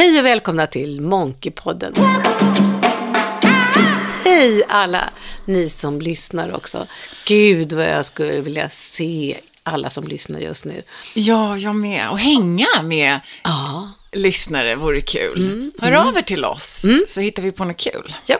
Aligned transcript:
Hej 0.00 0.18
och 0.20 0.24
välkomna 0.26 0.66
till 0.66 1.00
Monkeypodden. 1.00 1.94
Hej 4.24 4.62
alla 4.68 5.10
ni 5.44 5.68
som 5.68 6.00
lyssnar 6.00 6.54
också. 6.56 6.86
Gud 7.26 7.72
vad 7.72 7.84
jag 7.84 8.04
skulle 8.04 8.40
vilja 8.40 8.68
se 8.70 9.36
alla 9.62 9.90
som 9.90 10.08
lyssnar 10.08 10.40
just 10.40 10.64
nu. 10.64 10.82
Ja, 11.14 11.56
jag 11.56 11.74
med. 11.74 12.08
Och 12.10 12.18
hänga 12.18 12.66
med 12.82 13.20
Ja. 13.44 13.90
lyssnare 14.12 14.74
vore 14.74 15.00
kul. 15.00 15.38
Mm, 15.44 15.72
Hör 15.78 15.92
av 15.92 16.16
er 16.16 16.22
till 16.22 16.44
oss, 16.44 16.82
så 17.08 17.20
hittar 17.20 17.42
vi 17.42 17.52
på 17.52 17.64
något 17.64 17.76
kul. 17.76 18.14
ja. 18.26 18.36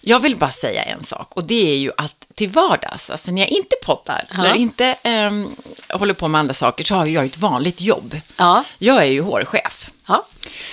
Jag 0.00 0.20
vill 0.20 0.36
bara 0.36 0.50
säga 0.50 0.82
en 0.82 1.02
sak, 1.04 1.36
och 1.36 1.46
det 1.46 1.70
är 1.72 1.76
ju 1.76 1.92
att 1.96 2.26
till 2.34 2.48
vardags, 2.48 3.10
alltså 3.10 3.30
när 3.32 3.42
jag 3.42 3.48
inte 3.50 3.76
poddar, 3.84 4.24
Ja. 4.30 4.38
eller 4.44 4.54
inte 4.54 4.96
ehm, 5.02 5.48
håller 5.88 6.14
på 6.14 6.28
med 6.28 6.38
andra 6.38 6.54
saker, 6.54 6.84
så 6.84 6.94
har 6.94 7.06
jag 7.06 7.24
ett 7.24 7.38
vanligt 7.38 7.80
jobb. 7.80 8.20
Ja. 8.36 8.64
Jag 8.78 8.96
är 9.02 9.04
ju 9.06 9.20
hårchef. 9.20 9.90
Ja. 10.10 10.26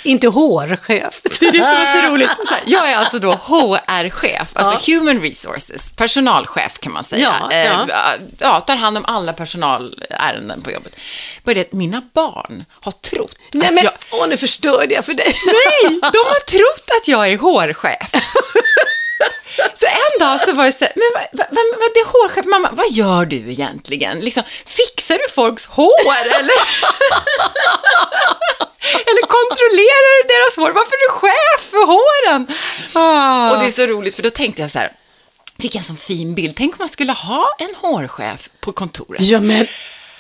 Inte 0.03 0.27
hårchef. 0.27 1.21
Det 1.39 1.47
är 1.47 1.51
det 1.51 1.63
som 1.63 1.77
är 1.77 2.01
så 2.01 2.13
roligt. 2.13 2.29
Jag 2.65 2.91
är 2.91 2.95
alltså 2.95 3.19
då 3.19 3.31
HR-chef, 3.31 4.49
alltså 4.53 4.91
Human 4.91 5.21
Resources, 5.21 5.91
personalchef 5.91 6.79
kan 6.79 6.93
man 6.93 7.03
säga. 7.03 7.35
Ja, 7.41 7.53
ja. 7.53 7.81
Eh, 7.81 8.21
ja, 8.39 8.61
tar 8.61 8.75
hand 8.75 8.97
om 8.97 9.05
alla 9.05 9.33
personalärenden 9.33 10.61
på 10.61 10.71
jobbet. 10.71 10.95
Bara 11.43 11.53
det 11.53 11.61
att 11.61 11.73
mina 11.73 12.01
barn 12.13 12.65
har 12.71 12.91
trott 12.91 13.35
Nej 13.51 13.67
att 13.67 13.73
men, 13.73 13.83
jag... 13.83 13.93
åh 14.11 14.27
nu 14.27 14.37
förstörde 14.37 14.93
jag 14.93 15.05
för 15.05 15.13
dig. 15.13 15.35
Nej, 15.45 15.99
de 16.01 16.17
har 16.17 16.39
trott 16.45 16.89
att 17.01 17.07
jag 17.07 17.31
är 17.31 17.37
hårchef. 17.37 18.11
Så 19.75 19.85
en 19.85 20.19
dag 20.19 20.39
så 20.39 20.53
var 20.53 20.65
jag 20.65 20.73
så 20.73 20.85
här, 20.85 20.93
men 20.95 21.09
vad, 21.13 21.23
vad, 21.31 21.47
vad, 21.49 21.65
vad 21.79 21.89
det 21.93 21.99
är 21.99 22.05
hårchef, 22.05 22.45
mamma, 22.45 22.69
vad 22.71 22.91
gör 22.91 23.25
du 23.25 23.51
egentligen? 23.51 24.19
Liksom, 24.19 24.43
fixar 24.65 25.17
du 25.17 25.33
folks 25.33 25.65
hår 25.65 26.15
eller? 26.39 26.57
eller 29.09 29.21
kontrollerar 29.37 30.23
du 30.23 30.27
deras 30.33 30.55
hår? 30.55 30.71
Varför 30.71 30.95
är 30.95 31.07
du 31.07 31.13
chef 31.19 31.61
för 31.71 31.85
håren? 31.85 32.47
Ah. 32.93 33.51
Och 33.51 33.59
det 33.59 33.65
är 33.65 33.71
så 33.71 33.85
roligt, 33.85 34.15
för 34.15 34.23
då 34.23 34.29
tänkte 34.29 34.61
jag 34.61 34.71
så 34.71 34.79
här, 34.79 34.91
fick 35.59 35.75
en 35.75 35.83
sån 35.83 35.97
fin 35.97 36.35
bild, 36.35 36.55
tänk 36.55 36.73
om 36.73 36.77
man 36.79 36.89
skulle 36.89 37.11
ha 37.11 37.47
en 37.59 37.75
hårchef 37.75 38.49
på 38.59 38.71
kontoret. 38.71 39.21
Ja 39.21 39.39
men, 39.39 39.67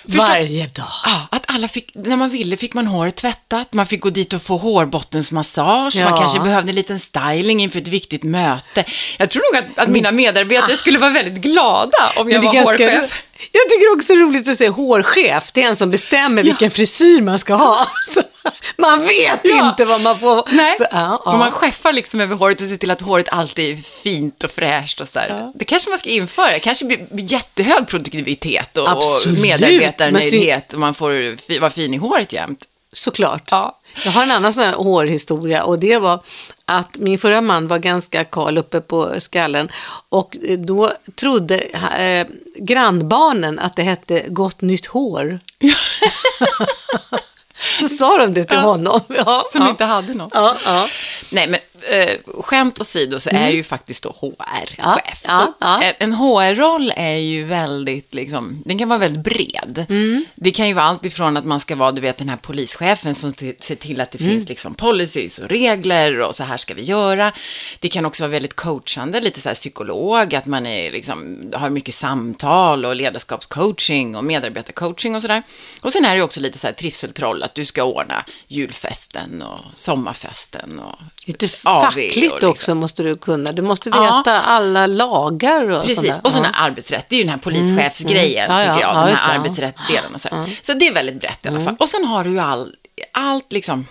varje 0.07 0.67
dag. 0.67 0.85
Ja, 1.05 1.27
att 1.31 1.43
alla 1.47 1.67
fick, 1.67 1.91
när 1.95 2.15
man 2.15 2.29
ville 2.29 2.57
fick 2.57 2.73
man 2.73 2.87
håret 2.87 3.15
tvättat, 3.15 3.73
man 3.73 3.85
fick 3.85 4.01
gå 4.01 4.09
dit 4.09 4.33
och 4.33 4.41
få 4.41 4.57
hårbottensmassage, 4.57 5.95
Ja. 5.95 6.09
man 6.09 6.19
kanske 6.19 6.39
behövde 6.39 6.71
en 6.71 6.75
liten 6.75 6.99
styling 6.99 7.61
inför 7.63 7.79
ett 7.79 7.87
viktigt 7.87 8.23
möte. 8.23 8.83
Jag 9.17 9.29
tror 9.29 9.53
nog 9.53 9.63
att, 9.63 9.79
att 9.83 9.89
mina 9.89 10.11
medarbetare 10.11 10.77
skulle 10.77 10.99
vara 10.99 11.11
väldigt 11.11 11.41
glada 11.43 12.11
om 12.15 12.29
jag 12.31 12.41
var 12.41 12.53
ganska 12.53 12.71
hårchef. 12.71 13.23
Jag 13.51 13.69
tycker 13.69 13.95
också 13.95 14.13
det 14.13 14.19
är 14.19 14.23
roligt 14.23 14.47
att 14.47 14.57
säga 14.57 14.71
hårchef. 14.71 15.51
Det 15.53 15.63
är 15.63 15.67
en 15.67 15.75
som 15.75 15.91
bestämmer 15.91 16.43
vilken 16.43 16.71
frisyr 16.71 17.21
man 17.21 17.39
ska 17.39 17.53
ha. 17.55 17.87
Man 18.77 18.99
vet 19.01 19.39
Ja. 19.43 19.69
inte 19.69 19.85
vad 19.85 20.01
man 20.01 20.19
får. 20.19 20.43
Nej, 20.51 20.77
för- 20.77 20.87
ja, 20.91 21.21
ja. 21.25 21.37
man 21.37 21.51
chefar 21.51 21.93
liksom 21.93 22.21
över 22.21 22.35
håret 22.35 22.61
och 22.61 22.67
ser 22.67 22.77
till 22.77 22.91
att 22.91 23.01
håret 23.01 23.29
alltid 23.29 23.77
är 23.77 23.81
fint 23.81 24.43
och 24.43 24.51
fräscht 24.51 25.01
och 25.01 25.07
så 25.09 25.19
här. 25.19 25.51
Det 25.55 25.65
kanske 25.65 25.89
man 25.89 25.99
ska 25.99 26.09
införa, 26.09 26.51
det 26.51 26.59
kanske 26.59 26.85
blir 26.85 27.07
jättehög 27.11 27.87
produktivitet 27.87 28.77
och, 28.77 28.87
och 28.97 29.27
medarbetarnöjdhet 29.27 30.73
och 30.73 30.79
man 30.79 30.93
får 30.93 31.59
vara 31.59 31.71
fin 31.71 31.93
i 31.93 31.97
håret 31.97 32.33
jämt. 32.33 32.65
Såklart. 32.93 33.43
Ja. 33.51 33.79
Jag 34.05 34.11
har 34.11 34.23
en 34.23 34.31
annan 34.31 34.53
sån 34.53 34.63
här 34.63 34.73
hårhistoria 34.73 35.63
och 35.63 35.79
det 35.79 35.97
var 35.97 36.23
att 36.65 36.97
min 36.97 37.19
förra 37.19 37.41
man 37.41 37.67
var 37.67 37.77
ganska 37.79 38.23
kal 38.23 38.57
uppe 38.57 38.81
på 38.81 39.13
skallen 39.17 39.71
och 40.09 40.37
då 40.57 40.91
trodde 41.15 41.57
eh, 41.97 42.27
grannbarnen 42.59 43.59
att 43.59 43.75
det 43.75 43.83
hette 43.83 44.23
gott 44.27 44.61
nytt 44.61 44.85
hår. 44.85 45.39
Så 47.79 47.87
sa 47.89 48.17
de 48.17 48.33
det 48.33 48.45
till 48.45 48.57
honom. 48.57 49.01
Ja, 49.07 49.45
Som 49.51 49.61
ja. 49.61 49.69
inte 49.69 49.85
hade 49.85 50.13
något. 50.13 50.31
Ja. 50.33 50.87
Nej, 51.31 51.47
men 51.47 51.59
eh, 51.89 52.17
skämt 52.41 52.79
åsido 52.79 53.19
så 53.19 53.29
är 53.29 53.41
jag 53.41 53.53
ju 53.53 53.63
faktiskt 53.63 54.03
då 54.03 54.09
HR-chef. 54.21 55.25
Mm. 55.27 55.47
Ja. 55.59 55.83
En, 55.99 56.13
HR-roll 56.13 56.93
är 56.95 57.15
ju 57.17 57.43
väldigt, 57.45 58.13
liksom, 58.13 58.61
den 58.65 58.77
kan 58.79 58.89
vara 58.89 58.99
väldigt 58.99 59.23
bred. 59.23 59.85
Mm. 59.89 60.25
Det 60.35 60.51
kan 60.51 60.67
ju 60.67 60.73
vara 60.73 60.85
allt 60.85 61.05
ifrån 61.05 61.37
att 61.37 61.45
man 61.45 61.59
ska 61.59 61.75
vara, 61.75 61.91
du 61.91 62.01
vet, 62.01 62.17
den 62.17 62.29
här 62.29 62.37
polischefen 62.37 63.15
som 63.15 63.33
ser 63.33 63.75
till 63.75 64.01
att 64.01 64.11
det 64.11 64.17
Mm. 64.21 64.31
finns 64.31 64.49
liksom 64.49 64.73
policies 64.75 65.39
och 65.39 65.49
regler 65.49 66.19
och 66.21 66.35
så 66.35 66.43
här 66.43 66.57
ska 66.57 66.73
vi 66.73 66.81
göra. 66.81 67.31
Det 67.79 67.89
kan 67.89 68.05
också 68.05 68.23
vara 68.23 68.31
väldigt 68.31 68.55
coachande, 68.55 69.19
lite 69.21 69.41
så 69.41 69.49
här 69.49 69.53
psykolog, 69.55 70.35
att 70.35 70.45
man 70.45 70.65
är, 70.65 70.91
liksom, 70.91 71.49
har 71.53 71.69
mycket 71.69 71.95
samtal 71.95 72.85
och 72.85 72.95
ledarskapscoaching 72.95 74.15
och 74.15 74.23
medarbetarcoaching 74.23 75.15
och 75.15 75.21
sådär. 75.21 75.43
Och 75.81 75.91
sen 75.93 76.05
är 76.05 76.15
det 76.15 76.21
också 76.21 76.39
lite 76.39 76.57
så 76.59 76.67
här 76.67 76.73
trivseltroll, 76.73 77.43
att 77.43 77.55
du 77.57 77.65
ska 77.65 77.83
ordna 77.83 78.25
julfesten 78.47 79.41
och 79.41 79.59
sommarfesten 79.75 80.79
och 80.79 80.99
Lite 81.25 81.47
fackligt 81.47 82.17
och 82.17 82.21
liksom. 82.33 82.49
också 82.49 82.75
måste 82.75 83.03
du 83.03 83.15
kunna. 83.15 83.51
Du 83.51 83.61
måste 83.61 83.89
Ja. 83.89 84.01
veta 84.17 84.41
alla 84.41 84.87
lagar 84.87 85.69
och 85.69 85.81
Precis, 85.81 85.95
sådär. 85.95 86.19
och 86.23 86.31
sen 86.31 86.43
ja. 86.43 86.49
ja. 86.53 86.59
arbetsrätt, 86.59 87.05
det 87.09 87.15
är 87.15 87.17
ju 87.17 87.23
den 87.23 87.31
här 87.33 87.39
polischefsgrejen, 87.39 88.51
Mm, 88.51 88.57
mm. 88.61 88.67
Ja, 88.67 88.73
tycker 88.75 88.87
ja, 88.87 88.93
jag, 88.93 89.01
ja, 89.01 89.05
den 89.07 89.15
här 89.15 89.27
det, 89.27 89.33
ja. 89.33 89.39
arbetsrättsdelen 89.39 90.13
och 90.15 90.21
så. 90.21 90.29
här. 90.29 90.59
Så 90.61 90.73
det 90.73 90.87
är 90.87 90.93
väldigt 90.93 91.19
brett 91.19 91.45
i 91.45 91.49
alla 91.49 91.59
fall. 91.59 91.75
Och 91.79 91.89
sen 91.89 92.05
har 92.05 92.23
du 92.23 92.29
ju 92.29 92.39
all, 92.39 92.75
allt 93.13 93.51
liksom 93.51 93.87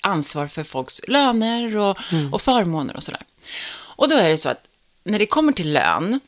ansvar 0.00 0.46
för 0.46 0.64
folks 0.64 1.00
löner 1.08 1.76
och, 1.76 1.98
och 2.32 2.42
förmåner 2.42 2.96
och 2.96 3.02
sådär. 3.02 3.22
Och 3.96 4.08
då 4.08 4.16
är 4.16 4.28
det 4.28 4.38
så 4.38 4.48
att 4.48 4.64
när 5.04 5.18
det 5.18 5.26
kommer 5.26 5.52
till 5.52 5.72
lön, 5.72 6.20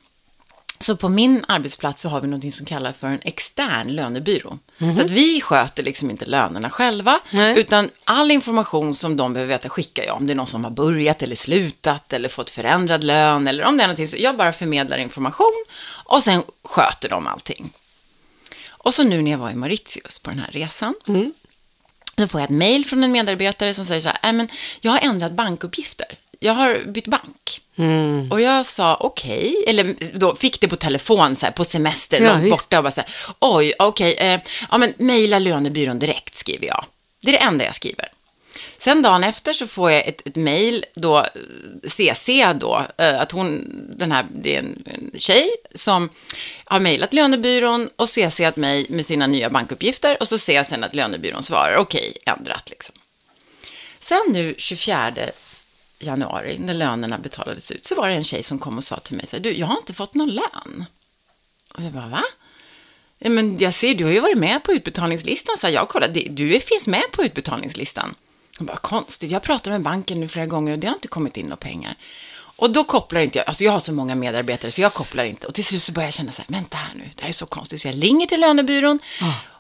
så 0.79 0.97
på 0.97 1.09
min 1.09 1.45
arbetsplats 1.49 2.03
så 2.03 2.09
har 2.09 2.21
vi 2.21 2.29
något 2.29 2.55
som 2.55 2.67
kallas 2.67 2.97
för 2.97 3.07
en 3.07 3.21
extern 3.23 3.89
lönebyrå. 3.89 4.59
Så 4.79 5.03
att 5.03 5.11
vi 5.11 5.41
sköter 5.41 5.83
liksom 5.83 6.11
inte 6.11 6.25
lönerna 6.25 6.71
själva, 6.71 7.21
Nej. 7.31 7.59
utan 7.59 7.91
all 8.05 8.31
information 8.31 8.95
som 8.95 9.17
de 9.17 9.33
behöver 9.33 9.55
veta 9.55 9.69
skickar 9.69 10.05
jag. 10.05 10.17
Om 10.17 10.27
det 10.27 10.33
är 10.33 10.35
någon 10.35 10.47
som 10.47 10.65
har 10.65 10.71
börjat 10.71 11.23
eller 11.23 11.37
slutat 11.37 12.13
eller 12.13 12.29
fått 12.29 12.51
förändrad 12.51 13.05
lön 13.05 13.47
eller 13.49 13.65
om 13.65 13.77
det 13.77 13.83
är 13.83 13.87
någonting. 13.87 14.09
Så 14.09 14.17
jag 14.19 14.37
bara 14.37 14.53
förmedlar 14.53 14.99
information 14.99 15.65
och 16.05 16.23
sen 16.23 16.43
sköter 16.65 17.09
de 17.09 17.27
allting. 17.27 17.73
Och 18.69 18.95
så 18.95 19.03
nu 19.03 19.23
när 19.23 19.31
jag 19.31 19.39
var 19.39 19.51
i 19.51 19.55
Mauritius 19.55 20.19
på 20.19 20.31
den 20.31 20.39
här 20.39 20.51
resan, 20.53 20.95
så 22.19 22.29
får 22.29 22.41
jag 22.41 22.45
ett 22.51 22.57
mejl 22.57 22.85
från 22.85 23.05
en 23.05 23.13
medarbetare 23.13 23.75
som 23.75 23.87
säger 23.87 24.01
så 24.01 24.09
här, 24.09 24.19
"Nej, 24.23 24.33
men 24.33 24.49
jag 24.81 24.93
har 24.93 24.99
ändrat 25.03 25.33
bankuppgifter. 25.33 26.07
Jag 26.41 26.53
har 26.53 26.85
bytt 26.87 27.07
bank. 27.07 27.61
Mm. 27.79 28.33
Och 28.33 28.41
jag 28.41 28.67
sa 28.67 28.97
okej, 29.01 29.65
eller 29.67 29.95
då 30.13 30.37
fick 30.37 30.61
det 30.61 30.69
på 30.69 30.77
telefon 30.77 31.37
så 31.37 31.47
här, 31.47 31.53
på 31.53 31.65
semester, 31.65 32.21
Ja, 32.21 32.33
långt 32.33 32.45
visst. 32.45 32.51
borta 32.57 32.79
och 32.79 32.85
bara 32.85 32.91
så 32.91 33.01
här, 33.01 33.11
oj, 33.39 33.73
okej, 33.79 34.15
eh, 34.15 34.41
ja 34.71 34.79
men 34.79 34.95
mejla 34.99 35.39
lönebyrån 35.39 35.99
direkt 35.99 36.35
skriver 36.35 36.67
jag. 36.67 36.85
Det 37.21 37.29
är 37.29 37.33
det 37.33 37.39
enda 37.39 37.65
jag 37.65 37.75
skriver. 37.75 38.09
Sen 38.79 39.03
dagen 39.03 39.25
efter 39.25 39.53
så 39.53 39.67
får 39.67 39.91
jag 39.91 40.09
ett, 40.09 40.27
ett 40.27 40.37
mejl, 40.37 40.85
då, 40.95 41.19
eh, 41.19 41.25
CC 41.89 42.29
då, 42.61 42.87
eh, 42.99 43.21
att 43.21 43.33
hon, 43.33 43.65
den 43.99 44.13
här, 44.13 44.27
det 44.35 44.55
är 44.55 44.59
en, 44.59 44.83
en 44.87 45.21
tjej 45.21 45.51
som 45.75 46.09
har 46.65 46.81
mejlat 46.81 47.13
lönebyrån 47.13 47.89
och 47.97 48.09
CCat 48.09 48.57
mig 48.57 48.87
med 48.89 49.07
sina 49.07 49.27
nya 49.27 49.51
bankuppgifter 49.51 50.17
och 50.21 50.29
så 50.29 50.39
ser 50.39 50.55
jag 50.55 50.67
sen 50.67 50.85
att 50.85 50.95
lönebyrån 50.95 51.43
svarar 51.43 51.77
okej, 51.77 52.17
ändrat 52.27 52.71
liksom. 52.71 52.95
Sen 54.01 54.23
nu 54.29 54.55
24 54.59 55.13
januari, 55.99 56.59
när 56.59 56.75
lönerna 56.75 57.19
betalades 57.19 57.71
ut, 57.71 57.87
så 57.87 57.95
var 57.95 58.09
det 58.09 58.15
en 58.15 58.25
tjej 58.25 58.43
som 58.43 58.59
kom 58.59 58.77
och 58.79 58.85
sa 58.85 58.97
till 58.97 59.17
mig 59.17 59.27
så 59.27 59.37
här, 59.37 59.43
du, 59.43 59.53
jag 59.57 59.67
har 59.67 59.77
inte 59.79 59.93
fått 59.95 60.15
någon 60.15 60.31
lön. 60.31 60.85
Och 61.75 61.83
jag 61.83 61.93
bara, 61.93 62.07
va? 62.09 62.23
Men 63.19 63.59
jag 63.59 63.75
ser, 63.75 63.95
du 63.95 64.05
har 64.05 64.13
ju 64.13 64.21
varit 64.21 64.39
med 64.39 64.63
på 64.65 64.73
utbetalningslistan, 64.73 65.57
så 65.59 65.69
jag 65.69 65.89
kollade, 65.89 66.13
"Det- 66.13 66.29
du 66.31 66.61
finns 66.61 66.87
med 66.89 67.03
på 67.13 67.25
utbetalningslistan. 67.25 68.15
Jag 68.59 68.67
bara, 68.67 68.77
konstigt, 68.77 69.31
jag 69.31 69.43
pratar 69.43 69.71
med 69.71 69.81
banken 69.83 70.21
nu 70.21 70.29
flera 70.29 70.47
gånger 70.47 70.73
och 70.73 70.79
det 70.79 70.87
har 70.87 70.95
inte 70.95 71.09
kommit 71.09 71.37
in 71.37 71.47
några 71.47 71.57
pengar. 71.57 71.95
Och 72.59 72.71
då 72.71 72.85
kopplar 72.85 73.21
inte 73.21 73.39
jag, 73.39 73.47
alltså 73.49 73.65
jag 73.65 73.73
har 73.73 73.79
så 73.79 73.93
många 73.93 74.15
medarbetare 74.15 74.71
så 74.71 74.81
jag 74.81 74.93
kopplar 74.95 75.25
inte. 75.25 75.47
Och 75.47 75.55
till 75.55 75.65
slut 75.65 75.83
så 75.83 75.93
börjar 75.93 76.07
jag 76.07 76.15
känna 76.15 76.33
så 76.33 76.43
här, 76.43 76.53
vänta 76.53 76.77
här 76.77 76.95
nu, 76.95 77.11
det 77.15 77.23
här 77.23 77.29
är 77.29 77.33
så 77.33 77.47
konstigt. 77.47 77.81
Så 77.81 77.89
jag 77.89 78.03
ringer 78.03 78.27
till 78.27 78.41
lönebyrån, 78.41 78.99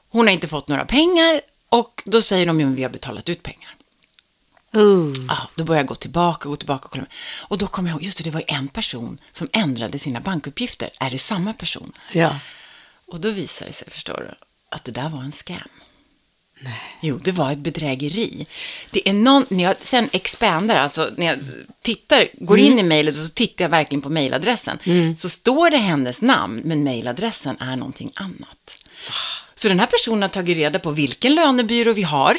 hon 0.08 0.26
har 0.26 0.32
inte 0.32 0.48
fått 0.48 0.68
några 0.68 0.84
pengar 0.84 1.40
och 1.68 2.02
då 2.04 2.22
säger 2.22 2.46
de, 2.46 2.60
ju, 2.60 2.74
vi 2.74 2.82
har 2.82 2.90
betalat 2.90 3.28
ut 3.28 3.42
pengar. 3.42 3.75
Uh. 4.74 5.14
Ja, 5.28 5.48
då 5.54 5.64
började 5.64 5.80
jag 5.80 5.86
gå 5.86 5.94
tillbaka, 5.94 6.48
gå 6.48 6.56
tillbaka 6.56 6.84
och 6.84 6.90
kolla. 6.90 7.06
Och 7.38 7.58
då 7.58 7.66
kom 7.66 7.86
jag 7.86 7.94
ihåg, 7.94 8.02
just 8.02 8.18
det, 8.18 8.24
det 8.24 8.30
var 8.30 8.44
en 8.46 8.68
person 8.68 9.20
som 9.32 9.48
ändrade 9.52 9.98
sina 9.98 10.20
bankuppgifter. 10.20 10.90
Är 11.00 11.10
det 11.10 11.18
samma 11.18 11.52
person? 11.52 11.92
Ja. 12.12 12.38
Och 13.06 13.20
då 13.20 13.30
visade 13.30 13.70
det 13.70 13.74
sig, 13.74 13.90
förstår 13.90 14.16
du, 14.28 14.46
att 14.76 14.84
det 14.84 14.92
där 14.92 15.08
var 15.08 15.22
en 15.22 15.32
scam. 15.32 15.68
Nej. 16.60 16.98
Jo, 17.00 17.20
det 17.24 17.32
var 17.32 17.52
ett 17.52 17.58
bedrägeri. 17.58 18.46
Det 18.90 19.08
är 19.08 19.12
någon, 19.12 19.46
när 19.48 19.64
jag 19.64 19.76
sen 19.80 20.08
expandar, 20.12 20.76
alltså 20.76 21.10
när 21.16 21.26
jag 21.26 21.38
tittar, 21.82 22.28
går 22.32 22.58
in 22.58 22.78
i 22.78 22.82
mejlet 22.82 23.14
och 23.14 23.20
så 23.20 23.28
tittar 23.34 23.64
jag 23.64 23.70
verkligen 23.70 24.02
på 24.02 24.08
mejladressen, 24.08 24.78
så 25.16 25.28
står 25.28 25.70
det 25.70 25.76
hennes 25.76 26.22
namn, 26.22 26.60
men 26.64 26.84
mejladressen 26.84 27.56
är 27.60 27.76
någonting 27.76 28.12
annat. 28.14 28.76
Så 29.54 29.68
den 29.68 29.80
här 29.80 29.86
personen 29.86 30.22
har 30.22 30.28
tagit 30.28 30.56
reda 30.56 30.78
på 30.78 30.90
vilken 30.90 31.34
lönebyrå 31.34 31.92
vi 31.92 32.02
har 32.02 32.36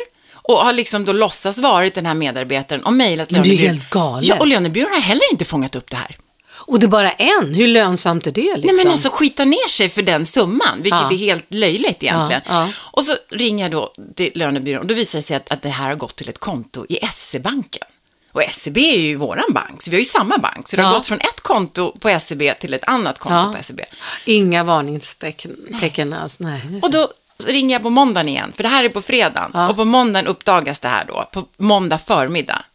och 0.47 0.57
har 0.57 0.73
liksom 0.73 1.05
då 1.05 1.13
låtsas 1.13 1.59
varit 1.59 1.95
den 1.95 2.05
här 2.05 2.13
medarbetaren 2.13 2.83
och 2.83 2.93
mejlat 2.93 3.31
Men 3.31 3.43
det 3.43 3.49
är 3.49 3.57
helt 3.57 3.89
galet. 3.89 4.27
Ja, 4.27 4.35
och 4.39 4.47
lönebyrån 4.47 4.91
har 4.91 4.99
heller 4.99 5.31
inte 5.31 5.45
fångat 5.45 5.75
upp 5.75 5.89
det 5.89 5.97
här. 5.97 6.15
Och 6.59 6.79
det 6.79 6.85
är 6.85 6.87
bara 6.87 7.11
en, 7.11 7.53
hur 7.53 7.67
lönsamt 7.67 8.27
är 8.27 8.31
det 8.31 8.41
liksom? 8.41 8.75
Nej 8.75 8.85
men 8.85 8.91
alltså 8.91 9.09
skita 9.09 9.45
ner 9.45 9.69
sig 9.69 9.89
för 9.89 10.01
den 10.01 10.25
summan, 10.25 10.81
vilket 10.81 10.99
Ja. 11.01 11.11
är 11.11 11.17
helt 11.17 11.45
löjligt 11.49 12.03
egentligen. 12.03 12.41
Ja, 12.45 12.53
ja. 12.65 12.69
Och 12.77 13.03
så 13.03 13.15
ringer 13.29 13.65
jag 13.65 13.71
då 13.71 13.93
till 14.15 14.31
lönebyrån 14.35 14.81
och 14.81 14.87
då 14.87 14.93
visar 14.95 15.19
det 15.19 15.23
sig 15.23 15.35
att, 15.37 15.51
att 15.51 15.61
det 15.61 15.69
här 15.69 15.87
har 15.87 15.95
gått 15.95 16.15
till 16.15 16.29
ett 16.29 16.37
konto 16.39 16.85
i 16.89 16.99
SE-banken. 17.11 17.83
Och 18.31 18.41
SEB 18.51 18.77
är 18.77 18.99
ju 18.99 19.15
våran 19.15 19.53
bank, 19.53 19.81
så 19.81 19.89
vi 19.91 19.95
har 19.95 19.99
ju 19.99 20.05
samma 20.05 20.37
bank. 20.37 20.67
Så 20.69 20.75
det 20.75 20.81
har 20.83 20.93
gått 20.93 21.07
från 21.07 21.19
ett 21.19 21.39
konto 21.41 21.97
på 21.99 22.19
SEB 22.19 22.41
till 22.59 22.73
ett 22.73 22.83
annat 22.87 23.19
konto 23.19 23.57
på 23.57 23.63
SEB. 23.63 23.81
Inga 24.25 24.63
varningstecken 24.63 25.55
tecken 25.81 26.13
alls. 26.13 26.39
Nej, 26.39 26.61
Och 26.81 26.91
då 26.91 27.09
ringer 27.45 27.75
jag 27.75 27.83
på 27.83 27.89
måndagen 27.89 28.29
igen, 28.29 28.53
för 28.55 28.63
det 28.63 28.69
här 28.69 28.83
är 28.83 28.89
på 28.89 29.01
fredagen. 29.01 29.51
Ja. 29.53 29.69
Och 29.69 29.75
på 29.75 29.85
måndagen 29.85 30.27
uppdagas 30.27 30.79
det 30.79 30.87
här 30.87 31.05
då, 31.07 31.29
på 31.31 31.45
måndag 31.57 31.97
förmiddag. 31.97 32.65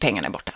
Pengarna 0.00 0.26
är 0.28 0.32
borta. 0.32 0.52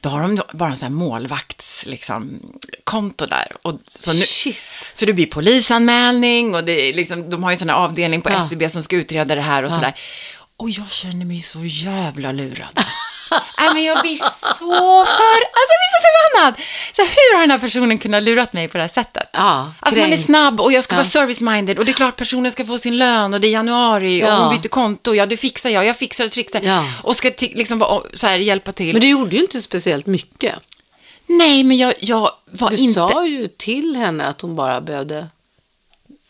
Då 0.00 0.08
har 0.08 0.22
de 0.22 0.40
bara 0.52 0.70
en 0.70 0.76
sån 0.76 0.86
här 0.86 0.90
målvakts, 0.90 1.86
liksom, 1.86 2.40
konto 2.84 3.26
där. 3.26 3.52
Och 3.62 3.78
så, 3.86 4.12
nu, 4.12 4.18
Shit. 4.18 4.64
så 4.94 5.06
det 5.06 5.12
blir 5.12 5.26
polisanmälning 5.26 6.54
och 6.54 6.64
det 6.64 6.72
är 6.88 6.94
liksom, 6.94 7.30
de 7.30 7.42
har 7.42 7.50
ju 7.50 7.54
en 7.54 7.58
sån 7.58 7.68
här 7.68 7.76
avdelning 7.76 8.20
på 8.20 8.30
Ja. 8.30 8.36
SCB 8.36 8.68
som 8.68 8.82
ska 8.82 8.96
utreda 8.96 9.34
det 9.34 9.40
här 9.42 9.62
och 9.62 9.72
sådär. 9.72 9.94
Och 10.56 10.70
jag 10.70 10.90
känner 10.90 11.24
mig 11.26 11.40
så 11.40 11.64
jävla 11.64 12.32
lurad. 12.32 12.80
Nej, 13.58 13.74
men 13.74 13.84
jag 13.84 14.00
blir 14.00 14.16
så 14.16 15.04
för... 15.04 15.38
Alltså 15.56 15.70
jag 15.74 15.80
blir 15.82 15.92
så 15.96 16.02
förbannad. 16.06 16.54
Så 16.92 17.02
hur 17.02 17.34
har 17.34 17.40
den 17.40 17.50
här 17.50 17.58
personen 17.58 17.98
kunnat 17.98 18.22
lurat 18.22 18.52
mig 18.52 18.68
på 18.68 18.76
det 18.78 18.84
här 18.84 18.88
sättet? 18.88 19.28
Ja, 19.32 19.72
Alltså 19.80 20.00
man 20.00 20.12
är 20.12 20.16
snabb 20.16 20.60
och 20.60 20.72
jag 20.72 20.84
ska 20.84 20.94
Ja. 20.94 20.96
vara 20.96 21.06
service-minded 21.26 21.78
och 21.78 21.84
det 21.84 21.90
är 21.90 21.94
klart 21.94 22.16
personen 22.16 22.52
ska 22.52 22.66
få 22.66 22.78
sin 22.78 22.98
lön 22.98 23.34
och 23.34 23.40
det 23.40 23.48
är 23.48 23.52
januari 23.52 24.22
och 24.24 24.28
Ja. 24.28 24.34
hon 24.36 24.56
byter 24.60 24.68
konto. 24.68 25.14
Ja, 25.14 25.26
det 25.26 25.36
fixar 25.36 25.70
jag. 25.70 25.84
Jag 25.84 25.96
fixar 25.96 26.24
och 26.24 26.30
trixar. 26.30 26.60
Ja. 26.62 26.84
Och 27.02 27.16
ska 27.16 27.30
liksom 27.40 28.02
så 28.12 28.26
här, 28.26 28.38
hjälpa 28.38 28.72
till. 28.72 28.92
Men 28.92 29.00
du 29.00 29.08
gjorde 29.08 29.36
ju 29.36 29.42
inte 29.42 29.62
speciellt 29.62 30.06
mycket. 30.06 30.54
Nej, 31.26 31.64
men 31.64 31.78
jag, 31.78 31.94
jag 32.00 32.32
var 32.50 32.70
Du 32.70 32.76
inte... 32.76 32.94
sa 32.94 33.26
ju 33.26 33.46
till 33.48 33.96
henne 33.96 34.24
att 34.26 34.40
hon 34.40 34.56
bara 34.56 34.80
behövde 34.80 35.26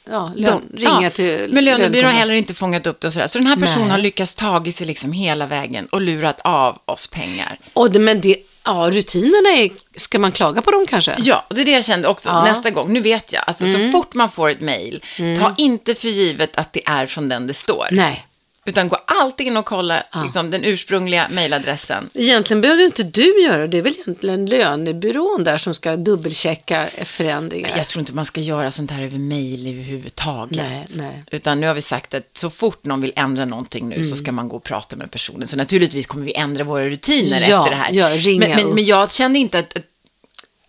ja, 0.04 0.32
lön, 0.36 0.62
De- 0.70 0.78
ringa 0.78 1.02
ja, 1.02 1.10
till 1.10 1.48
Men 1.52 1.64
lönebyrån 1.64 2.04
har 2.10 2.18
heller 2.18 2.34
inte 2.34 2.54
fångat 2.54 2.86
upp 2.86 3.00
det 3.00 3.06
och 3.06 3.12
sådär. 3.12 3.26
Så 3.26 3.38
den 3.38 3.46
här 3.46 3.56
personen 3.56 3.80
Nej. 3.82 3.90
har 3.90 3.98
lyckats 3.98 4.34
tagit 4.34 4.76
sig 4.76 4.86
liksom 4.86 5.12
hela 5.12 5.46
vägen 5.46 5.86
och 5.86 6.00
lurat 6.00 6.40
av 6.44 6.78
oss 6.84 7.06
pengar. 7.06 7.58
Och 7.72 7.90
det, 7.90 7.98
men 7.98 8.20
det, 8.20 8.36
ja, 8.64 8.88
rutinerna 8.92 9.48
är, 9.58 9.70
ska 9.96 10.18
man 10.18 10.32
klaga 10.32 10.62
på 10.62 10.70
dem 10.70 10.86
kanske? 10.88 11.14
Ja, 11.18 11.44
och 11.48 11.54
det 11.54 11.60
är 11.60 11.64
det 11.64 11.70
jag 11.72 11.84
kände 11.84 12.08
också 12.08 12.28
Ja. 12.28 12.44
nästa 12.44 12.70
gång. 12.70 12.92
Nu 12.92 13.00
vet 13.00 13.32
jag, 13.32 13.44
alltså 13.46 13.64
så 13.72 13.90
fort 13.92 14.14
man 14.14 14.30
får 14.30 14.50
ett 14.50 14.60
mejl, 14.60 15.04
ta 15.38 15.54
inte 15.58 15.94
för 15.94 16.08
givet 16.08 16.56
att 16.56 16.72
det 16.72 16.82
är 16.86 17.06
från 17.06 17.28
den 17.28 17.46
det 17.46 17.54
står. 17.54 17.88
Nej. 17.90 18.26
Utan 18.64 18.88
gå 18.88 18.96
alltid 19.04 19.46
in 19.46 19.56
och 19.56 19.64
kolla 19.66 20.02
liksom, 20.24 20.50
den 20.50 20.64
ursprungliga 20.64 21.26
mejladressen. 21.30 22.10
Egentligen 22.14 22.60
behöver 22.60 22.84
inte 22.84 23.02
du 23.02 23.42
göra 23.42 23.58
det. 23.58 23.66
Det 23.66 23.78
är 23.78 23.82
väl 23.82 23.92
egentligen 24.04 24.46
lönebyrån 24.46 25.44
där 25.44 25.58
som 25.58 25.74
ska 25.74 25.96
dubbelchecka 25.96 26.88
förändringar. 27.04 27.76
Jag 27.76 27.88
tror 27.88 28.00
inte 28.00 28.14
man 28.14 28.24
ska 28.26 28.40
göra 28.40 28.70
sånt 28.72 28.90
här 28.90 29.02
över 29.02 29.18
mejl 29.18 29.66
överhuvudtaget. 29.66 30.56
Nej, 30.70 30.86
nej. 30.96 31.22
Utan 31.30 31.60
nu 31.60 31.66
har 31.66 31.74
vi 31.74 31.80
sagt 31.82 32.14
att 32.14 32.24
så 32.32 32.50
fort 32.50 32.84
någon 32.84 33.00
vill 33.00 33.12
ändra 33.16 33.44
någonting 33.44 33.88
nu 33.88 33.94
Mm. 33.94 34.08
så 34.08 34.16
ska 34.16 34.32
man 34.32 34.48
gå 34.48 34.56
och 34.56 34.64
prata 34.64 34.96
med 34.96 35.10
personen. 35.10 35.46
Så 35.48 35.56
naturligtvis 35.56 36.06
kommer 36.06 36.24
vi 36.26 36.34
ändra 36.34 36.64
våra 36.64 36.84
rutiner 36.88 37.40
Ja, 37.50 37.58
efter 37.58 37.70
det 37.70 37.76
här. 37.76 37.92
ja, 37.92 38.08
ringa 38.16 38.48
men, 38.48 38.56
men, 38.56 38.74
men 38.74 38.84
jag 38.84 39.12
kände 39.12 39.38
inte 39.38 39.58
att... 39.58 39.76
att 39.78 39.84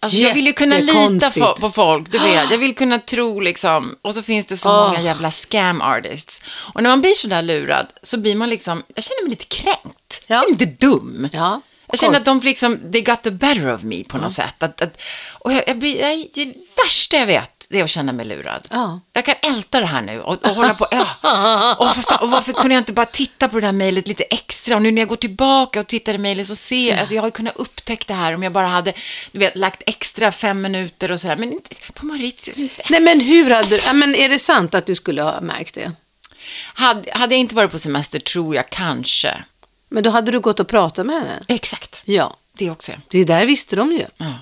Alltså 0.04 0.18
jag 0.18 0.34
vill 0.34 0.46
ju 0.46 0.54
kunna 0.54 0.78
lita 0.78 1.32
på, 1.60 1.70
folk, 1.72 2.12
du 2.12 2.18
vet. 2.20 2.52
Jag 2.52 2.58
vill 2.58 2.76
kunna 2.76 3.00
tro 3.00 3.40
liksom. 3.40 3.96
Och 4.02 4.14
så 4.14 4.24
finns 4.24 4.48
det 4.48 4.58
så 4.58 4.70
Åh. 4.70 4.88
många 4.88 5.02
jävla 5.02 5.32
scam 5.32 5.82
artists. 5.82 6.42
Och 6.74 6.84
när 6.84 6.90
man 6.90 7.02
blir 7.02 7.14
så 7.14 7.28
där 7.28 7.42
lurad 7.42 7.88
så 8.04 8.18
blir 8.18 8.36
man 8.36 8.50
liksom, 8.50 8.84
jag 8.96 9.04
känner 9.04 9.22
mig 9.24 9.30
lite 9.30 9.46
kränkt. 9.46 10.22
Jag 10.28 10.36
Ja. 10.38 10.42
känner 10.42 10.52
mig 10.58 10.60
lite 10.68 10.86
dum. 10.88 11.30
Ja, 11.34 11.62
Jag 11.88 12.00
känner 12.00 12.18
att 12.18 12.26
de 12.26 12.40
liksom, 12.40 12.92
they 12.92 13.02
got 13.02 13.24
the 13.24 13.32
better 13.32 13.74
of 13.74 13.84
me 13.84 14.04
på 14.04 14.18
något 14.18 14.32
sätt. 14.32 14.64
Att, 14.64 14.82
att, 14.82 15.02
och 15.32 15.54
jag, 15.54 15.64
jag 15.68 15.78
blir, 15.80 16.02
jag, 16.02 16.28
det 16.34 16.54
värsta 16.84 17.18
jag 17.18 17.26
vet, 17.26 17.51
det 17.72 17.80
är 17.80 17.84
att 17.84 17.90
känna 17.90 18.12
mig 18.14 18.26
lurad. 18.26 18.68
Ja. 18.72 19.00
Jag 19.14 19.26
kan 19.26 19.36
älta 19.42 19.80
det 19.80 19.86
här 19.86 20.02
nu 20.02 20.22
och, 20.22 20.46
och 20.46 20.56
hålla 20.56 20.74
på, 20.74 20.88
ja. 20.92 21.76
och, 21.80 21.96
för 21.96 22.02
fan, 22.02 22.20
och 22.22 22.30
varför 22.32 22.54
kunde 22.54 22.74
jag 22.76 22.82
inte 22.82 22.94
bara 22.94 23.06
titta 23.06 23.50
på 23.50 23.60
det 23.60 23.66
här 23.66 23.74
mejlet 23.74 24.08
lite 24.08 24.24
extra? 24.24 24.76
Och 24.76 24.82
nu 24.82 24.92
när 24.92 25.02
jag 25.02 25.10
går 25.10 25.16
tillbaka 25.16 25.80
och 25.80 25.88
tittar 25.88 26.14
i 26.14 26.18
mejlet 26.18 26.48
så 26.48 26.56
ser 26.56 26.90
jag, 26.90 27.00
alltså 27.00 27.16
jag 27.16 27.22
har 27.22 27.28
ju 27.28 27.32
kunnat 27.32 27.56
upptäcka 27.56 28.04
det 28.08 28.14
här 28.14 28.34
om 28.36 28.44
jag 28.44 28.52
bara 28.52 28.68
hade, 28.68 28.94
du 29.32 29.40
vet, 29.40 29.56
lagt 29.56 29.84
extra 29.86 30.32
fem 30.32 30.62
minuter 30.62 31.12
och 31.12 31.20
sådär. 31.20 31.36
Men 31.36 31.52
inte 31.54 31.76
på 31.94 32.06
Mauritius, 32.06 32.60
inte. 32.60 32.84
Nej, 32.90 33.00
men 33.00 33.20
hur 33.20 33.50
hade 33.50 33.76
ja, 33.86 33.94
men 33.94 34.16
Är 34.16 34.30
det 34.30 34.40
sant 34.40 34.76
att 34.76 34.86
du 34.86 34.96
skulle 34.96 35.22
ha 35.22 35.42
märkt 35.42 35.76
det? 35.76 35.92
Hade, 36.74 37.12
hade 37.14 37.36
jag 37.36 37.40
inte 37.40 37.56
varit 37.56 37.72
på 37.72 37.80
semester 37.80 38.20
tror 38.20 38.56
jag 38.56 38.70
kanske. 38.70 39.44
Men 39.90 40.04
då 40.04 40.10
hade 40.10 40.32
du 40.32 40.40
gått 40.40 40.60
och 40.60 40.68
pratat 40.68 41.06
med 41.06 41.16
henne? 41.16 41.44
Exakt, 41.48 42.02
Ja, 42.06 42.38
det 42.54 42.70
också. 42.70 42.92
det 43.08 43.24
där 43.24 43.46
visste 43.46 43.76
de 43.76 43.92
ju. 43.92 44.06
Ja. 44.18 44.34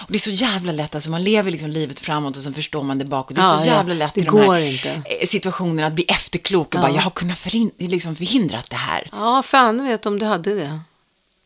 Och 0.00 0.06
det 0.12 0.16
är 0.16 0.20
så 0.20 0.30
jävla 0.30 0.72
lätt, 0.72 0.94
alltså 0.94 1.10
man 1.10 1.22
lever 1.24 1.50
liksom 1.50 1.70
livet 1.70 2.00
framåt 2.00 2.36
och 2.36 2.42
så 2.42 2.52
förstår 2.52 2.82
man 2.82 2.98
det 2.98 3.04
bakåt. 3.04 3.36
Det 3.36 3.42
är 3.42 3.44
Ja, 3.56 3.60
så 3.62 3.68
jävla 3.68 3.94
lätt 3.94 4.14
Det 4.14 4.20
i 4.20 4.24
de 4.24 4.40
här 4.50 4.58
inte. 4.60 4.90
eh, 4.90 5.26
situationerna 5.28 5.86
att 5.86 5.92
bli 5.92 6.04
efterklok 6.04 6.74
och 6.74 6.80
bara, 6.80 6.90
jag 6.92 7.02
har 7.02 7.10
kunnat 7.10 7.38
förhin- 7.38 7.70
liksom 7.78 8.16
förhindrat 8.16 8.70
det 8.70 8.76
här. 8.76 9.08
Ja, 9.12 9.42
fan 9.42 9.84
vet 9.84 10.06
om 10.06 10.18
du 10.18 10.26
hade 10.26 10.54
det. 10.54 10.80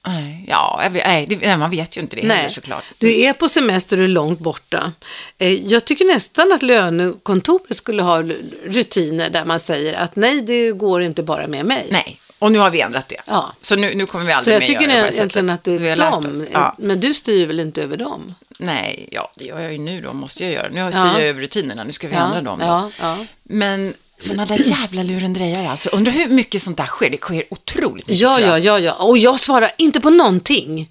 Nej, 0.06 0.44
ja, 0.48 0.82
vet, 0.92 1.06
nej, 1.06 1.26
det, 1.26 1.36
nej, 1.36 1.56
man 1.56 1.70
vet 1.70 1.96
ju 1.96 2.00
inte 2.00 2.16
det 2.16 2.22
heller 2.28 2.48
såklart. 2.48 2.84
Du 2.98 3.20
är 3.20 3.32
på 3.32 3.48
semester 3.48 3.98
och 3.98 4.04
är 4.04 4.08
långt 4.08 4.38
borta. 4.38 4.92
Eh, 5.38 5.52
Jag 5.52 5.84
tycker 5.84 6.04
nästan 6.04 6.52
att 6.52 6.62
lönekontoret 6.62 7.76
skulle 7.76 8.02
ha 8.02 8.22
rutiner 8.66 9.30
där 9.30 9.44
man 9.44 9.60
säger 9.60 9.94
att 9.94 10.16
nej, 10.16 10.42
det 10.42 10.72
går 10.72 11.02
inte 11.02 11.22
bara 11.22 11.46
med 11.46 11.66
mig. 11.66 11.86
Nej, 11.90 12.18
och 12.42 12.52
nu 12.52 12.58
har 12.58 12.70
vi 12.70 12.80
ändrat 12.80 13.08
det. 13.08 13.16
Ja. 13.26 13.52
Så 13.62 13.76
nu, 13.76 13.94
nu 13.94 14.06
kommer 14.06 14.24
vi 14.24 14.32
Så 14.32 14.38
aldrig 14.38 14.54
jag 14.54 14.60
mer 14.60 14.66
tycker 14.66 14.80
göra 14.80 14.94
det 14.94 15.02
på 15.02 15.10
det 15.10 15.16
egentligen 15.16 15.46
sättet. 15.48 15.58
att 15.58 15.64
det 15.64 15.72
är 15.74 15.96
dem. 15.96 16.46
Ja. 16.52 16.74
Men 16.78 17.00
du 17.00 17.14
styr 17.14 17.46
väl 17.46 17.60
inte 17.60 17.82
över 17.82 17.96
dem? 17.96 18.34
Nej, 18.58 19.08
ja, 19.12 19.32
det 19.36 19.44
gör 19.44 19.60
jag 19.60 19.72
ju 19.72 19.78
nu 19.78 20.00
då, 20.00 20.12
måste 20.12 20.44
jag 20.44 20.52
göra. 20.52 20.68
Nu 20.68 20.82
har 20.82 20.92
jag 20.92 21.06
Ja. 21.06 21.12
styr 21.12 21.20
jag 21.20 21.28
över 21.28 21.40
rutinerna, 21.40 21.84
nu 21.84 21.92
ska 21.92 22.08
vi 22.08 22.14
ändra 22.14 22.40
dem 22.40 22.58
då. 22.58 22.90
Men 23.42 23.94
sådana 24.18 24.46
där 24.46 24.70
jävla 24.70 25.02
lurendrejare 25.02 25.70
alltså. 25.70 25.88
Undrar 25.88 26.12
hur 26.12 26.28
mycket 26.28 26.62
sånt 26.62 26.76
där 26.76 26.86
sker? 26.86 27.10
Det 27.10 27.16
sker 27.20 27.44
otroligt 27.50 28.06
mycket. 28.06 28.20
Ja, 28.20 28.40
jag. 28.40 28.48
ja, 28.50 28.58
ja, 28.58 28.78
ja. 28.78 29.04
Och 29.04 29.18
jag 29.18 29.40
svarar 29.40 29.70
inte 29.78 30.00
på 30.00 30.10
någonting. 30.10 30.90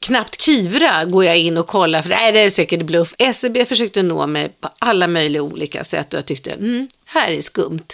Knappt 0.00 0.40
Kivra 0.40 1.04
går 1.04 1.24
jag 1.24 1.38
in 1.38 1.56
och 1.56 1.66
kollar, 1.66 2.02
för 2.02 2.08
nej, 2.08 2.32
det 2.32 2.40
är 2.40 2.50
säkert 2.50 2.82
bluff. 2.82 3.14
SEB 3.34 3.68
försökte 3.68 4.02
nå 4.02 4.26
mig 4.26 4.48
på 4.60 4.68
alla 4.78 5.06
möjliga 5.06 5.42
olika 5.42 5.84
sätt 5.84 6.14
och 6.14 6.18
jag 6.18 6.26
tyckte, 6.26 6.50
mm, 6.50 6.88
här 7.06 7.30
är 7.30 7.42
skumt. 7.42 7.86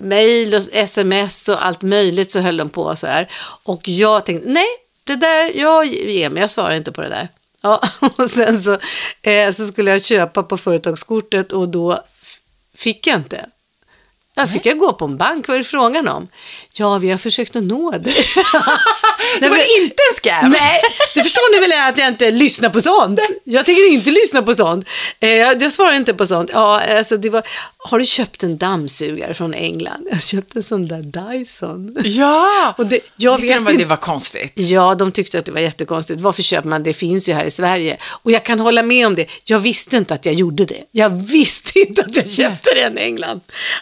Mail 0.00 0.54
och 0.54 0.62
sms 0.72 1.48
och 1.48 1.66
allt 1.66 1.82
möjligt 1.82 2.30
så 2.30 2.40
höll 2.40 2.56
de 2.56 2.68
på 2.68 2.96
så 2.96 3.06
här. 3.06 3.30
Och 3.62 3.88
jag 3.88 4.26
tänkte, 4.26 4.48
nej, 4.48 4.66
det 5.04 5.16
där, 5.16 5.52
jag 5.54 5.86
ger 5.86 6.30
mig, 6.30 6.40
jag 6.40 6.50
svarar 6.50 6.74
inte 6.74 6.92
på 6.92 7.00
det 7.00 7.08
där. 7.08 7.28
Ja, 7.62 7.80
och 8.18 8.30
sen 8.30 8.62
så, 8.62 8.78
eh, 9.22 9.52
så 9.52 9.66
skulle 9.66 9.90
jag 9.90 10.04
köpa 10.04 10.42
på 10.42 10.56
företagskortet 10.56 11.52
och 11.52 11.68
då 11.68 12.04
fick 12.74 13.06
jag 13.06 13.16
inte. 13.16 13.46
Jag 14.34 14.50
fick 14.52 14.66
jag 14.66 14.78
gå 14.78 14.92
på 14.92 15.04
en 15.04 15.16
bank, 15.16 15.48
vad 15.48 15.54
är 15.54 15.58
det 15.58 15.64
frågan 15.64 16.08
om? 16.08 16.28
Ja, 16.72 16.98
vi 16.98 17.10
har 17.10 17.18
försökt 17.18 17.56
att 17.56 17.62
nå 17.62 17.90
dig. 17.90 18.24
Det 19.40 19.48
var 19.48 19.80
inte 19.80 19.96
en 20.10 20.16
scam. 20.16 20.50
Nej, 20.50 20.80
du 21.14 21.22
förstår 21.22 21.54
nu 21.54 21.60
väl 21.60 21.88
att 21.88 21.98
jag 21.98 22.08
inte 22.08 22.30
lyssnar 22.30 22.68
på 22.70 22.80
sånt. 22.80 23.20
Jag 23.44 23.66
tänker 23.66 23.92
inte 23.92 24.10
lyssna 24.10 24.42
på 24.42 24.54
sånt. 24.54 24.88
Eh, 25.20 25.30
jag, 25.30 25.62
jag 25.62 25.72
svarar 25.72 25.92
inte 25.92 26.14
på 26.14 26.26
sånt. 26.26 26.50
Ja, 26.52 26.80
alltså 26.80 27.16
det 27.16 27.30
var, 27.30 27.42
har 27.78 27.98
du 27.98 28.04
köpt 28.04 28.42
en 28.42 28.58
dammsugare 28.58 29.34
från 29.34 29.54
England? 29.54 30.08
Jag 30.10 30.22
köpte 30.22 30.58
en 30.58 30.62
sån 30.62 30.86
där 30.86 31.02
Dyson. 31.02 31.96
Ja, 32.04 32.74
Och 32.78 32.86
det, 32.86 33.00
jag 33.16 33.40
de 33.40 33.46
vet 33.46 33.56
inte. 33.56 33.72
det 33.72 33.84
var 33.84 33.96
konstigt. 33.96 34.52
Ja, 34.54 34.94
de 34.94 35.12
tyckte 35.12 35.38
att 35.38 35.44
det 35.44 35.52
var 35.52 35.60
jättekonstigt. 35.60 36.20
Varför 36.20 36.42
köper 36.42 36.68
man? 36.68 36.82
Det 36.82 36.92
finns 36.92 37.28
ju 37.28 37.32
här 37.32 37.44
i 37.44 37.50
Sverige. 37.50 37.96
Och 38.22 38.30
jag 38.30 38.44
kan 38.44 38.60
hålla 38.60 38.82
med 38.82 39.06
om 39.06 39.14
det. 39.14 39.26
Jag 39.44 39.58
visste 39.58 39.96
inte 39.96 40.14
att 40.14 40.26
jag 40.26 40.34
gjorde 40.34 40.64
det. 40.64 40.82
Jag 40.90 41.10
visste 41.10 41.78
inte 41.78 42.02
att 42.02 42.16
jag 42.16 42.30
köpte 42.30 42.74
den 42.74 42.98
i 42.98 43.00
England. 43.00 43.40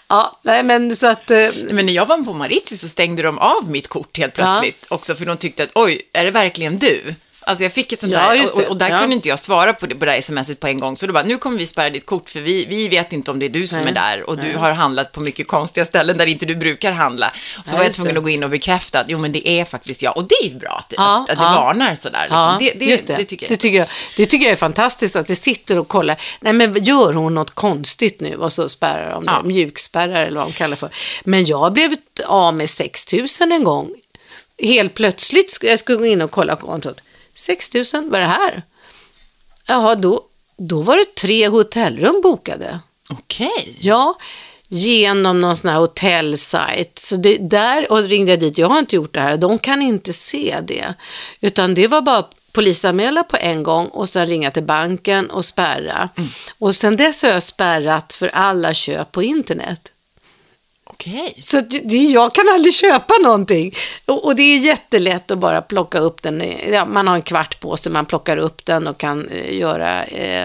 Ja, 0.09 0.40
nej 0.43 0.63
men 0.63 0.97
så 0.97 1.07
att... 1.07 1.31
Eh, 1.31 1.49
Men 1.71 1.87
när 1.87 1.93
jag 1.93 2.07
var 2.07 2.25
på 2.25 2.33
Mauritius 2.33 2.81
så 2.81 2.89
stängde 2.89 3.23
de 3.23 3.39
av 3.39 3.71
mitt 3.71 3.89
kort 3.89 4.19
helt 4.19 4.35
plötsligt. 4.35 4.87
Också 4.89 5.15
för 5.15 5.27
de 5.27 5.37
tyckte 5.37 5.63
att, 5.63 5.71
oj, 5.75 6.03
är 6.13 6.25
det 6.25 6.31
verkligen 6.31 6.79
du? 6.79 7.15
Alltså 7.51 7.63
jag 7.63 7.73
fick 7.73 7.93
ett 7.93 8.01
sånt 8.01 8.13
Ja, 8.13 8.19
där, 8.35 8.53
och, 8.55 8.61
det. 8.61 8.67
och 8.69 8.77
där 8.77 8.89
Ja. 8.91 8.99
kunde 8.99 9.15
inte 9.17 9.29
jag 9.29 9.39
svara 9.39 9.73
på 9.73 9.87
det, 9.87 9.95
på 9.95 10.05
det 10.05 10.23
smset 10.23 10.61
på 10.61 10.67
en 10.67 10.79
gång. 10.81 10.97
Så 10.97 11.07
då 11.07 11.13
bara, 11.13 11.23
nu 11.25 11.39
kommer 11.39 11.59
vi 11.59 11.67
spärra 11.67 11.91
ditt 11.91 12.07
kort 12.07 12.31
för 12.31 12.41
vi, 12.41 12.65
vi 12.65 12.89
vet 12.89 13.13
inte 13.13 13.31
om 13.31 13.39
det 13.39 13.47
är 13.47 13.51
du 13.51 13.67
som 13.67 13.79
Nej. 13.79 13.89
är 13.89 13.93
där. 13.95 14.23
Och 14.31 14.39
du 14.39 14.57
har 14.57 14.73
handlat 14.73 15.13
på 15.13 15.21
mycket 15.21 15.49
konstiga 15.49 15.85
ställen 15.87 16.19
där 16.19 16.27
inte 16.27 16.47
du 16.47 16.57
brukar 16.57 16.93
handla. 16.93 17.33
Så 17.65 17.75
Ja, 17.75 17.77
var 17.77 17.85
jag 17.85 17.93
tvungen 17.93 18.15
det. 18.15 18.19
att 18.19 18.25
gå 18.25 18.31
in 18.31 18.45
och 18.45 18.51
bekräfta 18.51 19.01
att, 19.01 19.07
jo 19.09 19.19
men 19.19 19.33
det 19.33 19.49
är 19.49 19.65
faktiskt 19.65 20.03
jag. 20.03 20.17
Och 20.17 20.25
det 20.25 20.35
är 20.43 20.49
ju 20.49 20.55
bra 20.55 20.71
att, 20.71 20.95
Ja, 20.97 21.15
att, 21.25 21.31
att 21.31 21.39
det 21.39 21.45
ja. 21.45 21.51
varnar 21.61 21.95
sådär. 21.95 22.23
Liksom. 22.23 22.57
Det, 22.61 22.73
det, 22.79 22.85
just 22.91 23.07
det. 23.07 23.25
tycker 23.25 23.47
jag. 23.47 23.51
Det 23.53 23.57
tycker 23.57 23.79
jag. 23.79 23.89
Det 24.17 24.27
tycker 24.27 24.47
jag 24.47 24.53
är 24.53 24.57
fantastiskt 24.57 25.17
att 25.17 25.27
det 25.27 25.37
sitter 25.37 25.79
och 25.79 25.89
kollar. 25.89 26.17
Nej, 26.41 26.53
men 26.53 26.85
gör 26.85 27.13
hon 27.13 27.35
något 27.35 27.51
konstigt 27.51 28.21
nu? 28.21 28.37
Och 28.37 28.53
så 28.53 28.69
spärrar 28.69 29.11
de 29.11 29.25
det. 29.27 29.33
Ja. 29.33 29.43
Mjukspärrar 29.43 30.27
eller 30.27 30.39
vad 30.39 30.47
de 30.49 30.53
kallar 30.53 30.77
för. 30.77 30.91
Men 31.25 31.45
jag 31.45 31.73
blev 31.73 31.95
av 32.27 32.55
med 32.55 32.71
6 32.71 33.13
000 33.13 33.27
en 33.53 33.65
gång. 33.65 33.91
Helt 34.63 34.95
plötsligt 34.95 35.59
jag 35.63 35.79
skulle 35.79 35.99
gå 35.99 36.07
in 36.07 36.23
och 36.23 36.31
kolla 36.31 36.57
kontot. 36.57 37.01
6 37.41 37.75
000, 37.75 37.85
vad 37.93 38.15
är 38.15 38.21
det 38.21 38.27
här? 38.27 38.63
Jaha, 39.67 39.95
då, 39.95 40.21
då 40.57 40.83
var 40.83 40.97
det 40.97 41.15
tre 41.15 41.49
hotellrum 41.49 42.21
bokade. 42.23 42.81
Okej. 43.11 43.77
Ja, 43.81 44.19
genom 44.69 45.41
någon 45.41 45.57
sån 45.57 45.71
här 45.71 45.79
hotellsajt. 45.79 46.99
Så 46.99 47.17
det, 47.17 47.37
där 47.37 47.93
och 47.93 48.03
ringde 48.03 48.33
jag 48.33 48.41
dit, 48.41 48.59
jag 48.59 48.69
har 48.69 48.79
inte 48.79 48.97
gjort 48.97 49.15
det 49.15 49.21
här, 49.21 49.37
de 49.37 49.59
kan 49.59 49.83
inte 49.83 50.13
se 50.13 50.57
det. 50.63 50.95
Utan 51.41 51.75
det 51.75 51.89
var 51.89 52.01
bara 52.01 52.25
polisanmäla 52.53 53.23
på 53.23 53.37
en 53.37 53.63
gång 53.63 53.87
och 53.87 54.09
sen 54.09 54.27
ringa 54.27 54.51
till 54.51 54.63
banken 54.63 55.31
och 55.31 55.45
spärra. 55.45 56.09
Och 56.59 56.75
sen 56.75 56.97
dess 56.97 57.23
har 57.23 57.31
jag 57.31 57.43
spärrat 57.43 58.13
för 58.13 58.29
alla 58.29 58.75
köp 58.75 59.13
på 59.13 59.23
internet. 59.23 59.93
Okej. 61.01 61.35
Så 61.39 61.61
det, 61.61 61.97
jag 61.97 62.35
kan 62.35 62.49
aldrig 62.49 62.75
köpa 62.75 63.15
någonting. 63.23 63.75
Och, 64.07 64.25
och 64.25 64.37
det 64.37 64.43
är 64.43 64.59
jättelätt 64.59 65.31
att 65.31 65.39
bara 65.39 65.63
plocka 65.63 65.99
upp 65.99 66.23
den. 66.23 66.43
Ja, 66.73 66.85
man 66.85 67.09
har 67.09 67.15
en 67.15 67.23
kvart 67.23 67.61
på 67.61 67.77
sig, 67.77 67.93
man 67.93 68.07
plockar 68.07 68.37
upp 68.37 68.65
den 68.65 68.87
och 68.87 68.99
kan 68.99 69.29
eh, 69.29 69.59
göra 69.59 70.05
eh, 70.05 70.45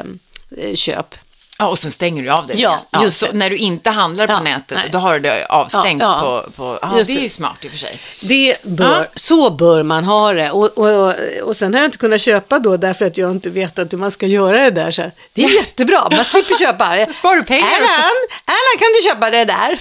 eh 0.57 0.75
köp. 0.75 1.15
Ja, 1.57 1.67
och 1.67 1.79
sen 1.79 1.91
stänger 1.91 2.23
du 2.23 2.29
av 2.29 2.47
det. 2.47 2.53
Ja, 2.53 2.79
igen. 2.93 3.03
just 3.03 3.19
så. 3.19 3.27
När 3.33 3.49
du 3.49 3.57
inte 3.57 3.89
handlar 3.89 4.27
på 4.27 4.33
Ja, 4.33 4.41
nätet, 4.41 4.77
nej. 4.77 4.89
då 4.91 4.97
har 4.97 5.13
du 5.13 5.19
det 5.19 5.45
avstängt 5.45 6.01
Ja, 6.01 6.19
ja. 6.25 6.43
på... 6.45 6.51
på 6.51 6.79
ja, 6.81 6.97
Just 6.97 7.07
det 7.07 7.17
är 7.17 7.21
ju 7.21 7.29
smart 7.29 7.65
i 7.65 7.67
och 7.67 7.71
för 7.71 7.77
sig. 7.77 7.99
Det 8.21 8.63
bör, 8.63 8.99
Ja. 8.99 9.05
Så 9.15 9.49
bör 9.49 9.83
man 9.83 10.03
ha 10.03 10.33
det. 10.33 10.51
Och, 10.51 10.77
och, 10.77 11.13
och 11.43 11.55
sen 11.55 11.73
har 11.73 11.81
jag 11.81 11.87
inte 11.87 11.97
kunnat 11.97 12.21
köpa 12.21 12.59
då 12.59 12.77
därför 12.77 13.05
att 13.05 13.17
jag 13.17 13.31
inte 13.31 13.49
vetat 13.49 13.93
hur 13.93 13.97
man 13.97 14.11
ska 14.11 14.27
göra 14.27 14.61
det 14.63 14.69
där. 14.71 14.91
Så 14.91 15.11
det 15.33 15.43
är 15.43 15.55
jättebra, 15.55 16.07
man 16.11 16.25
slipper 16.25 16.55
köpa. 16.55 16.85
Sparar 17.13 17.35
du 17.35 17.43
pengar? 17.43 17.67
Erland, 17.67 18.25
Erland, 18.45 18.79
kan 18.79 18.87
du 18.95 19.09
köpa 19.09 19.29
det 19.29 19.45
där? 19.45 19.79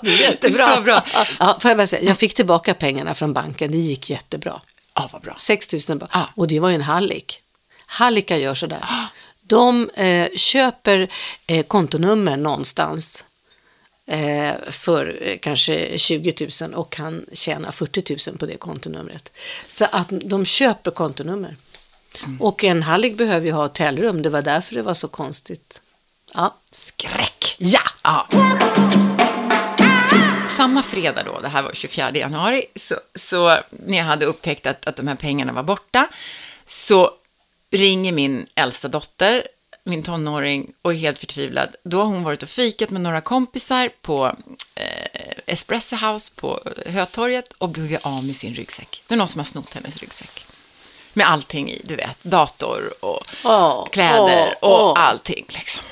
det 0.02 0.10
är 0.10 0.30
jättebra. 0.30 0.66
Det 0.66 0.72
är 0.72 0.76
så 0.76 0.82
bra. 0.82 1.04
Ja, 1.38 1.56
får 1.60 1.70
jag, 1.70 1.78
bara 1.78 1.86
säga, 1.86 2.02
jag 2.02 2.18
fick 2.18 2.34
tillbaka 2.34 2.74
pengarna 2.74 3.14
från 3.14 3.32
banken, 3.32 3.70
det 3.70 3.78
gick 3.78 4.10
jättebra. 4.10 4.60
Ja, 4.94 5.08
vad 5.12 5.22
bra. 5.22 5.34
6 5.36 5.72
000 5.88 5.98
bara. 5.98 6.08
Ja. 6.12 6.28
Och 6.36 6.46
det 6.48 6.60
var 6.60 6.68
ju 6.68 6.74
en 6.74 6.82
hallick. 6.82 7.40
Hallickar 7.86 8.36
gör 8.36 8.54
sådär. 8.54 8.84
De 9.50 9.90
eh, 9.94 10.28
köper 10.36 11.10
eh, 11.46 11.66
kontonummer 11.66 12.36
någonstans 12.36 13.24
eh, 14.06 14.54
för 14.68 15.18
eh, 15.20 15.38
kanske 15.38 15.98
20 15.98 16.48
000 16.62 16.74
och 16.74 16.92
kan 16.92 17.26
tjäna 17.32 17.72
40 17.72 18.30
000 18.30 18.38
på 18.38 18.46
det 18.46 18.56
kontonumret. 18.56 19.32
Så 19.68 19.84
att 19.92 20.08
de 20.08 20.44
köper 20.44 20.90
kontonummer. 20.90 21.56
Och 22.40 22.64
en 22.64 22.82
hallick 22.82 23.16
behöver 23.16 23.46
ju 23.46 23.52
ha 23.52 23.62
hotellrum, 23.62 24.22
det 24.22 24.30
var 24.30 24.42
därför 24.42 24.74
det 24.74 24.82
var 24.82 24.94
så 24.94 25.08
konstigt. 25.08 25.82
Ja. 26.34 26.56
Skräck! 26.70 27.56
Ja! 27.58 27.80
Ja. 28.02 28.26
Samma 30.48 30.82
fredag 30.82 31.22
då, 31.22 31.40
det 31.40 31.48
här 31.48 31.62
var 31.62 31.72
24 31.74 32.10
januari, 32.10 32.64
så, 32.74 32.94
så 33.14 33.58
när 33.70 33.98
jag 33.98 34.04
hade 34.04 34.26
upptäckt 34.26 34.66
att, 34.66 34.86
att 34.86 34.96
de 34.96 35.08
här 35.08 35.14
pengarna 35.14 35.52
var 35.52 35.62
borta, 35.62 36.08
så 36.64 37.10
ringer 37.70 38.12
min 38.12 38.46
äldsta 38.54 38.88
dotter, 38.88 39.46
min 39.84 40.02
tonåring, 40.02 40.72
och 40.82 40.92
är 40.92 40.96
helt 40.96 41.18
förtvivlad. 41.18 41.76
Då 41.84 41.98
har 41.98 42.04
hon 42.04 42.22
varit 42.24 42.42
och 42.42 42.48
fikat 42.48 42.90
med 42.90 43.00
några 43.00 43.20
kompisar 43.20 43.90
på 44.02 44.36
eh, 44.74 44.84
Espresso 45.46 45.96
House 45.96 46.32
på 46.36 46.60
Hötorget 46.86 47.52
och 47.58 47.68
blivit 47.68 48.00
av 48.06 48.24
med 48.24 48.36
sin 48.36 48.54
ryggsäck. 48.54 49.02
Det 49.08 49.14
är 49.14 49.18
någon 49.18 49.28
som 49.28 49.38
har 49.38 49.46
snott 49.46 49.74
hennes 49.74 49.96
ryggsäck. 49.96 50.44
Med 51.12 51.30
allting 51.30 51.70
i, 51.70 51.82
du 51.84 51.96
vet, 51.96 52.24
dator 52.24 52.92
och 53.04 53.20
Åh, 53.44 53.88
kläder 53.88 54.54
åh, 54.62 54.70
och 54.70 54.90
åh. 54.90 55.00
allting 55.02 55.44
liksom. 55.48 55.84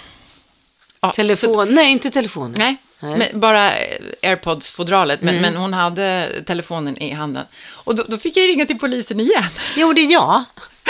Ja, 1.01 1.09
så- 1.11 1.15
Telefon, 1.17 1.75
nej 1.75 1.93
inte 1.93 2.11
telefonen. 2.11 2.55
Nej, 2.59 2.77
Nej. 3.01 3.31
Bara 3.35 3.77
eh, 3.77 3.99
airpods-fodralet, 4.23 5.23
Mm. 5.23 5.35
men, 5.35 5.43
men 5.43 5.57
hon 5.63 5.73
hade 5.75 6.31
telefonen 6.47 7.03
i 7.03 7.11
handen. 7.13 7.45
Och 7.69 7.95
då, 7.95 8.03
då 8.09 8.19
fick 8.19 8.37
jag 8.37 8.45
ringa 8.49 8.67
till 8.67 8.79
polisen 8.79 9.21
igen. 9.21 9.45
Jo, 9.77 9.93
det 9.93 10.01
är 10.01 10.13
jag. 10.13 10.45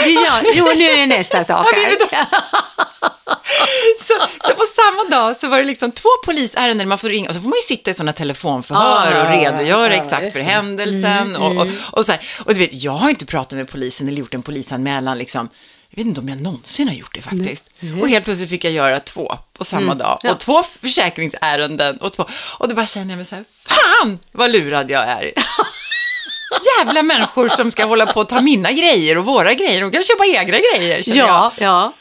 Jag. 0.06 0.44
Jo, 0.54 0.64
nu 0.76 0.84
är 0.84 0.96
det 0.96 1.06
nästa 1.06 1.44
sak 1.44 1.66
här. 1.74 1.96
Så, 4.00 4.14
så 4.48 4.54
på 4.54 4.64
samma 4.76 5.04
dag 5.16 5.36
så 5.36 5.48
var 5.48 5.58
det 5.58 5.64
liksom 5.64 5.92
två 5.92 6.08
polisärenden 6.24 6.88
man 6.88 6.98
får 6.98 7.08
ringa 7.08 7.28
och 7.28 7.34
så 7.34 7.40
får 7.40 7.48
man 7.48 7.56
ju 7.56 7.76
sitta 7.76 7.90
i 7.90 7.94
sådana 7.94 8.12
telefonförhör 8.12 9.16
Ah, 9.16 9.24
och 9.24 9.30
redogöra 9.30 9.96
ja, 9.96 10.02
exakt 10.02 10.32
för. 10.32 10.40
Mm, 10.40 10.52
händelsen. 10.52 11.36
och, 11.36 11.56
och, 11.56 11.66
och, 11.92 12.06
så 12.06 12.12
här. 12.12 12.28
och 12.44 12.54
du 12.54 12.60
vet, 12.60 12.72
jag 12.82 12.92
har 12.92 13.10
inte 13.10 13.26
pratat 13.26 13.56
med 13.56 13.70
polisen 13.70 14.08
eller 14.08 14.18
gjort 14.18 14.34
en 14.34 14.42
polisanmälan 14.42 15.18
liksom. 15.18 15.48
Jag 15.90 15.96
vet 15.96 16.06
inte 16.06 16.20
om 16.20 16.28
jag 16.28 16.40
någonsin 16.40 16.88
har 16.88 16.94
gjort 16.94 17.14
det 17.14 17.22
faktiskt. 17.22 17.64
Och 18.00 18.08
helt 18.08 18.24
plötsligt 18.24 18.50
fick 18.50 18.64
jag 18.64 18.72
göra 18.72 19.00
två 19.00 19.38
på 19.52 19.64
samma 19.64 19.94
dag. 19.94 20.08
Mm. 20.08 20.18
ja. 20.22 20.32
Och 20.32 20.38
två 20.38 20.62
försäkringsärenden. 20.62 21.96
Och, 21.96 22.12
två, 22.12 22.24
och 22.58 22.68
då 22.68 22.74
bara 22.74 22.86
känner 22.86 23.10
jag 23.10 23.16
mig 23.16 23.26
så 23.26 23.34
här, 23.34 23.44
fan 23.68 24.18
vad 24.32 24.50
lurad 24.50 24.90
jag 24.90 25.04
är. 25.08 25.32
Jävla 26.78 27.02
människor 27.02 27.48
som 27.48 27.70
ska 27.70 27.84
hålla 27.84 28.06
på 28.06 28.20
och 28.20 28.28
ta 28.28 28.40
mina 28.40 28.72
grejer 28.72 29.18
och 29.18 29.24
våra 29.24 29.54
grejer. 29.54 29.80
De 29.80 29.90
kan 29.90 30.04
köpa 30.04 30.26
egna 30.26 30.58
grejer. 30.58 31.02
känner 31.02 31.18
jag. 31.18 31.28
Ja, 31.28 31.52
ja. 31.58 31.92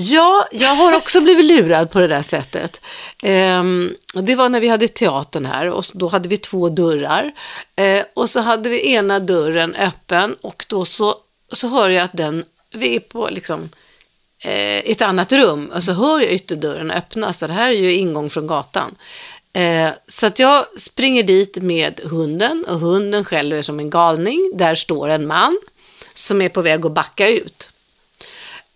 Ja, 0.00 0.48
jag 0.52 0.74
har 0.74 0.96
också 0.96 1.20
blivit 1.20 1.44
lurad 1.44 1.90
på 1.90 2.00
det 2.00 2.06
där 2.06 2.22
sättet. 2.22 2.80
Ehm, 3.22 3.94
det 4.14 4.34
var 4.34 4.48
när 4.48 4.60
vi 4.60 4.68
hade 4.68 4.88
teatern 4.88 5.46
här 5.46 5.66
och 5.66 5.84
då 5.94 6.08
hade 6.08 6.28
vi 6.28 6.36
två 6.36 6.68
dörrar. 6.68 7.32
Eh, 7.76 8.04
och 8.14 8.30
så 8.30 8.40
hade 8.40 8.68
vi 8.68 8.92
ena 8.94 9.18
dörren 9.18 9.74
öppen 9.74 10.36
och 10.40 10.66
då 10.68 10.84
så, 10.84 11.14
så 11.52 11.68
hör 11.68 11.88
jag 11.88 12.04
att 12.04 12.16
den, 12.16 12.44
vi 12.74 12.96
är 12.96 13.00
på 13.00 13.28
liksom 13.30 13.70
eh, 14.44 14.76
ett 14.76 15.02
annat 15.02 15.32
rum 15.32 15.70
och 15.74 15.84
så 15.84 15.92
hör 15.92 16.20
jag 16.20 16.32
ytterdörren 16.32 16.90
öppnas. 16.90 17.38
Så 17.38 17.46
det 17.46 17.52
här 17.52 17.68
är 17.68 17.72
ju 17.72 17.92
ingång 17.94 18.30
från 18.30 18.46
gatan. 18.46 18.94
Eh, 19.52 19.90
så 20.08 20.26
att 20.26 20.38
jag 20.38 20.64
springer 20.80 21.22
dit 21.22 21.56
med 21.62 22.00
hunden 22.04 22.64
och 22.68 22.78
hunden 22.80 23.24
skäller 23.24 23.62
som 23.62 23.78
en 23.80 23.90
galning. 23.90 24.50
Där 24.54 24.74
står 24.74 25.08
en 25.08 25.26
man 25.26 25.58
som 26.14 26.42
är 26.42 26.48
på 26.48 26.62
väg 26.62 26.86
att 26.86 26.92
backa 26.92 27.28
ut. 27.28 27.68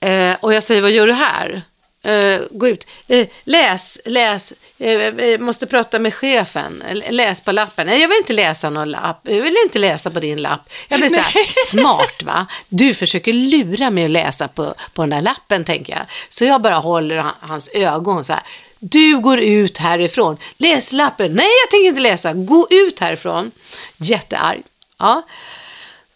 Eh, 0.01 0.35
och 0.41 0.55
jag 0.55 0.63
säger, 0.63 0.83
vad 0.83 0.91
gör 0.91 1.07
du 1.07 1.13
här? 1.13 1.63
Eh, 2.05 2.41
gå 2.51 2.69
ut. 2.69 2.87
Eh, 3.09 3.27
läs, 3.45 3.99
läs. 4.05 4.53
Eh, 4.79 4.91
eh, 5.01 5.39
måste 5.41 5.67
prata 5.67 5.99
med 5.99 6.15
chefen. 6.15 6.83
Läs 7.11 7.41
på 7.41 7.53
lappen. 7.53 7.87
Nej, 7.87 8.01
jag 8.01 8.09
vill 8.09 8.17
inte 8.19 8.33
läsa 8.33 8.71
någon 8.71 8.91
lapp. 8.91 9.21
Jag 9.23 9.43
vill 9.43 9.57
inte 9.65 9.79
läsa 9.79 10.11
på 10.11 10.21
din 10.21 10.43
lapp. 10.43 10.61
Jag 10.89 11.01
blir 11.01 11.09
så 11.11 11.21
här, 11.21 11.67
smart 11.67 12.23
va? 12.23 12.47
Du 12.69 12.95
försöker 12.95 13.33
lura 13.33 13.91
mig 13.91 14.05
att 14.05 14.11
läsa 14.11 14.49
på, 14.49 14.75
på 14.95 15.03
den 15.03 15.11
där 15.11 15.21
lappen, 15.21 15.65
tänker 15.65 15.93
jag. 15.93 16.03
Så 16.29 16.45
jag 16.45 16.63
bara 16.63 16.75
håller 16.75 17.17
han- 17.19 17.35
hans 17.41 17.69
ögon 17.69 18.25
så 18.25 18.33
här. 18.33 18.43
Du 18.85 19.19
går 19.19 19.41
ut 19.41 19.79
härifrån. 19.79 20.37
Läs 20.57 20.93
lappen. 20.93 21.33
Nej, 21.33 21.47
jag 21.65 21.71
tänker 21.71 21.89
inte 21.89 22.01
läsa. 22.01 22.33
Gå 22.33 22.67
ut 22.71 23.01
härifrån. 23.01 23.51
Jättearg. 23.97 24.63
Ja. 24.99 25.23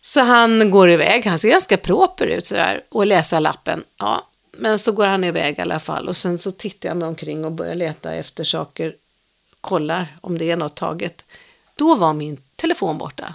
Så 0.01 0.21
han 0.21 0.71
går 0.71 0.91
iväg, 0.91 1.27
han 1.27 1.39
ser 1.39 1.49
ganska 1.49 1.77
proper 1.77 2.27
ut 2.27 2.47
sådär 2.47 2.85
och 2.89 3.07
läser 3.07 3.41
lappen. 3.41 3.85
Ja, 3.99 4.27
men 4.53 4.79
så 4.79 4.93
går 4.93 5.07
han 5.07 5.25
iväg 5.25 5.59
i 5.59 5.61
alla 5.61 5.81
fall 5.81 6.09
och 6.09 6.17
sen 6.17 6.39
så 6.39 6.51
tittar 6.51 6.89
jag 6.89 6.97
mig 6.97 7.09
omkring 7.09 7.45
och 7.45 7.53
börjar 7.53 7.75
leta 7.75 8.15
efter 8.15 8.45
saker, 8.45 8.95
kollar 9.61 10.19
om 10.21 10.39
det 10.39 10.51
är 10.51 10.57
något 10.57 10.77
taget. 10.77 11.25
Då 11.75 11.95
var 11.95 12.13
min 12.13 12.41
telefon 12.57 12.99
borta. 12.99 13.35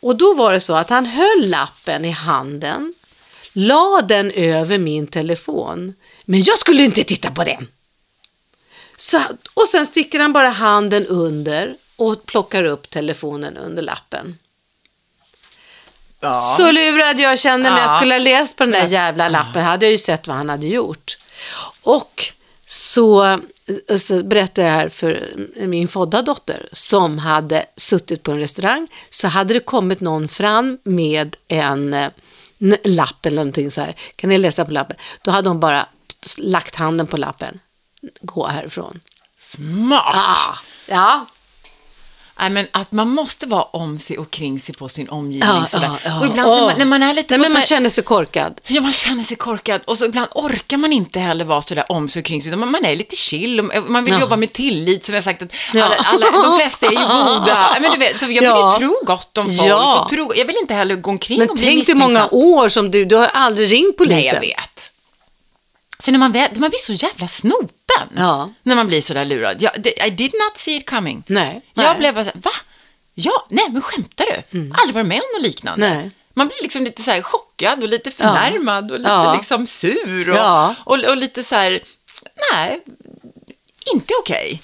Och 0.00 0.16
då 0.16 0.34
var 0.34 0.52
det 0.52 0.60
så 0.60 0.74
att 0.74 0.90
han 0.90 1.06
höll 1.06 1.48
lappen 1.48 2.04
i 2.04 2.10
handen, 2.10 2.94
la 3.52 4.00
den 4.08 4.30
över 4.30 4.78
min 4.78 5.06
telefon, 5.06 5.94
men 6.24 6.42
jag 6.42 6.58
skulle 6.58 6.82
inte 6.82 7.04
titta 7.04 7.30
på 7.30 7.44
den. 7.44 7.68
Så, 9.00 9.20
och 9.54 9.66
sen 9.68 9.86
sticker 9.86 10.20
han 10.20 10.32
bara 10.32 10.48
handen 10.48 11.06
under 11.06 11.74
och 11.96 12.26
plockar 12.26 12.64
upp 12.64 12.90
telefonen 12.90 13.56
under 13.56 13.82
lappen. 13.82 14.38
Ja. 16.20 16.54
Så 16.56 16.70
lurad 16.72 17.20
jag 17.20 17.38
kände 17.38 17.70
mig. 17.70 17.80
Jag 17.80 17.90
Ja. 17.90 17.96
skulle 17.96 18.14
ha 18.14 18.18
läst 18.18 18.56
på 18.56 18.64
den 18.64 18.72
där 18.72 18.86
jävla 18.86 19.28
lappen. 19.28 19.62
hade 19.64 19.86
jag 19.86 19.92
ju 19.92 19.98
sett 19.98 20.26
vad 20.26 20.36
han 20.36 20.48
hade 20.48 20.66
gjort. 20.66 21.18
Och 21.82 22.24
så, 22.66 23.38
så 23.98 24.22
berättade 24.22 24.66
jag 24.68 24.74
här 24.74 24.88
för 24.88 25.32
min 25.56 25.88
födda 25.88 26.22
dotter 26.22 26.68
som 26.72 27.18
hade 27.18 27.64
suttit 27.76 28.22
på 28.22 28.32
en 28.32 28.38
restaurang. 28.38 28.88
Så 29.10 29.28
hade 29.28 29.54
det 29.54 29.60
kommit 29.60 30.00
någon 30.00 30.28
fram 30.28 30.78
med 30.84 31.36
en, 31.48 31.94
eh, 31.94 32.10
en 32.58 32.76
lapp 32.84 33.26
eller 33.26 33.36
någonting 33.36 33.70
så 33.70 33.80
här. 33.80 33.96
Kan 34.16 34.30
ni 34.30 34.38
läsa 34.38 34.64
på 34.64 34.70
lappen? 34.70 34.96
Då 35.22 35.30
hade 35.30 35.48
hon 35.48 35.60
bara 35.60 35.86
lagt 36.38 36.74
handen 36.74 37.06
på 37.06 37.16
lappen. 37.16 37.60
Gå 38.22 38.46
härifrån. 38.46 39.00
Smart! 39.38 40.14
Ah, 40.16 40.58
ja, 40.86 41.26
Nej, 42.40 42.50
men 42.50 42.66
att 42.72 42.92
man 42.92 43.08
måste 43.08 43.46
vara 43.46 43.62
om 43.62 43.98
sig 43.98 44.18
och 44.18 44.30
kring 44.30 44.60
sig 44.60 44.74
på 44.74 44.88
sin 44.88 45.08
omgivning. 45.08 45.48
Ja, 45.60 45.66
sådär. 45.66 45.86
ja, 45.86 45.98
ja. 46.04 46.20
Och 46.20 46.26
ibland 46.26 46.50
när, 46.50 46.60
man, 46.66 46.78
när 46.78 46.84
man 46.84 47.02
är 47.02 47.14
lite... 47.14 47.34
Nej, 47.34 47.40
men 47.40 47.52
man 47.52 47.60
här- 47.60 47.66
känner 47.66 47.90
sig 47.90 48.04
korkad. 48.04 48.60
Ja, 48.66 48.80
man 48.80 48.92
känner 48.92 49.22
sig 49.24 49.36
korkad 49.36 49.80
och 49.84 49.98
så 49.98 50.04
ibland 50.04 50.28
orkar 50.34 50.76
man 50.76 50.92
inte 50.92 51.20
heller 51.20 51.44
vara 51.44 51.62
så 51.62 51.74
där 51.74 51.92
om 51.92 52.08
sig 52.08 52.20
och 52.20 52.26
kring 52.26 52.42
sig, 52.42 52.48
utan 52.48 52.60
man- 52.60 52.70
man 52.70 52.84
är 52.84 52.96
lite 52.96 53.16
chill 53.16 53.60
och 53.60 53.90
man 53.90 54.04
vill 54.04 54.20
jobba 54.20 54.36
med 54.36 54.52
tillit, 54.52 55.04
som 55.04 55.14
jag 55.14 55.24
sagt, 55.24 55.42
att 55.42 55.52
alla, 55.74 55.94
alla, 55.96 56.30
de 56.30 56.58
flesta 56.60 56.86
är 56.86 56.90
ju 56.90 56.96
goda. 57.24 57.76
Men 57.80 57.90
du 57.92 57.96
vet, 57.98 58.20
så 58.20 58.24
jag 58.26 58.28
vill 58.30 58.72
ju 58.72 58.78
tro 58.78 58.98
gott 59.06 59.38
om 59.38 59.56
folk 59.56 60.00
och 60.02 60.08
tro, 60.08 60.32
jag 60.36 60.44
vill 60.44 60.56
inte 60.60 60.74
heller 60.74 60.96
gå 60.96 61.10
omkring 61.10 61.38
Men 61.38 61.48
och 61.50 61.56
bli 61.56 61.64
tänk 61.66 61.86
dig 61.86 61.94
många 61.94 62.28
år 62.30 62.68
som 62.68 62.90
du, 62.90 63.04
du 63.04 63.16
har 63.16 63.26
aldrig 63.26 63.72
ringt 63.72 63.96
polisen. 63.96 64.16
Nej, 64.18 64.26
jag 64.26 64.40
vet. 64.40 64.89
Så 66.00 66.10
när 66.10 66.18
man, 66.18 66.32
väl, 66.32 66.50
man 66.56 66.70
blir 66.70 66.78
så 66.78 66.92
jävla 66.92 67.28
snopen, 67.28 68.08
Ja. 68.16 68.52
när 68.62 68.74
man 68.76 68.86
blir 68.86 69.00
så 69.02 69.14
där 69.14 69.24
lurad. 69.24 69.62
Jag, 69.62 69.86
I 70.06 70.10
did 70.10 70.32
not 70.34 70.56
see 70.58 70.76
it 70.76 70.90
coming. 70.90 71.22
Nej. 71.26 71.62
Jag 71.74 71.84
Nej. 71.84 71.96
blev 71.98 72.14
bara 72.14 72.24
så 72.24 72.30
här, 72.34 72.40
va? 72.40 72.50
Ja, 73.14 73.46
nej 73.50 73.64
men 73.70 73.82
skämtar 73.82 74.26
du? 74.26 74.58
Aldrig 74.74 74.94
varit 74.94 75.06
med 75.06 75.16
om 75.20 75.28
något 75.38 75.42
liknande. 75.46 75.90
Nej. 75.94 76.10
Man 76.34 76.46
blir 76.48 76.62
liksom 76.62 76.84
lite 76.84 77.02
så 77.02 77.10
här 77.10 77.22
chockad 77.22 77.82
och 77.82 77.88
lite 77.88 78.10
förnärmad 78.10 78.90
och 78.92 78.98
lite 78.98 79.10
Ja. 79.10 79.34
liksom 79.34 79.66
sur 79.66 80.30
och, 80.30 80.36
Ja. 80.36 80.74
och, 80.84 80.98
och 81.04 81.16
lite 81.16 81.44
så 81.44 81.54
här, 81.54 81.80
nej, 82.52 82.80
inte 83.94 84.14
okej. 84.20 84.62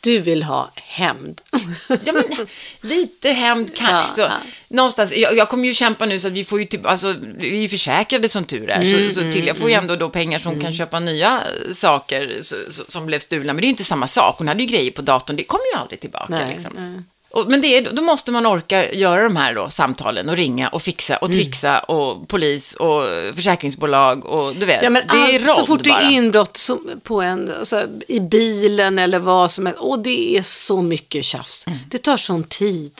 Du 0.00 0.20
vill 0.20 0.42
ha 0.42 0.70
hämnd. 0.74 1.40
Ja, 2.04 2.12
men, 2.12 2.46
lite 2.80 3.28
hämnd 3.28 3.76
kan 3.76 3.90
Ja, 3.90 4.06
så, 4.16 4.20
ja. 4.20 4.32
Någonstans, 4.68 5.16
jag, 5.16 5.36
jag 5.36 5.48
kommer 5.48 5.64
ju 5.64 5.74
kämpa 5.74 6.06
nu 6.06 6.20
så 6.20 6.28
att 6.28 6.34
vi 6.34 6.44
får 6.44 6.58
ju 6.58 6.64
typ, 6.64 6.86
alltså, 6.86 7.14
vi 7.38 7.64
är 7.64 7.68
försäkrade 7.68 8.28
som 8.28 8.44
tur 8.44 8.70
är. 8.70 8.82
Mm, 8.82 9.10
så, 9.10 9.14
så 9.14 9.32
till, 9.32 9.46
jag 9.46 9.56
får 9.56 9.68
ju 9.68 9.74
ändå 9.74 9.96
då 9.96 10.10
pengar 10.10 10.38
som 10.38 10.60
kan 10.60 10.72
köpa 10.72 11.00
nya 11.00 11.42
saker 11.72 12.38
så, 12.42 12.56
så, 12.70 12.84
som 12.88 13.06
blev 13.06 13.18
stulna. 13.18 13.52
Men 13.52 13.60
det 13.60 13.64
är 13.64 13.68
ju 13.68 13.72
inte 13.72 13.84
samma 13.84 14.06
sak. 14.06 14.38
Hon 14.38 14.48
hade 14.48 14.62
ju 14.62 14.66
grejer 14.66 14.90
på 14.90 15.02
datorn, 15.02 15.36
det 15.36 15.44
kommer 15.44 15.64
ju 15.74 15.80
aldrig 15.80 16.00
tillbaka. 16.00 16.26
Nej, 16.28 16.52
liksom. 16.52 16.72
nej. 16.74 17.02
Men 17.46 17.60
det 17.60 17.76
är, 17.76 17.90
då 17.92 18.02
måste 18.02 18.32
man 18.32 18.46
orka 18.46 18.92
göra 18.92 19.22
de 19.22 19.36
här 19.36 19.54
då, 19.54 19.70
samtalen 19.70 20.28
och 20.28 20.36
ringa 20.36 20.68
och 20.68 20.82
fixa 20.82 21.16
och 21.16 21.28
Mm. 21.28 21.38
trixa 21.38 21.78
och 21.78 22.28
polis 22.28 22.74
och 22.74 23.02
försäkringsbolag 23.36 24.26
och 24.26 24.56
du 24.56 24.66
vet, 24.66 24.82
Ja, 24.82 24.90
men 24.90 25.02
det 25.08 25.16
är 25.34 25.38
allt, 25.48 25.58
så 25.58 25.66
fort 25.66 25.84
det 25.84 25.90
är 25.90 26.10
inbrott 26.10 26.56
som, 26.56 27.00
på 27.02 27.22
en, 27.22 27.52
alltså, 27.58 27.86
i 28.08 28.20
bilen 28.20 28.98
eller 28.98 29.18
vad 29.18 29.50
som 29.50 29.66
helst, 29.66 29.80
och 29.80 29.98
det 29.98 30.36
är 30.36 30.42
så 30.42 30.82
mycket 30.82 31.24
tjafs. 31.24 31.66
Det 31.90 31.98
tar 31.98 32.16
sån 32.16 32.44
tid. 32.44 32.92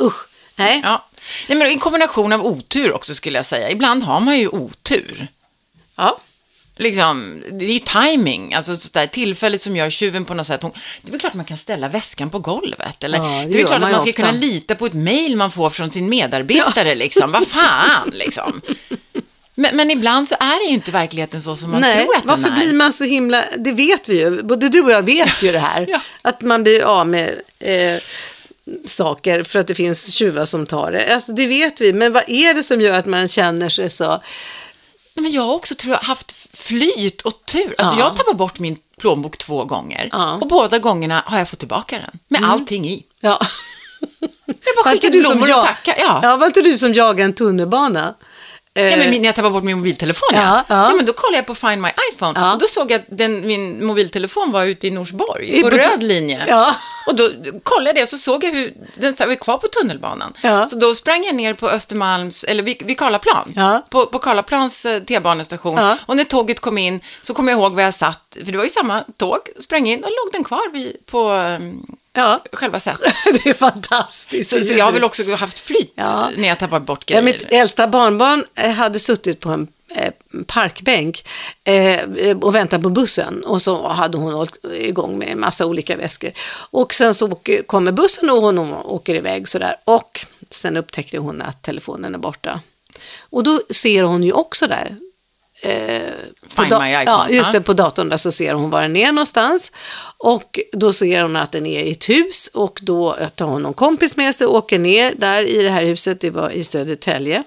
Usch, 0.00 0.26
nej. 0.56 0.72
Mm. 0.72 0.82
Ja. 0.90 1.04
Nej, 1.48 1.58
men 1.58 1.66
en 1.68 1.78
kombination 1.78 2.32
av 2.32 2.46
otur 2.46 2.92
också 2.92 3.14
skulle 3.14 3.38
jag 3.38 3.46
säga. 3.46 3.70
Ibland 3.70 4.02
har 4.02 4.20
man 4.20 4.38
ju 4.38 4.48
otur. 4.48 5.28
Ja. 6.78 6.82
Liksom, 6.82 7.42
det 7.52 7.64
är 7.64 7.72
ju 7.72 7.78
timing, 7.78 8.54
alltså 8.54 8.76
sådär 8.76 9.06
tillfälligt 9.06 9.62
som 9.62 9.76
gör 9.76 9.90
tjuven 9.90 10.24
på 10.24 10.34
något 10.34 10.46
sätt. 10.46 10.62
Hon, 10.62 10.72
det 11.02 11.08
är 11.08 11.12
väl 11.12 11.20
klart 11.20 11.34
man 11.34 11.44
kan 11.44 11.56
ställa 11.56 11.88
väskan 11.88 12.30
på 12.30 12.38
golvet. 12.38 13.04
Eller, 13.04 13.18
Ja, 13.18 13.24
det 13.24 13.28
det, 13.30 13.42
är 13.42 13.56
väl 13.56 13.66
klart 13.66 13.80
man 13.80 13.84
att 13.90 13.92
man 13.96 14.00
ska 14.00 14.10
ofta. 14.10 14.22
kunna 14.22 14.32
lita 14.32 14.74
på 14.74 14.86
ett 14.86 14.92
mejl 14.94 15.36
man 15.36 15.50
får 15.52 15.70
från 15.70 15.90
sin 15.90 16.08
medarbetare. 16.08 16.94
Liksom. 16.94 17.32
Vad 17.32 17.46
fan, 17.48 18.10
liksom. 18.12 18.60
Men, 19.54 19.76
men 19.76 19.90
ibland 19.90 20.28
så 20.28 20.34
är 20.40 20.58
det 20.64 20.68
ju 20.68 20.74
inte 20.74 20.90
verkligheten 20.90 21.42
så 21.42 21.56
som 21.56 21.70
man 21.70 21.80
Nej, 21.80 22.04
tror 22.04 22.16
att 22.16 22.24
varför 22.24 22.42
den 22.42 22.52
är. 22.52 22.56
blir 22.56 22.72
man 22.72 22.92
så 22.92 23.04
himla, 23.04 23.44
det 23.58 23.72
vet 23.72 24.08
vi 24.08 24.18
ju, 24.20 24.42
både 24.42 24.68
du 24.68 24.80
och 24.80 24.90
jag 24.92 25.02
vet 25.02 25.42
ju 25.42 25.52
det 25.52 25.58
här, 25.58 25.86
Ja. 25.90 26.00
att 26.22 26.40
man 26.42 26.62
blir 26.62 26.82
av 26.82 27.08
med 27.08 27.34
eh, 27.58 28.00
saker 28.84 29.42
för 29.42 29.58
att 29.58 29.66
det 29.66 29.74
finns 29.74 30.12
tjuvar 30.14 30.44
som 30.44 30.66
tar 30.66 30.92
det. 30.92 31.14
Alltså 31.14 31.32
det 31.32 31.46
vet 31.46 31.80
vi, 31.80 31.92
men 31.92 32.12
vad 32.12 32.22
är 32.26 32.54
det 32.54 32.62
som 32.62 32.80
gör 32.80 32.98
att 32.98 33.06
man 33.06 33.28
känner 33.28 33.68
sig 33.68 33.90
så, 33.90 34.08
Nej, 35.14 35.22
men 35.22 35.32
jag 35.32 35.42
har 35.42 35.54
också 35.54 35.74
tror 35.74 35.92
jag 35.94 36.00
haft 36.00 36.32
flyt 36.66 37.22
och 37.22 37.32
tur. 37.46 37.74
Alltså 37.78 37.96
Ja. 37.96 38.04
jag 38.04 38.16
tappade 38.16 38.36
bort 38.36 38.58
min 38.58 38.78
plånbok 39.00 39.38
två 39.38 39.64
gånger. 39.64 40.08
Ja. 40.12 40.28
Mm. 40.28 40.42
Och 40.42 40.48
båda 40.48 40.78
gångerna 40.78 41.22
har 41.26 41.38
jag 41.38 41.48
fått 41.48 41.58
tillbaka 41.58 41.98
den. 41.98 42.18
Med 42.28 42.50
allting 42.50 42.86
i. 42.88 43.04
ja. 43.20 43.38
Jag 44.46 44.84
bara 44.84 44.92
skickade 44.92 45.18
blommor 45.18 45.42
och 45.58 45.64
tackade. 45.66 46.00
Ja. 46.00 46.20
ja, 46.22 46.36
var 46.36 46.46
inte 46.46 46.62
du 46.62 46.78
som 46.78 46.94
jagade 46.94 47.22
en 47.22 47.34
tunnelbana? 47.34 48.14
Eh, 48.76 48.84
Ja, 48.90 48.96
men 48.96 49.10
min- 49.10 49.22
när 49.22 49.28
jag 49.28 49.34
tappade 49.34 49.52
bort 49.52 49.64
min 49.64 49.76
mobiltelefon, 49.76 50.28
ja. 50.32 50.40
Ja, 50.42 50.64
Ja, 50.68 50.88
ja. 50.90 50.94
men 50.96 51.06
då 51.06 51.12
kollade 51.12 51.36
jag 51.36 51.46
på 51.46 51.54
Find 51.54 51.82
My 51.82 51.88
iPhone 52.12 52.40
Ja. 52.40 52.52
och 52.52 52.58
då 52.58 52.66
såg 52.66 52.90
jag 52.90 53.00
att 53.00 53.06
den, 53.08 53.46
min 53.46 53.86
mobiltelefon 53.86 54.52
var 54.52 54.64
ute 54.64 54.86
i 54.86 54.90
Norsborg, 54.90 55.58
I 55.58 55.62
på 55.62 55.70
på- 55.70 55.76
röd 55.76 56.02
linje. 56.02 56.44
Ja. 56.48 56.74
Och 57.08 57.14
då 57.16 57.30
kollade 57.62 57.98
jag 58.00 58.04
och 58.06 58.10
så 58.10 58.18
såg 58.18 58.44
jag 58.44 58.50
hur 58.52 58.74
den 58.94 59.14
var 59.18 59.34
kvar 59.34 59.58
på 59.58 59.66
tunnelbanan. 59.68 60.32
Ja. 60.42 60.66
Så 60.66 60.76
då 60.76 60.94
sprang 60.94 61.24
jag 61.24 61.34
ner 61.34 61.54
på 61.54 61.68
Östermalms, 61.68 62.44
eller 62.44 62.62
vid, 62.62 62.82
vid 62.84 62.98
Karlaplan, 62.98 63.52
Ja. 63.56 63.82
på, 63.90 64.06
på 64.06 64.18
Karlaplans 64.18 64.86
eh, 64.86 65.02
T-banestation. 65.02 65.76
Ja. 65.78 65.98
Och 66.06 66.16
när 66.16 66.24
tåget 66.24 66.60
kom 66.60 66.78
in 66.78 67.00
så 67.22 67.34
kom 67.34 67.48
jag 67.48 67.58
ihåg 67.58 67.74
var 67.74 67.82
jag 67.82 67.94
satt, 67.94 68.36
för 68.44 68.52
det 68.52 68.58
var 68.58 68.64
ju 68.64 68.70
samma 68.70 69.04
tåg, 69.18 69.38
sprang 69.60 69.86
in 69.88 70.04
och 70.04 70.10
låg 70.10 70.32
den 70.32 70.44
kvar 70.44 70.72
vid, 70.72 70.96
på 71.06 71.30
um, 71.32 71.86
Ja, 72.16 72.42
själva 72.52 72.80
sätet. 72.80 73.12
det 73.44 73.50
är 73.50 73.54
fantastiskt. 73.54 74.50
Så, 74.50 74.60
så 74.62 74.74
jag 74.74 74.84
har 74.84 74.92
väl 74.92 75.04
också 75.04 75.34
haft 75.34 75.58
flyt 75.58 75.92
Ja. 75.94 76.30
när 76.36 76.48
jag 76.48 76.58
tappat 76.58 76.82
bort 76.82 77.04
Ja, 77.10 77.20
grejer. 77.20 77.22
mitt 77.38 77.52
äldsta 77.52 77.88
barnbarn 77.88 78.44
eh, 78.54 78.70
hade 78.70 78.98
suttit 78.98 79.40
på 79.40 79.48
en 79.50 79.68
eh, 79.96 80.12
parkbänk 80.46 81.26
eh, 81.64 82.36
och 82.40 82.54
väntat 82.54 82.82
på 82.82 82.90
bussen 82.90 83.44
och 83.44 83.62
så 83.62 83.88
hade 83.88 84.18
hon 84.18 84.32
hållit 84.34 84.64
igång 84.74 85.18
med 85.18 85.28
en 85.28 85.40
massa 85.40 85.66
olika 85.66 85.96
väskor. 85.96 86.30
Och 86.70 86.94
sen 86.94 87.14
så 87.14 87.38
kommer 87.66 87.92
bussen 87.92 88.30
och 88.30 88.42
hon 88.42 88.58
åker 88.74 89.14
iväg 89.14 89.48
sådär 89.48 89.76
och 89.84 90.26
sen 90.50 90.76
upptäckte 90.76 91.18
hon 91.18 91.42
att 91.42 91.62
telefonen 91.62 92.14
är 92.14 92.18
borta. 92.18 92.60
Och 93.30 93.42
då 93.44 93.60
ser 93.70 94.02
hon 94.02 94.22
ju 94.22 94.32
också 94.32 94.66
där 94.66 94.96
Find 96.48 96.70
da- 96.70 96.80
my 96.80 96.90
iPhone, 96.90 97.04
Ja, 97.04 97.28
just 97.30 97.52
det, 97.52 97.60
på 97.60 97.72
datorn 97.72 98.08
där 98.08 98.16
så 98.16 98.32
ser 98.32 98.54
hon 98.54 98.70
var 98.70 98.82
den 98.82 98.96
är 98.96 99.12
någonstans. 99.12 99.72
Och 100.18 100.60
då 100.72 100.92
ser 100.92 101.22
hon 101.22 101.36
att 101.36 101.52
den 101.52 101.66
är 101.66 101.82
i 101.82 101.90
ett 101.90 102.08
hus 102.08 102.50
och 102.54 102.78
då 102.82 103.16
tar 103.34 103.46
hon 103.46 103.62
någon 103.62 103.74
kompis 103.74 104.16
med 104.16 104.34
sig 104.34 104.46
och 104.46 104.54
åker 104.54 104.78
ner 104.78 105.12
där 105.16 105.42
i 105.42 105.62
det 105.62 105.70
här 105.70 105.84
huset, 105.84 106.20
det 106.20 106.30
var 106.30 106.50
i 106.50 106.64
Södertälje. 106.64 107.42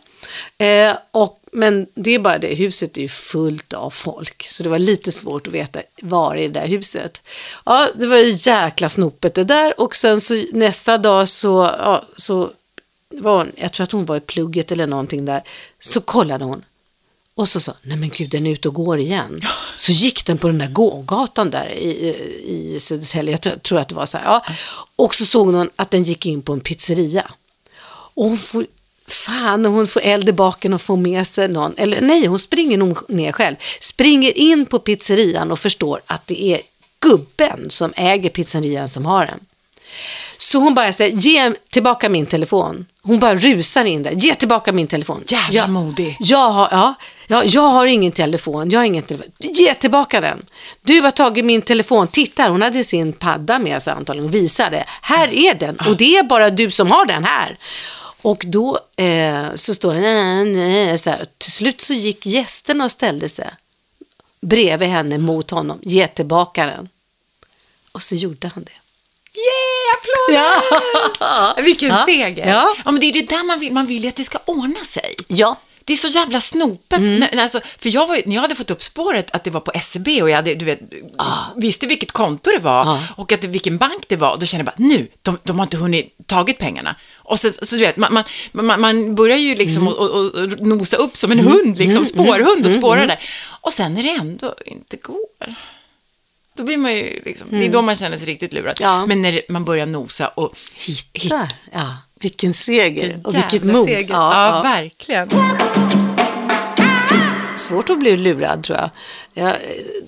Eh, 0.57 0.95
och, 1.11 1.39
men 1.51 1.87
det 1.94 2.15
är 2.15 2.20
bara 2.20 2.37
det, 2.37 2.55
huset 2.55 2.98
är 2.98 3.01
ju 3.01 3.07
fullt 3.07 3.74
av 3.74 3.89
folk, 3.89 4.44
så 4.44 4.63
det 4.63 4.70
var 4.70 4.79
lite 4.79 5.11
svårt 5.11 5.48
att 5.48 5.53
veta 5.53 5.79
var 6.01 6.35
i 6.35 6.48
det 6.48 6.59
där 6.59 6.67
huset. 6.67 7.22
Ja, 7.65 7.87
det 7.96 8.07
var 8.07 8.17
ju 8.17 8.33
jäkla 8.37 8.89
snopet 8.89 9.35
det 9.35 9.44
där 9.44 9.79
och 9.81 9.96
sen 9.96 10.22
så 10.22 10.44
nästa 10.51 10.98
dag 10.98 11.27
så, 11.27 11.75
ja, 11.79 12.05
så 12.15 12.51
var 13.13 13.37
hon, 13.37 13.51
jag 13.55 13.74
tror 13.74 13.83
att 13.83 13.91
hon 13.91 14.05
var 14.05 14.17
i 14.17 14.20
plugget 14.20 14.72
eller 14.72 14.87
någonting 14.87 15.25
där, 15.25 15.44
så 15.79 16.01
kollade 16.01 16.46
hon. 16.46 16.63
Och 17.39 17.47
så 17.47 17.59
sa, 17.59 17.73
nej 17.81 17.97
men 17.97 18.09
gud 18.09 18.29
den 18.29 18.45
är 18.45 18.51
ute 18.51 18.67
och 18.67 18.73
går 18.73 18.99
igen. 18.99 19.41
Så 19.75 19.91
gick 19.91 20.25
den 20.25 20.37
på 20.37 20.47
den 20.47 20.57
där 20.57 20.67
gågatan 20.67 21.49
där 21.49 21.69
i, 21.69 22.15
i 22.45 22.79
Södertälje, 22.79 23.39
jag 23.43 23.63
tror, 23.63 23.79
att 23.79 23.89
det 23.89 23.95
var 23.95 24.05
så 24.05 24.17
här. 24.17 24.25
Ja. 24.25 24.45
Och 24.95 25.15
så 25.15 25.25
såg 25.25 25.47
hon 25.47 25.69
att 25.75 25.91
den 25.91 26.03
gick 26.03 26.25
in 26.25 26.41
på 26.41 26.53
en 26.53 26.59
pizzeria. 26.59 27.31
Och 27.89 28.25
hon 28.25 28.37
får, 28.37 28.65
fan 29.07 29.65
hon 29.65 29.87
får 29.87 30.01
eld 30.01 30.29
i 30.29 30.31
baken 30.31 30.73
och 30.73 30.81
får 30.81 30.97
med 30.97 31.27
sig 31.27 31.47
någon, 31.47 31.73
eller 31.77 32.01
nej 32.01 32.25
hon 32.25 32.39
springer 32.39 32.77
nog 32.77 33.09
ner 33.09 33.31
själv. 33.31 33.55
Springer 33.79 34.37
in 34.37 34.65
på 34.65 34.79
pizzerian 34.79 35.51
och 35.51 35.59
förstår 35.59 36.01
att 36.05 36.27
det 36.27 36.43
är 36.43 36.61
gubben 36.99 37.69
som 37.69 37.93
äger 37.95 38.29
pizzerian 38.29 38.89
som 38.89 39.05
har 39.05 39.25
den. 39.25 39.39
Så 40.37 40.59
hon 40.59 40.73
bara 40.73 40.93
säger, 40.93 41.17
ge 41.17 41.53
tillbaka 41.69 42.09
min 42.09 42.25
telefon. 42.25 42.85
Hon 43.01 43.19
bara 43.19 43.35
rusar 43.35 43.85
in 43.85 44.03
där, 44.03 44.11
ge 44.11 44.35
tillbaka 44.35 44.71
min 44.71 44.87
telefon. 44.87 45.23
Jävla 45.27 45.59
jag, 45.59 45.69
modig. 45.69 46.17
Jag 46.19 46.49
har, 46.49 46.67
ja, 46.71 46.95
ja, 47.29 47.44
jag 47.44 47.61
har 47.61 47.85
ingen 47.85 48.11
telefon, 48.11 48.70
jag 48.70 48.79
har 48.79 48.85
ingen 48.85 49.03
telefon. 49.03 49.31
Ge 49.39 49.74
tillbaka 49.74 50.22
den. 50.22 50.46
Du 50.81 51.01
har 51.01 51.11
tagit 51.11 51.46
min 51.46 51.61
telefon, 51.61 52.07
titta 52.07 52.50
hon 52.50 52.61
hade 52.61 52.83
sin 52.83 53.13
padda 53.13 53.59
med 53.59 53.81
sig 53.81 53.94
antagligen 53.94 54.29
och 54.29 54.35
visade. 54.35 54.83
Här 55.01 55.33
är 55.33 55.53
den 55.53 55.75
och 55.79 55.98
det 55.98 56.18
är 56.18 56.24
bara 56.24 56.50
du 56.50 56.72
som 56.72 56.92
har 56.92 57.05
den 57.05 57.24
här. 57.24 57.57
Och 58.22 58.44
då 58.48 58.79
eh, 58.98 59.46
så 59.55 59.74
står 59.74 59.94
det, 59.94 60.00
nej, 60.00 60.46
nej, 60.46 60.98
så 60.98 61.09
här. 61.09 61.25
till 61.37 61.51
slut 61.51 61.81
så 61.81 61.94
gick 61.94 62.25
gästerna 62.25 62.85
och 62.85 62.92
ställde 62.92 63.29
sig 63.29 63.50
bredvid 64.42 64.89
henne 64.89 65.18
mot 65.18 65.51
honom, 65.51 65.79
ge 65.81 66.07
tillbaka 66.07 66.65
den. 66.65 66.89
Och 67.92 68.01
så 68.01 68.15
gjorde 68.15 68.51
han 68.53 68.63
det. 68.63 68.72
Yeah, 69.39 69.96
applåder! 69.96 70.61
Ja. 71.57 71.63
Vilken 71.63 71.89
Ja. 71.89 72.05
seger. 72.05 72.48
Ja. 72.48 72.75
ja, 72.85 72.92
men 72.92 73.01
det 73.01 73.05
är 73.07 73.13
det 73.13 73.29
där 73.29 73.44
man 73.44 73.59
vill, 73.59 73.74
man 73.74 73.85
vill 73.85 74.03
ju 74.03 74.09
att 74.09 74.15
det 74.15 74.24
ska 74.24 74.39
ordna 74.46 74.85
sig. 74.85 75.15
Ja. 75.27 75.57
Det 75.89 75.93
är 75.93 75.97
så 75.97 76.07
jävla 76.07 76.41
snopet. 76.41 76.99
Mm. 76.99 77.19
När, 77.19 77.43
alltså, 77.43 77.61
för 77.79 77.89
jag 77.89 78.07
var, 78.07 78.21
när 78.25 78.35
jag 78.35 78.41
hade 78.41 78.55
fått 78.55 78.71
upp 78.71 78.83
spåret 78.83 79.31
att 79.31 79.43
det 79.43 79.49
var 79.51 79.59
på 79.59 79.71
SEB 79.83 80.07
och 80.21 80.29
jag 80.29 80.35
hade, 80.35 80.55
du 80.55 80.65
vet, 80.65 80.79
visste 81.55 81.87
vilket 81.87 82.11
konto 82.11 82.51
det 82.51 82.59
var 82.59 82.81
Ah. 82.81 82.99
och 83.17 83.31
att 83.31 83.43
vilken 83.43 83.77
bank 83.77 84.03
det 84.07 84.15
var, 84.15 84.37
då 84.37 84.45
kände 84.45 84.61
jag 84.61 84.65
bara, 84.65 84.87
nu, 84.87 85.07
de, 85.21 85.37
de 85.43 85.59
har 85.59 85.65
inte 85.65 85.77
hunnit 85.77 86.17
tagit 86.25 86.57
pengarna. 86.57 86.95
Och 87.15 87.39
sen, 87.39 87.53
så 87.53 87.75
du 87.75 87.81
vet, 87.81 87.97
man, 87.97 88.23
man, 88.51 88.81
man, 88.81 89.15
börjar 89.15 89.37
ju 89.37 89.55
liksom 89.55 89.81
Mm. 89.81 89.93
och, 89.93 90.09
och, 90.09 90.35
och 90.35 90.59
nosa 90.59 90.97
upp 90.97 91.17
som 91.17 91.31
en 91.31 91.39
hund, 91.39 91.77
liksom 91.77 92.05
spårhund 92.05 92.65
och 92.65 92.71
spåra 92.71 93.05
där. 93.05 93.19
Och 93.61 93.73
sen 93.73 93.93
när 93.93 94.03
det 94.03 94.09
ändå 94.11 94.55
inte 94.65 94.97
går, 94.97 95.55
då 96.57 96.63
blir 96.63 96.77
man 96.77 96.95
ju 96.95 97.21
liksom, 97.25 97.47
det 97.51 97.65
är 97.65 97.69
då 97.69 97.81
man 97.81 97.95
känner 97.95 98.17
sig 98.17 98.27
riktigt 98.27 98.53
lurad. 98.53 98.81
Mm. 98.81 98.91
Ja. 98.91 99.05
Men 99.05 99.21
när 99.21 99.41
man 99.49 99.65
börjar 99.65 99.85
nosa 99.85 100.27
och 100.27 100.55
hitta, 100.75 101.37
Där, 101.37 101.47
ja. 101.73 101.97
Vilken 102.20 102.53
seger 102.53 103.20
och 103.24 103.36
vilket 103.36 103.64
mod. 103.64 103.86
seger. 103.88 104.14
Ja, 104.14 104.34
Ja, 104.34 104.55
ja. 104.55 104.62
verkligen. 104.64 105.29
Svårt 107.58 107.90
att 107.90 108.00
bli 108.00 108.18
lurad 108.18 108.64
tror 108.64 108.77
jag. 108.77 108.90
Ja, 109.34 109.53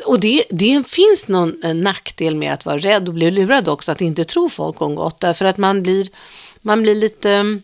och 0.06 0.20
det, 0.20 0.44
det 0.50 0.88
finns 0.88 1.28
någon 1.28 1.64
eh, 1.64 1.74
nackdel 1.74 2.36
med 2.36 2.54
att 2.54 2.66
vara 2.66 2.78
rädd 2.78 3.08
och 3.08 3.14
bli 3.14 3.32
lurad 3.32 3.68
också, 3.68 3.92
att 3.92 4.02
inte 4.02 4.24
tro 4.24 4.50
folk 4.50 4.82
om 4.82 4.96
gott. 4.96 5.20
Därför 5.20 5.46
att 5.46 5.58
man 5.58 5.84
blir, 5.84 6.08
man 6.62 6.82
blir 6.84 6.96
lite 6.96 7.60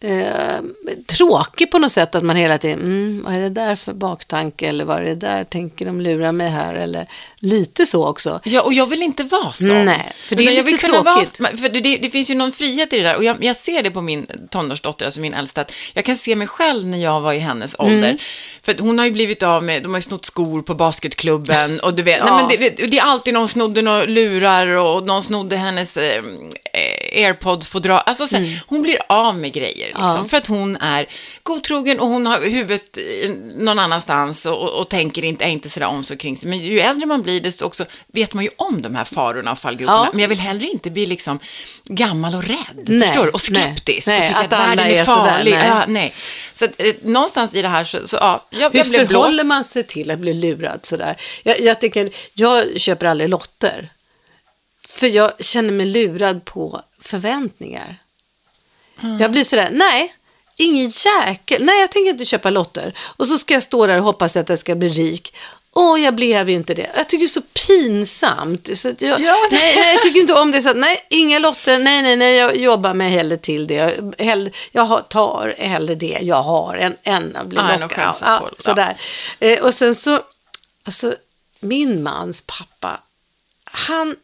eh, 0.00 0.60
tråkig 1.06 1.70
på 1.70 1.78
något 1.78 1.92
sätt. 1.92 2.14
Att 2.14 2.22
man 2.24 2.36
hela 2.36 2.58
tiden, 2.58 2.80
mm, 2.80 3.22
vad 3.24 3.34
är 3.34 3.38
det 3.40 3.48
där 3.48 3.76
för 3.76 3.92
baktanke? 3.92 4.68
Eller 4.68 4.84
vad 4.84 4.96
är 4.98 5.02
det 5.02 5.14
där, 5.14 5.44
tänker 5.44 5.86
de 5.86 6.00
lura 6.00 6.32
mig 6.32 6.50
här? 6.50 6.74
Eller 6.74 7.08
lite 7.44 7.86
så 7.86 8.06
också. 8.06 8.40
Ja, 8.44 8.62
och 8.62 8.72
jag 8.72 8.86
vill 8.86 9.02
inte 9.02 9.22
vara 9.22 9.52
sån. 9.52 9.84
Nej, 9.84 10.12
för 10.22 10.36
det 10.36 10.44
är 10.46 10.52
jag 10.52 10.66
lite 10.66 10.86
tråkigt. 10.86 11.40
Vara, 11.40 11.56
för 11.56 11.68
det, 11.68 11.80
det, 11.80 12.10
finns 12.10 12.30
ju 12.30 12.34
någon 12.34 12.52
frihet 12.52 12.92
i 12.92 12.96
det 12.96 13.02
där. 13.02 13.16
Och 13.16 13.24
jag, 13.24 13.44
jag 13.44 13.56
ser 13.56 13.82
det 13.82 13.90
på 13.90 14.00
min 14.00 14.26
tonårsdotter, 14.50 15.06
alltså 15.06 15.20
min 15.20 15.34
äldsta, 15.34 15.60
att 15.60 15.72
jag 15.92 16.04
kan 16.04 16.16
se 16.16 16.36
mig 16.36 16.46
själv 16.46 16.86
när 16.86 16.98
jag 16.98 17.20
var 17.20 17.32
i 17.32 17.38
hennes 17.38 17.74
Mm. 17.78 17.94
ålder. 17.94 18.18
För 18.62 18.72
att 18.72 18.80
hon 18.80 18.98
har 18.98 19.06
ju 19.06 19.12
blivit 19.12 19.42
av 19.42 19.62
med, 19.62 19.82
de 19.82 19.88
har 19.92 19.98
ju 19.98 20.02
snott 20.02 20.24
skor 20.24 20.62
på 20.62 20.74
basketklubben 20.74 21.80
och 21.84 21.94
du 21.94 22.02
vet, 22.02 22.18
Ja. 22.18 22.46
nej, 22.48 22.58
men 22.58 22.70
det, 22.76 22.86
det 22.86 22.98
är 22.98 23.02
alltid 23.02 23.34
någon 23.34 23.48
snodde 23.48 23.82
några 23.82 24.04
lurar 24.04 24.66
och 24.66 25.06
någon 25.06 25.22
snodde 25.22 25.56
hennes 25.56 25.96
eh, 25.96 26.22
airpods 27.14 27.66
fodral. 27.66 28.02
Alltså 28.06 28.26
så, 28.26 28.36
här, 28.36 28.62
hon 28.66 28.82
blir 28.82 28.98
av 29.08 29.36
med 29.38 29.52
grejer 29.52 29.86
liksom, 29.86 30.04
Mm. 30.04 30.16
Ja. 30.22 30.28
för 30.28 30.36
att 30.36 30.46
hon 30.46 30.76
är 30.76 31.06
godtrogen 31.42 32.00
och 32.00 32.08
hon 32.08 32.26
har 32.26 32.40
huvudet 32.40 32.98
någon 33.56 33.78
annanstans 33.78 34.46
och, 34.46 34.62
och, 34.62 34.80
och 34.80 34.88
tänker 34.88 35.24
inte, 35.24 35.44
är 35.44 35.48
inte 35.48 35.68
sådär 35.70 35.86
om 35.86 36.02
sig 36.04 36.16
kring 36.18 36.36
sig. 36.36 36.50
Men 36.50 36.58
ju 36.58 36.80
äldre 36.80 37.06
man 37.06 37.22
blir, 37.22 37.33
lider 37.34 37.50
så 37.50 37.66
också 37.66 37.84
vet 38.06 38.34
man 38.34 38.44
ju 38.44 38.50
om 38.56 38.82
de 38.82 38.94
här 38.94 39.04
farorna 39.04 39.52
och 39.52 39.58
fallgroparna. 39.58 40.04
Ja. 40.04 40.10
Men 40.12 40.20
jag 40.20 40.28
vill 40.28 40.40
heller 40.40 40.66
inte 40.66 40.90
bli 40.90 41.06
liksom 41.06 41.38
gammal 41.84 42.34
och 42.34 42.44
rädd, 42.44 42.84
Nej, 42.86 43.08
förstår 43.08 43.24
du? 43.24 43.30
Och 43.30 43.40
skeptisk. 43.40 44.06
nej, 44.06 44.20
och 44.20 44.26
tycka 44.26 44.38
att 44.38 44.52
att, 44.52 44.52
världen 44.52 44.86
är, 44.86 44.90
är 44.90 45.04
sådär, 45.04 45.16
farlig. 45.30 45.52
nej. 45.52 45.66
Ja, 45.68 45.84
nej. 45.88 46.14
Så 46.52 46.64
att, 46.64 46.70
eh, 46.80 46.94
någonstans 47.02 47.54
i 47.54 47.62
det 47.62 47.68
här 47.68 47.84
så, 47.84 48.08
så 48.08 48.16
ja, 48.16 48.46
jag, 48.50 48.70
Hur 48.70 48.78
jag 48.78 48.86
blev 48.88 49.08
förhåller 49.08 49.30
blåst. 49.30 49.46
man 49.46 49.64
sig 49.64 49.82
till 49.82 50.10
att 50.10 50.18
bli 50.18 50.34
lurad 50.34 50.80
sådär? 50.86 51.16
Jag, 51.42 51.60
jag, 51.60 51.80
tänker, 51.80 52.10
jag 52.34 52.80
köper 52.80 53.06
aldrig 53.06 53.30
lotter. 53.30 53.88
För 54.88 55.06
jag 55.06 55.32
känner 55.44 55.72
mig 55.72 55.86
lurad 55.86 56.44
på 56.44 56.82
förväntningar. 57.00 57.96
Jag 59.20 59.30
blir 59.30 59.44
sådär, 59.44 59.68
nej, 59.72 60.14
ingen 60.56 60.90
jäkel, 60.90 61.64
nej 61.64 61.80
jag 61.80 61.92
tänker 61.92 62.10
inte 62.10 62.24
köpa 62.24 62.50
lotter. 62.50 62.94
Och 62.98 63.28
så 63.28 63.38
ska 63.38 63.54
jag 63.54 63.62
stå 63.62 63.86
där 63.86 63.98
och 63.98 64.04
hoppas 64.04 64.36
att 64.36 64.48
jag 64.48 64.58
ska 64.58 64.74
bli 64.74 64.88
rik. 64.88 65.34
Åh, 65.76 66.00
jag 66.00 66.14
blev 66.14 66.50
inte 66.50 66.74
det. 66.74 66.90
Jag 66.96 67.08
tycker 67.08 67.18
det 67.24 67.26
är 67.26 67.28
så 67.28 67.42
pinsamt. 67.66 68.70
Så 68.78 68.88
jag, 68.98 69.20
Ja. 69.20 69.36
nej, 69.50 69.76
nej, 69.76 69.94
jag 69.94 70.02
tycker 70.02 70.20
inte 70.20 70.34
om 70.34 70.52
det. 70.52 70.62
Så 70.62 70.68
att, 70.70 70.76
nej, 70.76 71.06
inga 71.10 71.38
lotter. 71.38 71.78
Nej, 71.78 72.02
nej, 72.02 72.16
nej, 72.16 72.36
jag 72.36 72.56
jobbar 72.56 72.94
mig 72.94 73.10
hellre 73.10 73.36
till 73.36 73.66
det. 73.66 73.74
Jag, 73.74 74.14
hellre, 74.18 74.52
jag 74.72 75.08
tar 75.08 75.54
hellre 75.58 75.94
det 75.94 76.18
jag 76.22 76.42
har 76.42 76.76
än, 76.76 76.96
än 77.02 77.36
att 77.36 77.46
bli 77.46 77.58
Ja, 77.58 77.76
lockad. 77.80 78.14
Ja, 78.20 78.50
sådär. 78.58 78.96
Eh, 79.38 79.60
och 79.60 79.74
sen 79.74 79.94
så, 79.94 80.20
alltså, 80.84 81.14
min 81.60 82.02
mans 82.02 82.44
pappa, 82.46 83.00
han, 83.64 84.16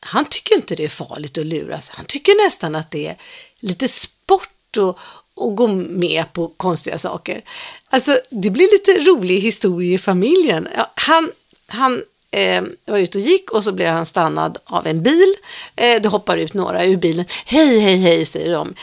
han 0.00 0.24
tycker 0.24 0.54
inte 0.54 0.74
det 0.74 0.84
är 0.84 0.88
farligt 0.88 1.38
att 1.38 1.46
luras. 1.46 1.90
Han 1.90 2.04
tycker 2.04 2.44
nästan 2.44 2.74
att 2.76 2.90
det 2.90 3.06
är 3.06 3.16
lite 3.60 3.88
sport 3.88 4.76
och, 4.78 4.98
och 5.40 5.56
gå 5.56 5.68
med 5.68 6.32
på 6.32 6.48
konstiga 6.56 6.98
saker. 6.98 7.42
Alltså, 7.90 8.18
det 8.30 8.50
blir 8.50 8.68
lite 8.72 9.10
rolig 9.10 9.40
historia 9.40 9.94
i 9.94 9.98
familjen. 9.98 10.68
Ja, 10.76 10.92
han 10.94 11.30
han 11.66 12.02
eh, 12.30 12.62
var 12.84 12.98
ute 12.98 13.18
och 13.18 13.24
gick 13.24 13.50
och 13.50 13.64
så 13.64 13.72
blev 13.72 13.88
han 13.88 14.06
stannad 14.06 14.58
av 14.64 14.86
en 14.86 15.02
bil. 15.02 15.34
Eh, 15.76 16.02
det 16.02 16.08
hoppar 16.08 16.36
ut 16.36 16.54
några 16.54 16.84
ur 16.84 16.96
bilen. 16.96 17.24
Hej, 17.46 17.80
hej, 17.80 17.96
hej, 17.96 18.24
säger 18.24 18.52
de. 18.52 18.74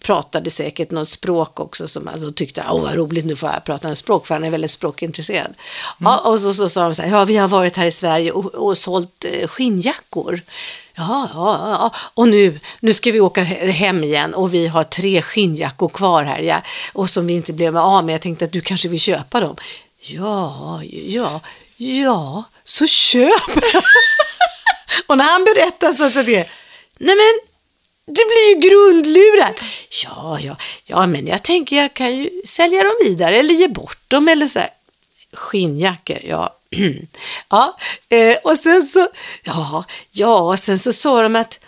Pratade 0.00 0.50
säkert 0.50 0.90
något 0.90 1.08
språk 1.08 1.60
också 1.60 1.88
som 1.88 2.08
alltså 2.08 2.32
tyckte, 2.32 2.64
åh 2.70 2.82
vad 2.82 2.94
roligt, 2.94 3.24
nu 3.24 3.36
får 3.36 3.50
jag 3.50 3.64
prata 3.64 3.88
något 3.88 3.98
språk, 3.98 4.26
för 4.26 4.34
han 4.34 4.44
är 4.44 4.50
väldigt 4.50 4.70
språkintresserad. 4.70 5.54
Ja, 5.98 6.18
och 6.18 6.40
så, 6.40 6.54
så 6.54 6.68
sa 6.68 6.82
de 6.82 6.94
så 6.94 7.02
här, 7.02 7.10
ja 7.10 7.24
vi 7.24 7.36
har 7.36 7.48
varit 7.48 7.76
här 7.76 7.84
i 7.86 7.90
Sverige 7.90 8.30
och, 8.32 8.54
och 8.54 8.78
sålt 8.78 9.24
eh, 9.24 9.48
skinnjackor. 9.48 10.40
Ja, 10.94 11.28
ja, 11.34 11.78
ja, 11.80 11.94
och 12.14 12.28
nu, 12.28 12.60
nu 12.80 12.92
ska 12.94 13.12
vi 13.12 13.20
åka 13.20 13.42
he- 13.44 13.70
hem 13.70 14.04
igen 14.04 14.34
och 14.34 14.54
vi 14.54 14.66
har 14.66 14.84
tre 14.84 15.22
skinnjackor 15.22 15.88
kvar 15.88 16.24
här, 16.24 16.38
ja, 16.38 16.62
och 16.92 17.10
som 17.10 17.26
vi 17.26 17.32
inte 17.32 17.52
blev 17.52 17.76
av 17.76 18.04
med. 18.04 18.12
Jag 18.12 18.20
tänkte 18.20 18.44
att 18.44 18.52
du 18.52 18.60
kanske 18.60 18.88
vill 18.88 19.00
köpa 19.00 19.40
dem. 19.40 19.56
Ja, 20.00 20.80
ja, 21.06 21.40
ja, 21.76 22.44
så 22.64 22.86
köp! 22.86 23.42
och 25.06 25.18
när 25.18 25.24
han 25.24 25.44
berättar 25.44 25.92
så 25.92 26.04
att 26.04 26.26
det, 26.26 26.48
nej 26.98 27.16
men, 27.16 27.47
du 28.08 28.24
blir 28.24 28.48
ju 28.48 28.68
grundlurad. 28.68 29.54
Ja, 30.04 30.38
ja, 30.40 30.56
ja, 30.84 31.06
men 31.06 31.26
jag 31.26 31.42
tänker 31.42 31.76
jag 31.76 31.94
kan 31.94 32.16
ju 32.16 32.30
sälja 32.44 32.82
dem 32.82 32.94
vidare 33.04 33.36
eller 33.36 33.54
ge 33.54 33.68
bort 33.68 33.98
dem 34.08 34.28
eller 34.28 34.48
så 34.48 34.58
här. 34.58 34.70
Skinnjackor, 35.32 36.18
ja. 36.24 36.54
ja, 37.48 37.76
eh, 38.08 38.36
och 38.44 38.56
sen 38.56 38.86
så, 38.86 39.08
ja, 39.44 39.84
ja, 40.10 40.56
sen 40.56 40.78
så 40.78 40.92
sa 40.92 41.22
de 41.22 41.36
att 41.36 41.58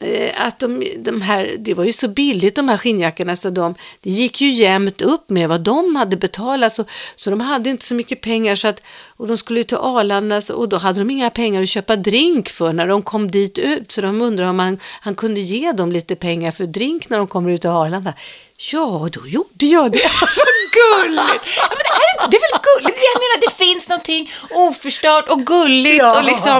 Eh, 0.00 0.46
att 0.46 0.58
de, 0.58 0.92
de 0.98 1.22
här, 1.22 1.56
det 1.58 1.74
var 1.74 1.84
ju 1.84 1.92
så 1.92 2.08
billigt 2.08 2.56
de 2.56 2.68
här 2.68 2.76
skinnjackorna 2.76 3.36
så 3.36 3.50
de, 3.50 3.74
det 4.00 4.10
gick 4.10 4.40
ju 4.40 4.50
jämnt 4.50 5.02
upp 5.02 5.30
med 5.30 5.48
vad 5.48 5.60
de 5.60 5.96
hade 5.96 6.16
betalat 6.16 6.74
så, 6.74 6.84
så 7.14 7.30
de 7.30 7.40
hade 7.40 7.70
inte 7.70 7.84
så 7.84 7.94
mycket 7.94 8.20
pengar 8.20 8.54
så 8.54 8.68
att, 8.68 8.82
och 9.16 9.28
de 9.28 9.38
skulle 9.38 9.60
ut 9.60 9.68
till 9.68 9.76
Arlanda 9.76 10.40
så, 10.40 10.54
och 10.54 10.68
då 10.68 10.76
hade 10.76 10.98
de 10.98 11.10
inga 11.10 11.30
pengar 11.30 11.62
att 11.62 11.68
köpa 11.68 11.96
drink 11.96 12.48
för 12.48 12.72
när 12.72 12.86
de 12.86 13.02
kom 13.02 13.30
dit 13.30 13.58
ut 13.58 13.92
så 13.92 14.00
de 14.00 14.22
undrade 14.22 14.50
om 14.50 14.58
han, 14.58 14.78
han 15.00 15.14
kunde 15.14 15.40
ge 15.40 15.72
dem 15.72 15.92
lite 15.92 16.16
pengar 16.16 16.50
för 16.50 16.66
drink 16.66 17.08
när 17.08 17.18
de 17.18 17.26
kommer 17.26 17.50
ut 17.50 17.60
till 17.60 17.70
Arlanda. 17.70 18.14
Ja, 18.58 19.08
då 19.12 19.26
gjorde 19.26 19.66
jag 19.66 19.92
det. 19.92 19.98
Så 20.38 20.44
gulligt! 20.72 21.42
Ja, 21.56 21.66
men 21.68 21.78
det, 21.78 22.24
är, 22.24 22.28
det 22.30 22.36
är 22.36 22.40
väl 22.40 22.60
gulligt? 22.62 22.98
Jag 23.14 23.20
menar, 23.20 23.40
det 23.40 23.64
finns 23.64 23.88
någonting 23.88 24.32
oförstört 24.50 25.28
och 25.28 25.46
gulligt 25.46 25.96
Ja. 25.98 26.18
och 26.18 26.24
liksom 26.24 26.58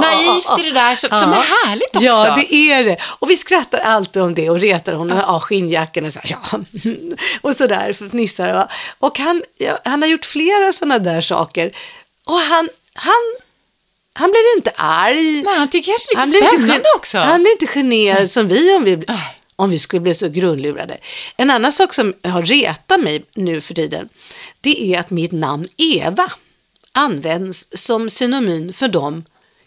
naivt 0.00 0.58
i 0.58 0.62
det 0.62 0.70
där 0.70 0.94
som, 0.96 1.08
som 1.20 1.32
är 1.32 1.66
härligt 1.66 1.88
också. 1.96 2.04
Ja, 2.06 2.36
det 2.36 2.54
är 2.54 2.84
det. 2.84 2.96
Och 3.18 3.30
vi 3.30 3.36
skrattar 3.36 3.78
alltid 3.78 4.22
om 4.22 4.34
det 4.34 4.50
och 4.50 4.60
retar 4.60 4.92
honom. 4.92 5.18
Ja, 5.18 5.40
skinnjackorna 5.40 6.10
så 6.10 6.18
här, 6.22 6.30
ja. 6.52 6.58
Och 7.42 7.54
sådär, 7.56 7.92
fnissar. 7.92 8.52
va. 8.52 8.68
Och 8.98 9.18
han, 9.18 9.42
ja, 9.58 9.78
han 9.84 10.02
har 10.02 10.08
gjort 10.08 10.24
flera 10.24 10.72
sådana 10.72 10.98
där 10.98 11.20
saker. 11.20 11.72
Och 12.26 12.38
han, 12.38 12.68
han, 12.94 13.34
han 14.14 14.30
blir 14.30 14.56
inte 14.56 14.70
arg. 14.76 15.42
Nej, 15.42 15.54
han 15.58 15.68
tycker 15.70 15.92
kanske 15.92 16.18
Han 16.18 16.30
lite 16.30 16.40
blir 16.40 16.48
spännande 16.50 16.74
inte, 16.74 16.88
också. 16.96 17.18
Han 17.18 17.42
blir 17.42 17.52
inte 17.52 17.66
generad 17.66 18.30
som 18.30 18.48
vi 18.48 18.74
om 18.74 18.84
vi, 18.84 18.96
Nej. 18.96 19.34
Om 19.58 19.70
vi 19.70 19.78
skulle 19.78 20.00
bli 20.00 20.14
så 20.14 20.28
grundlurade. 20.28 20.98
En 21.36 21.50
annan 21.50 21.72
sak 21.72 21.94
som 21.94 22.14
har 22.22 22.42
retat 22.42 23.00
mig 23.00 23.24
nu 23.34 23.60
för 23.60 23.74
tiden, 23.74 24.08
det 24.60 24.94
är 24.94 25.00
att 25.00 25.10
mitt 25.10 25.32
namn 25.32 25.66
Eva 25.76 26.32
används 26.92 27.68
som 27.72 28.10
synonym 28.10 28.72
för 28.72 28.88
de 28.88 29.24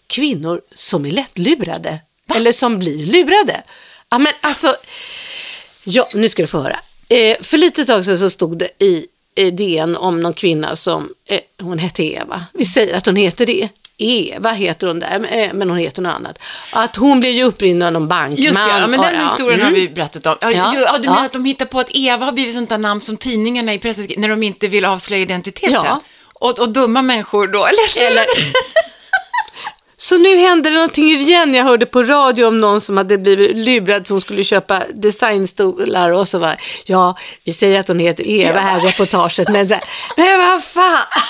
kvinnor 0.08 0.62
som 0.76 1.06
är 1.06 1.12
lättlurade. 1.12 2.00
Eller 2.36 2.52
som 2.52 2.80
blir 2.80 3.06
lurade. 3.06 3.64
Ja, 4.10 4.18
men 4.18 4.34
alltså, 4.42 4.76
ja, 5.84 6.08
nu 6.16 6.30
ska 6.30 6.44
du 6.44 6.48
få 6.48 6.60
höra. 6.60 6.80
Eh, 7.10 7.38
för 7.42 7.58
lite 7.58 7.86
tag 7.86 8.06
sedan 8.06 8.18
så 8.18 8.30
stod 8.30 8.58
det 8.58 8.70
i 8.80 9.08
eh, 9.36 9.54
DN 9.54 9.98
om 9.98 10.22
någon 10.22 10.34
kvinna 10.34 10.76
som, 10.76 11.14
eh, 11.26 11.40
hon 11.62 11.80
hette 11.80 12.04
Eva. 12.04 12.46
Vi 12.54 12.66
säger 12.66 12.94
att 12.94 13.06
hon 13.06 13.16
heter 13.16 13.46
det. 13.46 13.70
Eva 14.02 14.52
heter 14.52 14.88
hon 14.88 15.00
där, 15.00 15.28
eh, 15.32 15.54
men 15.54 15.70
hon 15.70 15.78
heter 15.80 16.02
något 16.02 16.16
annat. 16.16 16.40
Att 16.72 16.96
hon 16.96 17.20
blev 17.20 17.32
ju 17.32 17.44
uppringd 17.44 17.84
av 17.84 17.92
någon 17.92 18.08
bankman. 18.08 18.36
Just 18.36 18.56
ja, 18.56 18.80
ja, 18.80 18.88
men 18.88 19.02
den 19.02 19.28
historien 19.30 19.60
mm. 19.60 19.74
har 19.74 19.82
vi 19.82 19.90
berättat 19.90 20.26
om. 20.26 20.36
Ja, 20.42 20.52
Ja, 20.52 20.74
ja, 20.76 20.98
du 20.98 21.06
ja. 21.06 21.12
menar 21.12 21.26
att 21.26 21.34
de 21.34 21.46
hittar 21.46 21.66
på 21.66 21.80
att 21.80 21.90
Eva 21.96 22.26
har 22.26 22.32
blivit 22.32 22.56
sånt 22.56 22.70
där 22.70 22.78
namn 22.78 23.02
som 23.02 23.18
tidningarna 23.18 23.74
i 23.74 23.80
pressen 23.80 24.08
när 24.18 24.30
de 24.30 24.44
inte 24.44 24.68
vill 24.68 24.86
avslöja 24.86 25.22
identiteten? 25.22 25.74
Ja. 25.74 26.02
Och, 26.34 26.60
och 26.60 26.70
dumma 26.70 27.02
människor 27.02 27.48
då, 27.48 27.66
eller? 27.66 28.08
Eller... 28.08 28.26
Så 29.98 30.18
nu 30.18 30.38
hände 30.38 30.70
det 30.70 30.76
någonting 30.76 31.06
igen. 31.06 31.54
Jag 31.54 31.64
hörde 31.64 31.86
på 31.86 32.04
radio 32.04 32.46
om 32.46 32.62
någon 32.62 32.82
som 32.82 32.98
hade 32.98 33.18
blivit 33.18 33.56
lurad 33.56 34.08
för 34.08 34.14
hon 34.14 34.22
skulle 34.22 34.44
köpa 34.44 34.84
designstolar 34.94 36.12
och 36.12 36.28
så 36.28 36.40
var 36.40 36.56
ja, 36.86 37.18
vi 37.44 37.54
säger 37.54 37.80
att 37.80 37.88
hon 37.88 38.00
heter 38.00 38.28
Eva 38.28 38.60
här 38.60 38.86
i 38.86 38.88
reportaget, 38.88 39.50
men 39.50 39.68
så 39.68 39.74
här, 39.74 39.84
nej 40.18 40.38
vad 40.38 40.64
fan. 40.64 41.22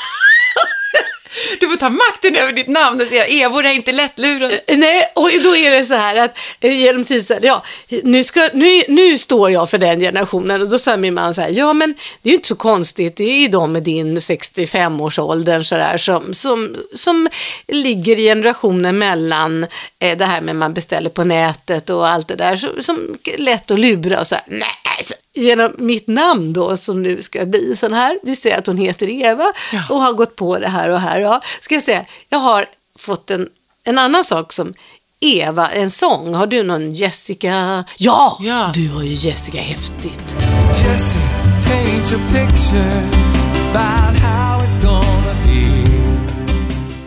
Du 1.60 1.68
får 1.68 1.78
ta 1.78 1.90
makten 1.90 2.36
över 2.36 2.54
ditt 2.54 2.68
namn 2.68 3.02
och 3.02 3.08
säga 3.08 3.26
Evor 3.26 3.66
är 3.66 3.74
inte 3.74 3.92
lättlurad. 3.92 4.52
Eh, 4.68 4.78
nej, 4.78 5.12
och 5.16 5.30
då 5.44 5.56
är 5.56 5.72
det 5.72 5.86
så 5.86 5.94
här 5.94 6.16
att 6.16 6.38
eh, 6.60 6.82
genom 6.82 7.06
tiden, 7.06 7.40
ja, 7.42 7.64
nu, 8.04 8.24
ska, 8.24 8.50
nu, 8.54 8.84
nu 8.88 9.18
står 9.18 9.52
jag 9.52 9.70
för 9.70 9.78
den 9.78 10.00
generationen. 10.00 10.62
Och 10.62 10.70
då 10.70 10.80
sa 10.80 10.98
min 10.98 11.14
man 11.14 11.34
så 11.34 11.42
här, 11.42 11.50
ja 11.50 11.74
men 11.74 11.96
det 12.22 12.30
är 12.30 12.32
ju 12.32 12.36
inte 12.36 12.48
så 12.48 12.56
konstigt, 12.56 13.16
det 13.16 13.24
är 13.24 13.42
ju 13.42 13.48
de 13.48 13.72
med 13.72 13.84
din 13.84 14.18
65-årsåldern 14.18 15.64
så 15.64 15.76
där, 15.76 15.98
som, 15.98 16.34
som, 16.34 16.76
som 16.96 17.30
ligger 17.68 18.20
i 18.20 18.24
generationen 18.24 18.98
mellan 18.98 19.64
eh, 20.00 20.18
det 20.18 20.26
här 20.26 20.42
med 20.42 20.56
man 20.56 20.74
beställer 20.74 21.10
på 21.10 21.24
nätet 21.24 21.90
och 21.90 22.08
allt 22.08 22.28
det 22.28 22.36
där, 22.36 22.56
som, 22.56 22.84
som 22.84 23.18
lätt 23.38 23.72
att 23.72 23.80
lura 23.80 24.20
och 24.20 24.28
så 24.28 24.36
här, 24.36 24.44
nej, 24.48 24.70
så, 25.02 25.14
genom 25.34 25.72
mitt 25.78 26.08
namn 26.08 26.54
då 26.54 26.78
som 26.78 27.02
nu 27.04 27.22
ska 27.22 27.46
bli 27.46 27.76
sån 27.76 27.94
här, 27.94 28.20
vi 28.24 28.36
säger 28.36 28.58
att 28.58 28.68
hon 28.68 28.78
heter 28.78 29.10
Eva 29.10 29.54
Ja. 29.74 29.84
och 29.90 30.02
har 30.02 30.14
gått 30.14 30.36
på 30.36 30.60
det 30.60 30.68
här 30.68 30.90
och 30.90 31.00
här, 31.00 31.20
ja, 31.20 31.42
ska 31.62 31.76
jag 31.76 31.84
säga, 31.84 32.06
jag 32.30 32.40
har 32.40 32.66
fått 33.00 33.32
en, 33.32 33.50
en 33.84 33.98
annan 33.98 34.24
sak 34.24 34.54
som 34.54 34.74
Eva, 35.20 35.70
en 35.70 35.90
sång. 35.92 36.34
Har 36.34 36.48
du 36.48 36.64
någon 36.64 36.94
Jessica? 36.94 37.84
Ja, 37.98 38.38
Ja. 38.42 38.72
du 38.74 38.90
har 38.90 39.04
ju 39.04 39.14
Jessica 39.14 39.58
Häftigt. 39.62 40.36
Jesse, 40.70 41.18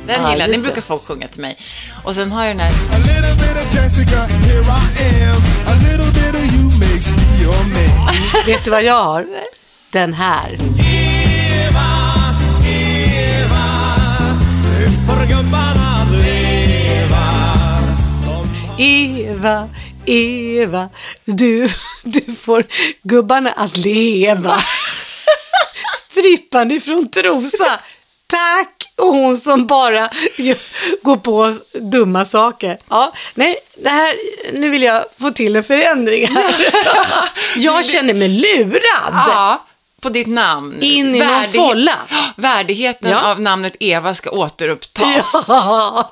Den 0.07 0.23
Ja, 0.23 0.31
gillar 0.33 0.47
den 0.49 0.57
det. 0.57 0.63
brukar 0.63 0.81
folk 0.83 1.03
sjunga 1.07 1.29
till 1.29 1.41
mig. 1.41 1.57
Och 2.05 2.15
sen 2.15 2.33
har 2.33 2.45
jag 2.45 2.57
den 2.57 2.61
här, 2.67 2.73
A 2.73 2.99
little 2.99 3.35
bit 3.35 3.67
of 3.67 3.75
Jessica, 3.75 4.21
here 4.21 4.61
I 4.61 5.25
am. 5.25 5.43
A 5.67 5.75
little 5.91 6.13
bit 6.13 6.35
of 6.35 6.55
you 6.55 6.65
makes 6.79 7.09
me 7.17 7.43
your 7.43 7.55
man. 7.55 8.47
Vet 8.47 8.65
du 8.65 8.71
vad 8.71 8.83
jag 8.85 9.05
har? 9.05 9.27
Den 9.91 10.15
här. 10.15 10.59
För 15.07 15.27
gubbarna 15.27 16.07
leva. 16.11 17.25
Eva, 18.79 19.69
Eva, 20.07 20.89
du, 21.25 21.69
du 22.05 22.35
får 22.35 22.65
gubbarna 23.03 23.51
att 23.53 23.77
leva. 23.77 24.57
Strippan 26.11 26.71
ifrån 26.71 27.09
Trosa. 27.11 27.81
Tack! 28.27 28.74
Och 28.99 29.07
hon 29.07 29.37
som 29.37 29.67
bara 29.67 30.09
går 31.03 31.17
på 31.17 31.57
dumma 31.73 32.25
saker. 32.25 32.79
Ja, 32.89 33.13
nej, 33.35 33.57
det 33.77 33.89
här, 33.89 34.17
nu 34.53 34.71
vill 34.71 34.83
jag 34.83 35.05
få 35.19 35.31
till 35.31 35.57
en 35.57 35.65
förändring 35.65 36.27
här. 36.27 36.69
Jag 37.57 37.85
känner 37.85 38.15
mig 38.15 38.29
lurad. 38.29 38.81
ja, 39.27 39.65
på 40.01 40.09
ditt 40.09 40.27
namn. 40.27 40.79
In 40.83 41.15
i 41.15 41.19
någon 41.19 41.29
Värdighet- 41.29 41.69
folla. 41.69 41.99
Värdigheten 42.37 43.11
Ja. 43.11 43.21
av 43.31 43.41
namnet 43.41 43.77
Eva 43.81 44.15
ska 44.15 44.31
återupptas. 44.31 45.35
Ja. 45.49 46.11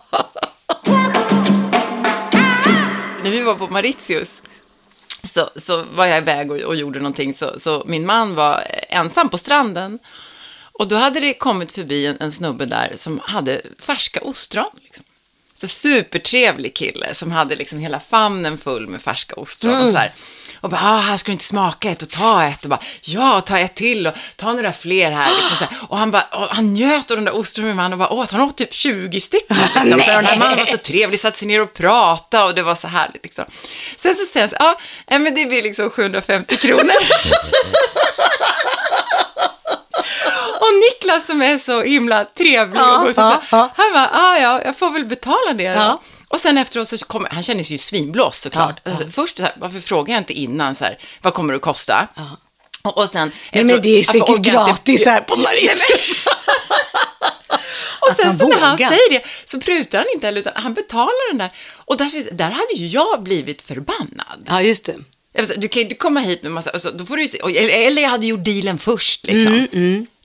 När 3.24 3.30
vi 3.30 3.42
var 3.42 3.54
på 3.54 3.66
Mauritius 3.66 4.42
så, 5.22 5.50
så 5.56 5.84
var 5.94 6.06
jag 6.06 6.18
iväg 6.18 6.50
och, 6.50 6.56
och 6.58 6.76
gjorde 6.76 6.98
någonting, 6.98 7.34
så, 7.34 7.58
så 7.58 7.82
min 7.86 8.06
man 8.06 8.34
var 8.34 8.64
ensam 8.88 9.28
på 9.28 9.38
stranden. 9.38 9.98
Och 10.72 10.88
då 10.88 10.96
hade 10.96 11.20
det 11.20 11.34
kommit 11.34 11.72
förbi 11.72 12.06
en, 12.06 12.16
en 12.20 12.32
snubbe 12.32 12.66
där 12.66 12.92
som 12.96 13.20
hade 13.24 13.62
färska 13.80 14.20
ostron. 14.20 14.70
Liksom. 14.82 15.04
Så 15.62 15.68
supertrevlig 15.68 16.74
kille 16.74 17.14
som 17.14 17.30
hade 17.30 17.56
liksom 17.56 17.78
hela 17.78 18.00
famnen 18.00 18.58
full 18.58 18.88
med 18.88 19.02
färska 19.02 19.34
ostron. 19.34 19.86
Och, 19.86 19.92
så 19.92 19.98
här. 19.98 20.14
och 20.60 20.70
bara, 20.70 20.80
ah, 20.80 21.00
här 21.00 21.16
ska 21.16 21.26
du 21.26 21.32
inte 21.32 21.44
smaka 21.44 21.90
ett 21.90 22.02
och 22.02 22.08
ta 22.08 22.44
ett. 22.44 22.64
Och 22.64 22.70
bara, 22.70 22.80
ja, 23.02 23.40
ta 23.40 23.58
ett 23.58 23.74
till 23.74 24.06
och 24.06 24.14
ta 24.36 24.52
några 24.52 24.72
fler 24.72 25.10
här. 25.10 25.30
Liksom, 25.30 25.56
så 25.56 25.64
här. 25.64 25.78
Och 25.88 25.98
han, 25.98 26.10
bara, 26.10 26.22
och 26.22 26.48
han 26.48 26.66
njöt 26.66 27.10
av 27.10 27.16
de 27.16 27.24
där 27.24 27.36
ostronen 27.36 27.76
med 27.76 27.92
och 27.92 27.98
bara 27.98 28.08
åt. 28.08 28.30
Han 28.30 28.40
åt 28.40 28.56
typ 28.56 28.72
20 28.72 29.20
stycken. 29.20 29.56
Liksom, 29.56 30.00
för 30.00 30.12
den 30.12 30.24
där 30.24 30.38
mannen 30.38 30.58
var 30.58 30.66
så 30.66 30.76
trevlig, 30.76 31.20
satte 31.20 31.38
sig 31.38 31.48
ner 31.48 31.60
och 31.60 31.74
pratade 31.74 32.44
och 32.44 32.54
det 32.54 32.62
var 32.62 32.74
så 32.74 32.88
härligt. 32.88 33.22
Liksom. 33.22 33.44
Sen 33.96 34.14
så 34.14 34.24
säger 34.24 34.46
han 34.46 34.50
så 34.50 34.56
ja, 34.58 34.78
ah, 35.06 35.18
men 35.18 35.34
det 35.34 35.46
blir 35.46 35.62
liksom 35.62 35.90
750 35.90 36.56
kronor. 36.56 36.92
Och 40.62 40.74
Niklas 40.74 41.26
som 41.26 41.42
är 41.42 41.58
så 41.58 41.82
himla 41.82 42.24
trevlig 42.24 42.80
Ja, 42.80 43.02
och 43.02 43.12
ja, 43.16 43.42
ja. 43.50 43.70
han 43.76 43.92
bara, 43.92 44.10
ah, 44.12 44.38
ja, 44.38 44.62
jag 44.64 44.78
får 44.78 44.90
väl 44.90 45.04
betala 45.04 45.52
det 45.54 45.68
då. 45.74 46.00
Och 46.28 46.40
sen 46.40 46.58
efteråt 46.58 46.88
så 46.88 46.98
kommer, 46.98 47.28
han 47.30 47.42
känner 47.42 47.64
sig 47.64 47.72
ju 47.72 47.78
svinblåst 47.78 48.42
såklart. 48.42 48.88
Alltså, 48.88 49.10
först 49.10 49.36
så 49.36 49.42
här, 49.42 49.52
varför 49.56 49.80
frågar 49.80 50.14
jag 50.14 50.20
inte 50.20 50.32
innan 50.32 50.74
så 50.74 50.84
här, 50.84 50.98
vad 51.22 51.34
kommer 51.34 51.52
det 51.52 51.56
att 51.56 51.62
kosta? 51.62 52.08
Och, 52.82 52.98
och 52.98 53.08
sen... 53.08 53.32
Nej, 53.52 53.64
men 53.64 53.80
det 53.82 53.98
är 53.98 54.02
säkert 54.02 54.28
inte- 54.28 54.50
gratis 54.50 55.06
här 55.06 55.20
på 55.20 55.36
Mauritius. 55.36 56.26
Och 58.00 58.16
sen 58.16 58.26
han 58.26 58.38
så 58.38 58.48
när 58.48 58.58
han 58.60 58.78
säger 58.78 59.10
det 59.10 59.22
så 59.44 59.60
prutar 59.60 59.98
han 59.98 60.06
inte 60.14 60.26
heller, 60.26 60.40
utan 60.40 60.52
han 60.56 60.74
betalar 60.74 61.30
den 61.30 61.38
där. 61.38 61.50
Och 61.74 61.96
där, 61.96 62.32
där 62.34 62.50
hade 62.50 62.72
ju 62.74 62.86
jag 62.86 63.22
blivit 63.22 63.62
förbannad. 63.62 64.46
Ja, 64.46 64.62
just 64.62 64.84
det. 64.84 64.94
Alltså, 65.38 65.54
du 65.56 65.68
kan 65.68 65.80
ju 65.80 65.84
inte 65.84 65.94
komma 65.94 66.20
hit 66.20 66.42
med 66.42 66.52
massa, 66.52 66.70
alltså, 66.70 66.90
då 66.90 67.06
får 67.06 67.16
du 67.16 67.22
ju 67.22 67.28
se, 67.28 67.38
eller, 67.86 68.02
jag 68.02 68.08
hade 68.10 68.26
gjort 68.26 68.44
dealen 68.44 68.78
först 68.78 69.26
liksom. 69.26 69.66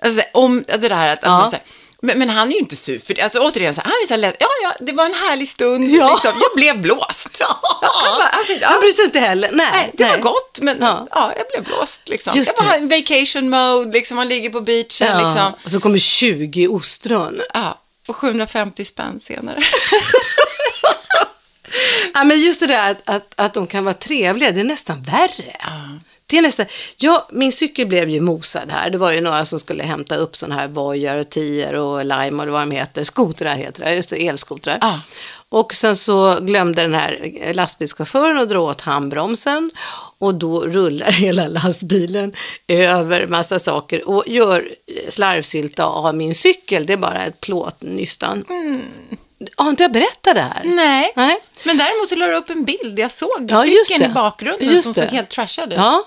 Alltså, 0.04 0.22
om 0.34 0.63
det 0.67 0.78
där 0.78 1.08
att, 1.08 1.24
att 1.24 1.26
Mm, 1.26 1.39
Ja. 1.39 1.50
så 1.50 1.56
här, 1.56 1.62
men, 2.02 2.20
men 2.20 2.30
han 2.30 2.48
är 2.48 2.52
ju 2.54 2.60
inte 2.60 2.76
sur, 2.76 3.00
för 3.00 3.13
det- 3.13 3.22
alltså, 3.22 3.39
återigen, 3.39 3.76
så 3.76 3.82
här, 3.82 3.86
han 3.89 3.93
är 4.04 4.08
så 4.08 4.13
här, 4.13 4.17
lätt, 4.22 4.36
ja, 4.39 4.48
ja, 4.63 4.76
det 4.80 4.91
var 4.91 5.06
en 5.06 5.13
härlig 5.13 5.48
stund, 5.48 5.89
Ja. 5.89 6.12
liksom. 6.12 6.41
jag 6.41 6.52
blev 6.56 6.82
blåst. 6.82 7.41
Han 7.82 8.17
bara, 8.20 8.28
alltså, 8.28 8.54
ja, 8.54 8.67
Han 8.67 8.80
bryr 8.80 8.91
sig 8.91 9.06
inte 9.06 9.20
heller. 9.20 9.50
Nej, 9.54 9.67
nej, 9.72 9.91
det 9.93 10.04
var 10.04 10.12
nej. 10.12 10.22
gott, 10.22 10.60
men 10.62 10.78
ja. 10.82 11.08
Ja. 11.12 11.34
jag 11.38 11.46
blev 11.48 11.63
blåst. 11.76 12.02
Liksom. 12.06 12.34
Just 12.36 12.54
jag 12.58 12.65
var 12.65 12.78
i 12.78 13.02
vacation 13.02 13.50
mode, 13.50 13.91
liksom, 13.91 14.15
man 14.17 14.28
ligger 14.28 14.50
på 14.50 14.62
beachen. 14.62 15.08
Ja. 15.08 15.17
Liksom. 15.17 15.54
Och 15.65 15.72
så 15.72 15.80
kommer 15.80 15.98
20 15.98 16.67
ostron. 16.67 17.41
Ja, 17.54 17.82
och 18.08 18.15
750 18.15 18.86
spänn 18.86 19.20
senare. 19.20 19.63
Ja, 22.13 22.23
men 22.23 22.39
just 22.39 22.60
det 22.60 22.67
där 22.67 22.91
att, 22.91 23.01
att, 23.06 23.34
att 23.36 23.53
de 23.53 23.67
kan 23.67 23.84
vara 23.84 23.93
trevliga, 23.93 24.51
det 24.51 24.60
är 24.60 24.63
nästan 24.63 25.01
värre. 25.01 25.56
Det 26.30 26.38
är 26.38 26.41
nästan, 26.41 26.65
ja, 26.97 27.27
min 27.32 27.51
cykel 27.51 27.88
blev 27.88 28.10
ju 28.10 28.21
mosad 28.21 28.71
här. 28.71 28.89
Det 28.89 28.97
var 28.97 29.12
ju 29.12 29.21
några 29.21 29.45
som 29.45 29.60
skulle 29.60 29.84
hämta 29.84 30.15
upp 30.15 30.36
sådana 30.36 30.56
här 30.56 30.67
vojar 30.67 31.17
och 31.17 31.30
tior 31.30 31.73
och 31.73 32.06
lime 32.06 32.43
och 32.43 32.49
vad 32.49 32.62
de 32.62 32.71
heter. 32.71 33.03
Skotrar 33.03 33.56
heter 33.56 33.86
det, 33.86 33.95
just 33.95 34.10
det, 34.10 34.27
elskotrar. 34.27 34.77
Ja. 34.82 35.01
Och 35.49 35.73
sen 35.73 35.97
så 35.97 36.39
glömde 36.39 36.82
den 36.82 36.93
här 36.93 37.32
lastbilschauffören 37.53 38.38
att 38.38 38.49
dra 38.49 38.60
åt 38.60 38.82
handbromsen 38.82 39.71
och 40.17 40.36
då 40.36 40.62
rullar 40.62 41.12
hela 41.12 41.47
lastbilen 41.47 42.34
över 42.67 43.27
massa 43.27 43.60
saker 43.60 44.10
och 44.10 44.23
gör 44.27 44.69
slarvsylta 45.10 45.86
av 45.86 46.15
min 46.15 46.36
cykel. 46.36 46.86
Det 46.86 46.93
är 46.93 46.97
bara 46.97 47.25
ett 47.25 47.41
plåtnystan. 47.41 48.45
Har 49.56 49.69
inte 49.69 49.84
jag 49.84 49.91
berättat 49.91 50.36
det 50.36 50.41
här? 50.41 50.62
nej. 50.65 51.13
Nej. 51.15 51.38
Men 51.65 51.78
däremot 51.78 52.10
så 52.10 52.15
la 52.15 52.26
du 52.28 52.36
upp 52.36 52.50
en 52.50 52.65
bild, 52.65 53.00
jag 53.00 53.12
såg 53.12 53.47
Ja, 53.50 53.65
i 54.02 54.10
bakgrunden 54.10 54.67
Just 54.69 54.84
som 54.84 54.93
det. 54.93 55.02
såg 55.02 55.10
helt 55.10 55.30
trashad 55.30 55.73
ut. 55.73 55.80
Ja, 55.80 56.06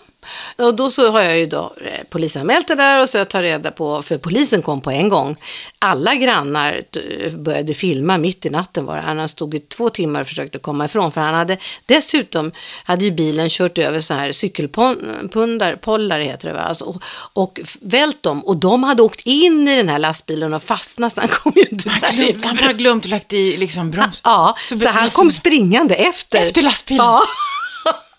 och 0.57 0.75
då 0.75 0.91
så 0.91 1.11
har 1.13 1.21
jag 1.21 1.39
ju 1.39 1.47
då 1.47 1.73
eh, 1.85 2.05
polisanmält 2.11 2.69
det 2.69 2.75
där 2.75 3.03
och 3.03 3.09
så 3.09 3.19
jag 3.19 3.29
tar 3.29 3.43
reda 3.43 3.71
på, 3.71 4.03
för 4.03 4.19
polisen 4.19 4.63
kom 4.63 4.81
på 4.81 4.91
en 4.91 5.09
gång. 5.09 5.37
Alla 5.79 6.15
grannar 6.15 6.83
t- 6.95 7.31
började 7.31 7.75
filma 7.75 8.19
mitt 8.19 8.47
i 8.47 8.51
natten 8.51 8.85
var 8.87 8.97
det. 8.97 9.03
Han 9.03 9.29
stod 9.29 9.55
i 9.55 9.61
två 9.61 9.91
timmar 9.91 10.21
och 10.21 10.27
försökte 10.27 10.59
komma 10.59 10.85
ifrån 10.85 11.13
för 11.13 11.21
han 11.21 11.35
hade 11.35 11.57
dessutom 11.87 12.53
hade 12.85 13.05
ju 13.05 13.11
bilen 13.11 13.49
kört 13.49 13.79
över 13.79 14.01
så 14.01 14.15
här 14.15 14.33
cykelpundar, 14.33 15.77
pollar 15.77 16.21
heter 16.21 16.49
det 16.49 16.55
va, 16.55 16.61
alltså, 16.61 16.85
och, 16.85 17.03
och 17.33 17.61
vält 17.81 18.23
dem 18.23 18.45
och 18.45 18.57
de 18.57 18.85
hade 18.85 19.03
åkt 19.03 19.21
in 19.27 19.69
i 19.69 19.77
den 19.77 19.89
här 19.89 19.99
lastbilen 19.99 20.55
och 20.55 20.63
fastnat 20.63 21.13
så 21.13 21.21
han 21.21 21.29
kom 21.29 21.53
ju 21.57 21.63
inte 21.71 21.91
Han 21.91 22.01
därifrån. 22.17 22.57
bara 22.61 22.73
glömt 22.73 23.05
att 23.05 23.11
lagt 23.11 23.33
i 23.33 23.57
liksom 23.57 23.91
broms. 23.91 24.21
Ja, 24.25 24.57
så, 24.69 24.77
be- 24.77 24.89
han 24.89 25.11
kom 25.11 25.31
springande 25.31 25.95
efter. 25.95 26.39
Efter 26.47 26.63
lastbilen? 26.63 27.05
Ja. 27.07 27.23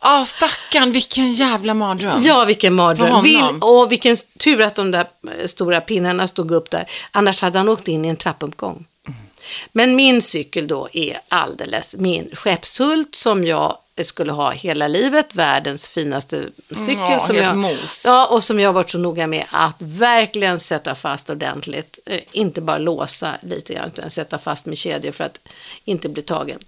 Ja, 0.02 0.26
stackarn, 0.26 0.92
vilken 0.92 1.32
jävla 1.32 1.74
mardröm. 1.74 2.22
Ja, 2.22 2.46
vilken 2.46 2.74
mardröm. 2.74 3.24
Vill, 3.24 3.44
och 3.62 3.92
vilken 3.92 4.18
tur 4.40 4.62
att 4.62 4.76
de 4.76 4.92
där 4.92 5.06
eh, 5.40 5.48
stora 5.48 5.82
pinnarna 5.82 6.28
stod 6.28 6.52
upp 6.52 6.70
där. 6.70 6.90
Annars 7.12 7.42
hade 7.42 7.58
han 7.58 7.70
åkt 7.70 7.88
in 7.88 8.06
i 8.06 8.08
en 8.08 8.16
trappuppgång. 8.16 8.86
Men 9.72 9.96
min 9.96 10.22
cykel 10.22 10.68
då 10.68 10.90
är 10.94 11.22
alldeles 11.30 11.96
min 11.98 12.30
skeppshult 12.34 13.16
som 13.16 13.46
jag 13.46 13.78
skulle 14.04 14.32
ha 14.32 14.52
hela 14.52 14.88
livet. 14.88 15.36
Världens 15.36 15.90
finaste 15.90 16.44
cykel. 16.70 16.96
Ja, 16.98 17.20
som 17.20 17.36
jag, 17.36 17.58
mos. 17.58 18.04
Ja, 18.06 18.28
och 18.28 18.44
som 18.44 18.60
jag 18.60 18.70
har 18.70 18.74
varit 18.74 18.90
så 18.90 18.98
noga 18.98 19.28
med 19.28 19.46
att 19.52 19.76
verkligen 19.80 20.60
sätta 20.60 20.96
fast 20.96 21.30
ordentligt. 21.30 22.00
Eh, 22.06 22.20
inte 22.32 22.62
bara 22.62 22.78
låsa 22.78 23.34
lite 23.42 23.74
grann, 23.74 23.88
utan 23.88 24.10
sätta 24.10 24.38
fast 24.38 24.66
med 24.66 24.78
kedjor 24.78 25.12
för 25.12 25.24
att 25.24 25.38
inte 25.86 26.10
bli 26.10 26.22
tagen. 26.22 26.60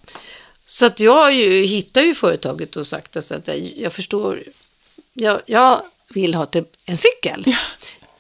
Så 0.66 0.86
att 0.86 1.00
jag 1.00 1.34
ju, 1.34 1.66
hittar 1.66 2.02
ju 2.02 2.16
företaget 2.16 2.76
och 2.76 2.88
sagt 2.88 3.16
att 3.16 3.48
jag, 3.48 3.74
jag 3.78 3.94
förstår, 3.94 4.44
jag, 5.14 5.42
jag 5.46 5.82
vill 6.10 6.36
ha 6.36 6.46
typ 6.46 6.68
en 6.86 6.98
cykel. 6.98 7.56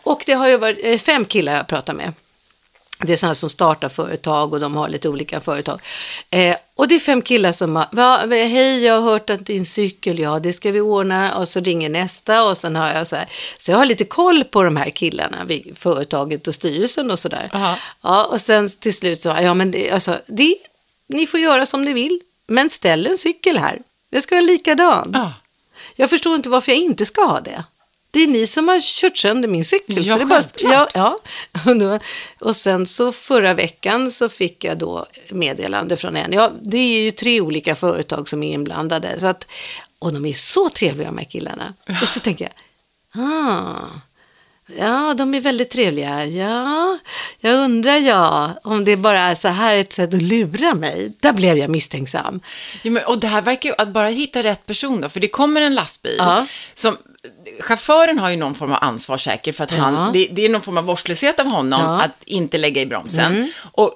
Och 0.03 0.23
det 0.25 0.33
har 0.33 0.47
ju 0.47 0.57
varit 0.57 1.01
fem 1.01 1.25
killar 1.25 1.55
jag 1.55 1.67
pratar 1.67 1.93
med. 1.93 2.13
Det 2.99 3.13
är 3.13 3.17
sådana 3.17 3.35
som 3.35 3.49
startar 3.49 3.89
företag 3.89 4.53
och 4.53 4.59
de 4.59 4.75
har 4.75 4.89
lite 4.89 5.09
olika 5.09 5.39
företag. 5.41 5.81
Eh, 6.29 6.55
och 6.75 6.87
det 6.87 6.95
är 6.95 6.99
fem 6.99 7.21
killar 7.21 7.51
som 7.51 7.75
har, 7.75 7.87
Va, 7.91 8.17
hej 8.27 8.83
jag 8.85 9.01
har 9.01 9.11
hört 9.11 9.29
att 9.29 9.45
din 9.45 9.65
cykel, 9.65 10.19
ja 10.19 10.39
det 10.39 10.53
ska 10.53 10.71
vi 10.71 10.81
ordna. 10.81 11.37
Och 11.37 11.49
så 11.49 11.59
ringer 11.59 11.89
nästa 11.89 12.49
och 12.49 12.57
sen 12.57 12.75
har 12.75 12.93
jag 12.93 13.07
så 13.07 13.15
här. 13.15 13.29
Så 13.59 13.71
jag 13.71 13.77
har 13.77 13.85
lite 13.85 14.05
koll 14.05 14.43
på 14.43 14.63
de 14.63 14.77
här 14.77 14.89
killarna 14.89 15.45
vid 15.45 15.77
företaget 15.77 16.47
och 16.47 16.53
styrelsen 16.55 17.11
och 17.11 17.19
sådär. 17.19 17.49
Ja, 18.01 18.25
och 18.25 18.41
sen 18.41 18.69
till 18.69 18.93
slut 18.93 19.21
så, 19.21 19.29
ja 19.29 19.53
men 19.53 19.71
det, 19.71 19.91
alltså, 19.91 20.19
det, 20.27 20.55
ni 21.07 21.27
får 21.27 21.39
göra 21.39 21.65
som 21.65 21.85
ni 21.85 21.93
vill. 21.93 22.19
Men 22.47 22.69
ställ 22.69 23.07
en 23.07 23.17
cykel 23.17 23.57
här. 23.57 23.81
Det 24.09 24.21
ska 24.21 24.35
vara 24.35 24.45
likadan. 24.45 25.11
Ja. 25.13 25.33
Jag 25.95 26.09
förstår 26.09 26.35
inte 26.35 26.49
varför 26.49 26.71
jag 26.71 26.81
inte 26.81 27.05
ska 27.05 27.21
ha 27.23 27.39
det. 27.39 27.63
Det 28.11 28.23
är 28.23 28.27
ni 28.27 28.47
som 28.47 28.67
har 28.67 28.79
kört 28.81 29.17
sönder 29.17 29.49
min 29.49 29.65
cykel. 29.65 30.05
Ja, 30.05 30.13
så 30.13 30.19
det 30.19 30.25
bara, 30.25 30.43
ja, 30.59 30.87
ja. 30.93 31.17
Och, 31.65 31.77
då, 31.77 31.99
och 32.39 32.55
sen 32.55 32.87
så 32.87 33.11
förra 33.11 33.53
veckan 33.53 34.11
så 34.11 34.29
fick 34.29 34.63
jag 34.63 34.77
då 34.77 35.05
meddelande 35.29 35.97
från 35.97 36.15
en. 36.15 36.33
Ja, 36.33 36.51
det 36.61 36.77
är 36.77 37.01
ju 37.01 37.11
tre 37.11 37.41
olika 37.41 37.75
företag 37.75 38.29
som 38.29 38.43
är 38.43 38.53
inblandade. 38.53 39.19
Så 39.19 39.27
att, 39.27 39.47
och 39.99 40.13
de 40.13 40.25
är 40.25 40.33
så 40.33 40.69
trevliga 40.69 41.07
de 41.07 41.17
här 41.17 41.25
killarna. 41.25 41.73
Och 42.01 42.07
så 42.07 42.19
tänker 42.19 42.45
jag, 42.45 42.53
ah, 43.23 43.85
ja, 44.77 45.13
de 45.17 45.33
är 45.33 45.41
väldigt 45.41 45.69
trevliga. 45.69 46.25
Ja, 46.25 46.97
jag 47.39 47.55
undrar 47.55 47.97
ja, 47.97 48.51
om 48.63 48.85
det 48.85 48.95
bara 48.97 49.19
är 49.21 49.35
så 49.35 49.47
här 49.47 49.75
ett 49.75 49.93
sätt 49.93 50.13
att 50.13 50.21
lura 50.21 50.73
mig. 50.73 51.11
Där 51.19 51.33
blev 51.33 51.57
jag 51.57 51.69
misstänksam. 51.69 52.39
Ja, 52.81 52.91
men, 52.91 53.03
och 53.05 53.19
det 53.19 53.27
här 53.27 53.41
verkar 53.41 53.69
ju 53.69 53.75
att 53.77 53.87
bara 53.87 54.07
hitta 54.07 54.43
rätt 54.43 54.65
person 54.65 55.01
då, 55.01 55.09
för 55.09 55.19
det 55.19 55.27
kommer 55.27 55.61
en 55.61 55.75
lastbil 55.75 56.15
Ja. 56.17 56.47
som 56.73 56.97
Chauffören 57.59 58.19
har 58.19 58.29
ju 58.29 58.35
någon 58.37 58.55
form 58.55 58.71
av 58.71 58.77
ansvar 58.81 59.17
säkert 59.17 59.55
för 59.55 59.63
att 59.63 59.71
han, 59.71 59.93
Ja. 59.93 60.09
det, 60.13 60.27
det 60.31 60.45
är 60.45 60.49
någon 60.49 60.61
form 60.61 60.77
av 60.77 60.83
vårdslöshet 60.83 61.39
av 61.39 61.45
honom 61.47 61.79
Ja. 61.81 61.87
Mm. 61.89 61.99
att 61.99 62.23
inte 62.25 62.57
lägga 62.57 62.81
i 62.81 62.85
bromsen. 62.85 63.51
Och 63.71 63.91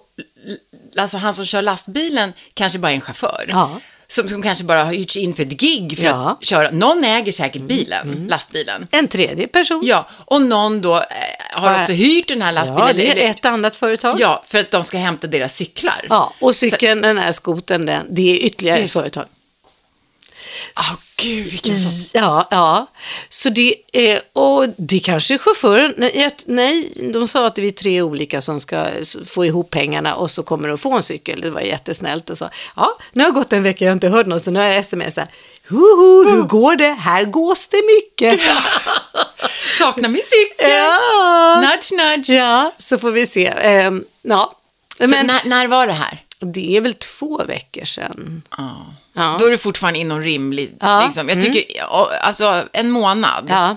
l- 0.47 0.58
alltså 0.97 1.17
han 1.17 1.34
som 1.34 1.45
kör 1.45 1.62
lastbilen 1.62 2.34
kanske 2.53 2.80
bara 2.80 2.91
är 2.91 2.95
en 2.95 3.01
chaufför. 3.01 3.45
Ja. 3.47 3.80
Som, 4.09 4.29
som 4.29 4.41
kanske 4.41 4.63
bara 4.63 4.83
har 4.83 4.93
hyrts 4.93 5.15
in 5.15 5.33
för 5.33 5.43
ett 5.43 5.49
gig 5.61 5.97
för 5.97 6.03
Ja. 6.05 6.13
Mm. 6.13 6.27
att 6.27 6.45
köra. 6.45 6.71
Någon 6.71 7.03
äger 7.03 7.31
säkert 7.31 7.61
bilen, 7.61 8.27
lastbilen. 8.29 8.87
En 8.91 9.07
tredje 9.07 9.47
person. 9.47 9.81
Ja, 9.85 10.07
och 10.25 10.41
någon 10.41 10.81
då 10.81 10.95
eh, 10.95 11.01
har 11.53 11.71
Ja. 11.73 11.79
också 11.81 11.93
hyrt 11.93 12.27
den 12.27 12.41
här 12.41 12.51
lastbilen. 12.51 12.87
Ja, 12.87 12.93
det 12.93 13.07
eller- 13.11 13.21
är 13.21 13.29
ett 13.31 13.45
annat 13.45 13.75
företag. 13.75 14.15
Ja, 14.19 14.43
för 14.47 14.59
att 14.59 14.71
de 14.71 14.83
ska 14.83 14.97
hämta 14.97 15.27
deras 15.27 15.55
cyklar. 15.55 16.05
Ja, 16.09 16.33
och 16.39 16.55
cykeln, 16.55 17.01
den 17.01 17.17
här 17.17 17.31
skoten, 17.31 17.85
den, 17.85 18.05
det 18.09 18.31
är 18.31 18.35
ytterligare 18.45 18.79
ett 18.79 18.91
företag. 18.91 19.25
Åh 20.79 20.95
gud, 21.17 21.47
vilken 21.47 21.73
sån... 21.73 22.21
Ja, 22.21 22.47
ja. 22.51 22.88
Så 23.29 23.49
det, 23.49 23.75
är, 23.93 24.21
och 24.33 24.65
det 24.77 24.99
kanske 24.99 25.33
är 25.33 25.38
chauffören. 25.38 25.93
Nej, 25.97 26.36
nej, 26.45 26.91
de 27.13 27.27
sa 27.27 27.47
att 27.47 27.55
det 27.55 27.67
är 27.67 27.71
tre 27.71 28.01
olika 28.01 28.41
som 28.41 28.60
ska 28.60 28.88
få 29.25 29.45
ihop 29.45 29.69
pengarna 29.69 30.15
och 30.15 30.31
så 30.31 30.43
kommer 30.43 30.67
de 30.67 30.77
få 30.77 30.93
en 30.93 31.03
cykel. 31.03 31.41
Det 31.41 31.49
var 31.49 31.62
jättesnällt 31.62 32.29
och 32.29 32.38
så. 32.38 32.49
Ja, 32.75 32.97
nu 33.12 33.23
har 33.23 33.31
det 33.31 33.36
gått 33.36 33.53
en 33.53 33.63
vecka, 33.63 33.86
jag 33.86 33.91
har 33.91 33.93
inte 33.93 34.10
hört 34.10 34.27
något, 34.27 34.43
så 34.43 34.51
nu 34.51 34.60
har 34.60 34.65
jag 34.65 34.77
sms 34.77 35.17
här. 35.17 35.27
Hoho, 35.69 36.29
hur 36.29 36.41
går 36.41 36.75
det? 36.75 36.91
Här 36.91 37.23
gås 37.23 37.67
det 37.67 37.81
mycket. 37.95 38.41
Saknar 39.79 40.10
min 40.10 40.23
cykel. 40.23 40.71
Ja. 40.71 41.62
Nudge, 41.62 41.91
nudge. 41.91 42.29
ja, 42.29 42.73
så 42.77 42.97
får 42.97 43.12
vi 43.12 43.25
se. 43.25 43.47
Ehm, 43.47 44.03
ja. 44.21 44.53
Men 44.99 45.27
när, 45.27 45.45
när 45.45 45.67
var 45.67 45.88
det 45.88 45.93
här? 45.93 46.23
det 46.39 46.77
är 46.77 46.81
väl 46.81 46.93
två 46.93 47.43
veckor 47.43 47.86
sedan. 47.86 48.41
Ja. 48.57 48.93
Ja. 49.17 49.36
Då 49.39 49.45
är 49.45 49.51
du 49.51 49.58
fortfarande 49.58 49.99
inom 49.99 50.21
rimlig, 50.21 50.71
Ja. 50.80 51.03
liksom. 51.06 51.30
Jag 51.30 51.41
tycker, 51.41 51.63
ja, 51.77 52.12
alltså 52.21 52.63
en 52.73 52.89
månad, 52.91 53.45
Ja. 53.49 53.75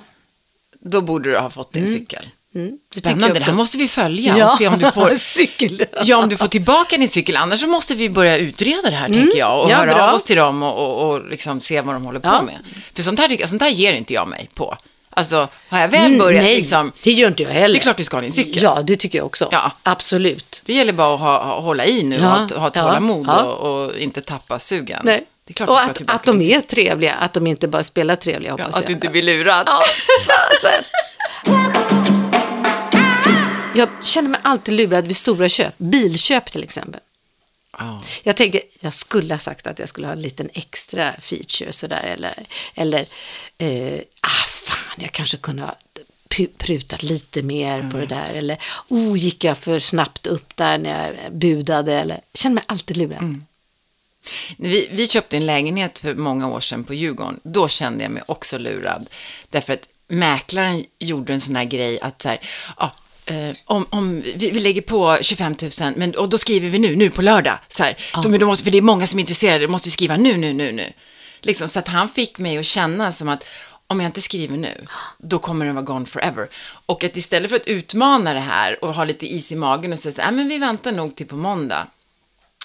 då 0.81 1.01
borde 1.01 1.31
du 1.31 1.39
ha 1.39 1.51
fått 1.51 1.73
din 1.73 1.87
cykel. 1.87 2.29
Mm, 2.55 2.67
det 2.71 2.95
tycker 2.95 3.09
Spännande, 3.11 3.39
det 3.39 3.45
här 3.45 3.53
måste 3.53 3.79
vi 3.79 3.89
följa 3.89 4.45
och 4.45 4.59
se 4.59 4.69
om 4.69 4.79
du 4.79 4.91
får... 4.93 5.11
Cykel. 5.17 5.85
Ja, 6.05 6.17
om 6.17 6.29
du 6.29 6.37
får 6.37 6.47
tillbaka 6.47 6.97
din 6.97 7.09
cykel. 7.09 7.37
Annars 7.37 7.61
så 7.61 7.67
måste 7.67 7.95
vi 7.95 8.11
börja 8.11 8.37
utreda 8.37 8.91
det 8.91 8.97
här, 8.97 9.09
tänker 9.09 9.39
jag. 9.39 9.59
Och 9.59 9.65
Mm. 9.65 9.71
Ja, 9.71 9.77
höra 9.77 9.95
bra. 9.95 10.09
av 10.09 10.15
oss 10.15 10.25
till 10.25 10.37
dem 10.37 10.63
och, 10.63 10.79
och, 11.03 11.11
och 11.11 11.29
liksom 11.29 11.61
se 11.61 11.81
vad 11.81 11.95
de 11.95 12.05
håller 12.05 12.21
på 12.21 12.29
Ja. 12.29 12.43
med. 12.43 12.59
För 12.95 13.03
sånt 13.03 13.19
här, 13.19 13.47
sånt 13.47 13.63
här 13.63 13.69
ger 13.71 13.93
inte 13.93 14.15
jag 14.15 14.29
mig 14.29 14.49
på. 14.55 14.77
Alltså, 15.11 15.49
har 15.69 15.81
jag 15.81 15.89
väl 15.89 16.19
börjat 16.19 16.31
Mm, 16.31 16.45
Nej, 16.45 16.57
liksom... 16.57 16.93
det 17.03 17.13
gör 17.13 17.29
inte 17.29 17.43
jag 17.43 17.51
heller. 17.51 17.75
Det 17.75 17.79
är 17.81 17.83
klart 17.83 17.97
du 17.97 18.05
ska 18.05 18.17
ha 18.17 18.21
din 18.23 18.33
cykel. 18.33 18.63
Ja, 18.63 18.83
det 18.83 18.97
tycker 18.97 19.19
jag 19.19 19.27
också. 19.27 19.49
Ja. 19.53 19.73
Absolut. 19.83 20.63
Det 20.65 20.75
gäller 20.75 20.93
bara 20.93 21.15
att 21.15 21.21
ha, 21.21 21.45
ha, 21.45 21.61
hålla 21.61 21.87
i 21.87 22.03
nu 22.03 22.17
Ja, 22.17 22.43
och 22.43 22.51
ha, 22.51 22.59
ha 22.59 22.71
tålamod 22.71 23.27
ja. 23.27 23.43
och, 23.43 23.85
och 23.85 23.99
inte 23.99 24.21
tappa 24.21 24.59
sugen. 24.59 25.01
Nej. 25.05 25.25
Det 25.45 25.53
är 25.53 25.55
klart 25.55 25.69
och 25.69 25.81
att, 25.83 26.03
att 26.07 26.25
de 26.25 26.41
är 26.41 26.61
trevliga, 26.61 27.15
att 27.15 27.33
de 27.33 27.47
inte 27.47 27.69
bara 27.69 27.83
spelar 27.83 28.17
trevliga 28.17 28.53
hoppas 28.53 28.67
Ja, 28.67 28.73
jag. 28.73 28.81
att 28.81 28.87
du 28.87 28.93
inte 28.93 29.09
blir 29.09 29.23
lurad. 29.23 29.67
Ja. 29.67 29.83
Jag 33.75 33.89
känner 34.05 34.29
mig 34.29 34.41
alltid 34.45 34.75
lurad 34.75 35.07
vid 35.07 35.17
stora 35.17 35.49
köp, 35.49 35.75
bilköp 35.79 36.53
till 36.53 36.63
exempel. 36.63 37.01
Ja. 37.79 38.01
Jag 38.23 38.37
tänker, 38.37 38.61
jag 38.81 38.95
skulle 38.95 39.35
ha 39.35 39.39
sagt 39.39 39.67
att 39.67 39.79
jag 39.79 39.89
skulle 39.89 40.07
ha 40.07 40.13
en 40.15 40.23
liten 40.23 40.51
extra 40.55 41.13
feature 41.21 41.73
sådär 41.73 42.03
eller, 42.03 42.35
eller 42.75 43.07
eh, 43.59 44.01
ah 44.21 44.47
fan, 45.01 45.03
jag 45.03 45.13
kanske 45.13 45.37
pu- 46.29 46.57
prutat 46.59 47.03
lite 47.03 47.43
mer 47.43 47.91
på 47.91 47.97
det 47.97 48.07
där 48.07 48.29
eller 48.35 48.59
oh, 48.89 49.17
gick 49.17 49.45
jag 49.45 49.59
för 49.59 49.79
snabbt 49.79 50.27
upp 50.27 50.57
där 50.57 50.79
när 50.79 51.07
jag 51.07 51.33
budade 51.33 51.95
eller, 51.95 52.21
känner 52.35 52.55
mig 52.55 52.65
alltid 52.67 52.97
lurad. 52.97 53.41
Vi, 54.57 54.89
vi 54.93 55.09
köpte 55.09 55.37
en 55.37 55.47
lägenhet 55.47 55.99
för 55.99 56.15
många 56.15 56.49
år 56.49 56.61
sedan 56.61 56.85
på 56.85 56.95
Djurgården. 56.95 57.41
Då 57.43 57.69
kände 57.69 58.05
jag 58.05 58.13
mig 58.13 58.23
också 58.27 58.59
lurad. 58.59 59.09
Därför 59.51 59.73
att 59.73 59.89
mäklaren 60.09 60.85
gjorde 60.99 61.33
en 61.33 61.41
sån 61.41 61.57
här 61.57 61.65
grej 61.65 62.01
att 62.01 62.23
så 62.23 62.29
här, 62.29 62.41
ja, 62.79 62.93
eh, 63.27 63.57
om, 63.65 63.87
om 63.91 64.23
vi, 64.23 64.51
vi 64.51 64.61
lägger 64.61 64.83
på 64.83 65.19
25 65.23 65.57
000, 65.81 65.93
men, 65.97 66.15
och 66.15 66.29
då 66.29 66.39
skriver 66.39 66.69
vi 66.69 66.79
nu, 66.79 66.97
nu 66.97 67.11
på 67.11 67.23
lördag. 67.23 67.59
Så 67.69 67.83
här, 67.83 67.97
då, 68.23 68.29
men 68.29 68.41
då 68.41 68.47
måste, 68.47 68.65
för 68.65 68.71
det 68.71 68.79
är 68.79 68.83
många 68.83 69.07
som 69.07 69.19
är 69.19 69.23
intresserade, 69.23 69.67
då 69.67 69.71
måste 69.71 69.89
vi 69.89 69.93
skriva 69.93 70.17
nu, 70.17 70.37
nu, 70.37 70.53
nu, 70.53 70.73
nu. 70.73 70.93
Liksom, 71.43 71.69
så 71.69 71.79
att 71.79 71.89
han 71.89 72.09
fick 72.09 72.39
mig 72.39 72.59
att 72.59 72.67
känna 72.67 73.13
som 73.13 73.29
att 73.29 73.45
om 73.91 74.01
jag 74.01 74.09
inte 74.09 74.23
skriver 74.23 74.57
nu, 74.57 74.87
då 75.19 75.39
kommer 75.39 75.67
den 75.67 75.75
vara 75.75 75.85
gone 75.85 76.07
forever. 76.07 76.49
Och 76.87 77.05
att 77.05 77.17
istället 77.17 77.51
för 77.51 77.57
att 77.57 77.67
utmana 77.67 78.33
det 78.35 78.41
här 78.41 78.85
och 78.85 78.95
ha 78.95 79.05
lite 79.05 79.27
is 79.27 79.53
i 79.53 79.57
magen 79.57 79.93
och 79.93 79.99
säga 79.99 80.13
så 80.13 80.21
här, 80.23 80.29
"Ah, 80.29 80.33
men 80.33 80.49
vi 80.49 80.59
väntar 80.59 80.93
nog 80.93 81.17
till 81.17 81.27
på 81.27 81.37
måndag. 81.37 81.87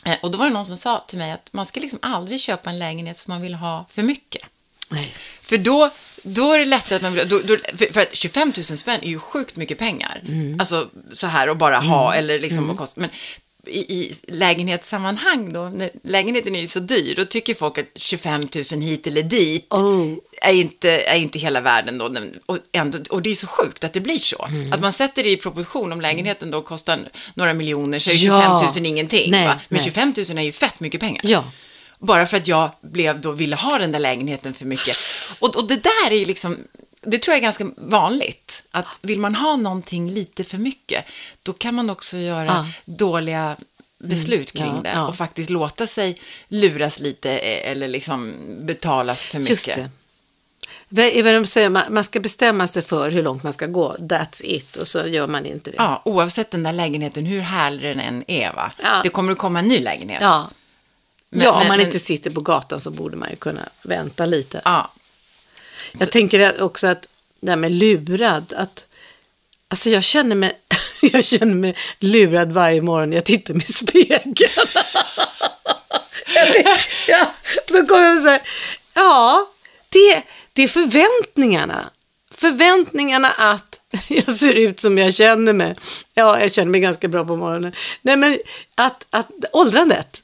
Eh, 0.06 0.16
Och 0.22 0.32
då 0.32 0.38
var 0.38 0.46
det 0.46 0.54
någon 0.54 0.66
som 0.66 0.78
sa 0.78 1.04
till 1.08 1.18
mig 1.18 1.32
att 1.32 1.50
man 1.54 1.66
ska 1.66 1.80
liksom 1.80 2.00
aldrig 2.02 2.40
köpa 2.40 2.70
en 2.70 2.80
lägenhet 2.80 3.18
som 3.18 3.34
man 3.34 3.42
vill 3.42 3.54
ha 3.56 3.86
för 3.92 4.04
mycket. 4.04 4.42
Nej. 4.90 5.16
För 5.42 5.58
då, 5.58 5.90
då 6.24 6.54
är 6.54 6.60
det 6.60 6.66
lättare 6.66 6.96
att 6.96 7.02
man 7.02 7.14
vill, 7.14 7.30
då, 7.30 7.40
då, 7.40 7.58
för, 7.78 7.94
för 7.94 8.02
att 8.02 8.16
25 8.16 8.54
000 8.56 8.64
spänn 8.66 9.00
är 9.04 9.08
ju 9.10 9.20
sjukt 9.20 9.56
mycket 9.56 9.78
pengar. 9.78 10.22
Alltså 10.60 10.90
så 11.12 11.28
här 11.28 11.50
och 11.50 11.58
bara 11.58 11.78
ha 11.80 12.14
eller 12.16 12.40
liksom 12.40 12.70
och 12.70 12.78
kosta. 12.78 13.02
Men 13.02 13.10
i, 13.68 13.80
i 13.80 14.14
lägenhetssammanhang 14.28 15.54
då, 15.54 15.70
när 15.70 15.90
lägenheten 16.04 16.56
är 16.56 16.68
så 16.68 16.80
dyr, 16.80 17.16
då 17.16 17.26
tycker 17.26 17.56
folk 17.56 17.78
att 17.78 17.86
25 17.96 18.42
000 18.72 18.82
hit 18.82 19.08
eller 19.08 19.24
dit 19.24 19.74
Oh. 19.74 20.14
är, 20.42 20.54
inte, 20.54 20.90
är 20.92 21.18
inte 21.18 21.40
hela 21.40 21.62
världen 21.62 21.98
då. 21.98 22.12
Och, 22.46 22.58
ändå, 22.72 23.00
och 23.10 23.22
det 23.22 23.30
är 23.30 23.36
så 23.36 23.48
sjukt 23.48 23.84
att 23.84 23.94
det 23.94 24.02
blir 24.02 24.20
så. 24.20 24.48
Att 24.72 24.82
man 24.82 24.94
sätter 24.94 25.24
det 25.24 25.30
i 25.30 25.38
proportion, 25.38 25.92
om 25.92 26.02
lägenheten 26.02 26.52
då 26.52 26.62
kostar 26.62 27.00
några 27.34 27.54
miljoner 27.54 28.00
så 28.00 28.10
är 28.10 28.16
25 28.16 28.30
Ja. 28.42 28.72
000 28.76 28.86
ingenting. 28.86 29.32
Nej, 29.32 29.46
va? 29.48 29.60
Men 29.70 29.78
nej. 29.78 29.86
25 29.86 30.14
000 30.30 30.38
är 30.38 30.42
ju 30.42 30.52
fett 30.52 30.80
mycket 30.80 31.00
pengar. 31.02 31.22
Ja. 31.26 31.52
Bara 32.00 32.26
för 32.26 32.38
att 32.38 32.48
jag 32.48 32.70
blev 32.82 33.22
då, 33.22 33.32
ville 33.32 33.56
ha 33.56 33.78
den 33.78 33.92
där 33.92 34.00
lägenheten 34.00 34.54
för 34.54 34.66
mycket. 34.66 34.98
Och, 35.40 35.56
och 35.56 35.68
det 35.68 35.84
där 35.84 36.12
är 36.12 36.16
ju 36.16 36.26
liksom, 36.26 36.58
det 37.02 37.18
tror 37.18 37.34
jag 37.34 37.38
är 37.38 37.42
ganska 37.42 37.68
vanligt. 37.78 38.45
Att 38.76 39.00
vill 39.04 39.20
man 39.20 39.36
ha 39.36 39.56
någonting 39.56 40.10
lite 40.12 40.44
för 40.44 40.58
mycket, 40.58 41.06
då 41.44 41.54
kan 41.54 41.76
man 41.76 41.90
också 41.90 42.18
göra 42.18 42.46
Ja. 42.46 42.68
dåliga 42.86 43.58
beslut 44.00 44.52
kring 44.52 44.76
ja, 44.76 44.82
det. 44.84 44.90
ja. 44.90 45.08
Och 45.08 45.16
faktiskt 45.16 45.50
låta 45.50 45.88
sig 45.88 46.20
luras 46.48 47.00
lite 47.00 47.32
eh, 47.38 47.72
eller 47.72 47.88
liksom 47.88 48.34
betala 48.60 49.16
för 49.16 49.38
mycket. 49.40 49.50
Just 49.50 49.66
det. 49.66 49.90
Vad 50.90 51.06
är 51.06 51.24
vad 51.24 51.34
de 51.34 51.48
säger? 51.48 51.70
Man, 51.90 52.04
ska 52.04 52.20
bestämma 52.20 52.68
sig 52.68 52.82
för 52.82 53.12
hur 53.12 53.24
långt 53.24 53.44
man 53.44 53.54
ska 53.54 53.66
gå. 53.68 53.96
That's 54.00 54.42
it. 54.44 54.76
Och 54.76 54.88
så 54.88 55.08
gör 55.08 55.28
man 55.28 55.46
inte 55.46 55.72
det. 55.72 55.76
Ja, 55.78 56.02
oavsett 56.06 56.52
den 56.52 56.64
där 56.64 56.74
lägenheten, 56.74 57.26
hur 57.26 57.42
härlig 57.42 57.82
den 57.84 58.00
än 58.00 58.24
är, 58.28 58.54
va? 58.54 58.72
Ja. 58.84 59.00
Det 59.04 59.10
kommer 59.10 59.32
att 59.32 59.38
komma 59.38 59.60
en 59.60 59.68
ny 59.68 59.80
lägenhet. 59.80 60.22
Ja, 60.22 60.50
Men- 61.30 61.42
ja 61.44 61.52
om 61.52 61.60
men- 61.60 61.68
man 61.68 61.78
men- 61.78 61.86
inte 61.88 62.00
sitter 62.00 62.32
på 62.32 62.42
gatan 62.42 62.80
så 62.80 62.92
borde 62.92 63.16
man 63.18 63.30
ju 63.30 63.36
kunna 63.36 63.70
vänta 63.84 64.26
lite. 64.26 64.62
Ja. 64.66 64.92
Jag 65.94 66.12
tänker 66.12 66.40
att- 66.40 66.60
också 66.62 66.88
att 66.88 67.08
det 67.46 67.52
här 67.52 67.58
med 67.58 67.72
lurad, 67.72 68.54
att 68.58 68.86
alltså 69.68 69.90
jag 69.90 70.04
känner 70.04 70.36
mig, 70.36 70.52
jag 71.02 71.24
känner 71.26 71.56
mig 71.56 71.76
lurad 72.00 72.52
varje 72.52 72.82
morgon 72.82 73.10
när 73.10 73.18
jag 73.18 73.26
tittar 73.26 73.54
mig 73.54 73.64
i 73.70 73.74
spegeln. 73.74 74.36
Ja, 77.08 77.32
då 77.68 77.86
kommer 77.86 78.04
jag 78.04 78.24
så 78.24 78.30
här, 78.30 78.42
ja, 78.94 79.50
det, 79.90 80.24
det 80.54 80.64
är 80.64 80.68
förväntningarna. 80.68 81.90
Förväntningarna 82.32 83.32
att 83.32 83.80
jag 84.10 84.32
ser 84.32 84.54
ut 84.54 84.80
som 84.80 84.98
jag 84.98 85.16
känner 85.16 85.54
mig. 85.54 85.76
Ja, 86.14 86.40
jag 86.40 86.54
känner 86.54 86.72
mig 86.72 86.82
ganska 86.82 87.08
bra 87.08 87.26
på 87.26 87.36
morgonen. 87.36 87.74
Nej, 88.02 88.18
men 88.18 88.38
att, 88.76 89.06
att 89.10 89.30
åldrandet 89.54 90.22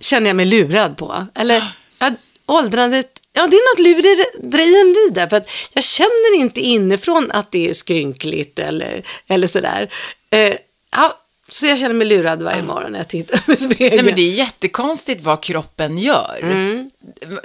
känner 0.00 0.26
jag 0.26 0.36
mig 0.36 0.46
lurad 0.46 0.96
på. 0.96 1.26
Eller 1.34 1.72
att 1.98 2.14
åldrandet, 2.46 3.20
ja 3.38 3.46
det 3.46 3.56
är 3.56 3.74
något 3.74 3.78
lurendrejeri 3.86 5.10
där. 5.10 5.26
För 5.26 5.36
att 5.36 5.50
jag 5.72 5.84
känner 5.84 6.36
inte 6.36 6.60
inifrån 6.60 7.30
att 7.30 7.52
det 7.52 7.70
är 7.70 7.74
skrynkligt 7.74 8.58
eller, 8.58 9.02
eller 9.28 9.46
sådär. 9.46 9.92
Eh, 10.30 10.54
ja, 10.90 11.18
så 11.48 11.66
jag 11.66 11.78
känner 11.78 11.94
mig 11.94 12.06
lurad 12.06 12.42
varje 12.42 12.62
morgon 12.62 12.92
när 12.92 12.98
jag 12.98 13.08
tittar 13.08 13.52
i 13.52 13.56
spegeln. 13.56 13.96
Nej, 13.96 14.04
men 14.04 14.14
det 14.14 14.22
är 14.22 14.32
jättekonstigt 14.32 15.22
vad 15.22 15.42
kroppen 15.42 15.98
gör. 15.98 16.38
Mm. 16.42 16.90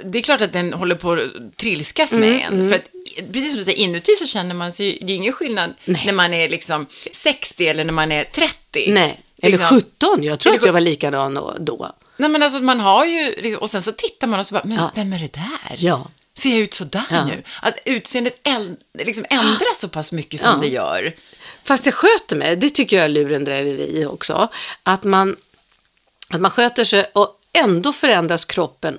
Det 0.04 0.18
är 0.18 0.22
klart 0.22 0.42
att 0.42 0.52
den 0.52 0.72
håller 0.72 0.94
på 0.94 1.12
att 1.12 1.56
trilskas 1.56 2.12
med 2.12 2.42
Mm, 2.48 2.60
en. 2.60 2.68
För 2.68 2.76
att, 2.76 3.32
precis 3.32 3.48
som 3.50 3.58
du 3.58 3.64
säger, 3.64 3.78
inuti 3.78 4.12
så 4.18 4.26
känner 4.26 4.54
man 4.54 4.72
sig, 4.72 4.98
det 5.00 5.12
är 5.12 5.16
ingen 5.16 5.32
skillnad 5.32 5.74
Nej. 5.84 6.02
när 6.06 6.12
man 6.12 6.34
är 6.34 6.48
liksom 6.48 6.86
60 7.12 7.66
eller 7.66 7.84
när 7.84 7.92
man 7.92 8.12
är 8.12 8.24
30. 8.24 8.92
Nej, 8.92 9.20
eller 9.42 9.58
Liksom. 9.58 9.80
17. 9.80 10.22
Jag 10.22 10.40
tror 10.40 10.54
att 10.54 10.66
jag 10.66 10.72
var 10.72 10.80
likadan 10.80 11.34
då. 11.60 11.94
Nej, 12.16 12.30
men 12.30 12.42
alltså 12.42 12.60
man 12.60 12.80
har 12.80 13.04
ju, 13.04 13.34
liksom- 13.42 13.62
och 13.62 13.70
sen 13.70 13.82
så 13.82 13.92
tittar 13.92 14.26
man 14.26 14.40
och 14.40 14.46
så 14.46 14.54
bara, 14.54 14.64
men 14.64 14.76
Ja. 14.78 14.90
vem 14.94 15.12
är 15.12 15.18
det 15.18 15.32
där? 15.32 15.76
Ja. 15.76 16.10
Ser 16.38 16.50
jag 16.50 16.58
ut 16.58 16.74
så 16.74 16.84
där 16.84 17.04
Ja. 17.10 17.24
nu? 17.24 17.42
Att 17.62 17.74
utseendet 17.84 18.40
äl, 18.42 18.76
liksom 18.92 19.24
ändras 19.30 19.78
så 19.78 19.88
pass 19.88 20.12
mycket 20.12 20.40
som 20.40 20.50
Ja. 20.52 20.58
det 20.58 20.68
gör. 20.68 21.14
Fast 21.62 21.86
jag 21.86 21.94
sköter 21.94 22.36
mig, 22.36 22.56
det 22.56 22.70
tycker 22.70 22.96
jag 22.96 23.04
är 23.04 23.08
lurendrejeri 23.08 24.06
också. 24.06 24.48
Att 24.82 25.04
man, 25.04 25.36
att 26.28 26.40
man 26.40 26.50
sköter 26.50 26.84
sig 26.84 27.04
och 27.12 27.40
ändå 27.52 27.92
förändras 27.92 28.44
kroppen, 28.44 28.98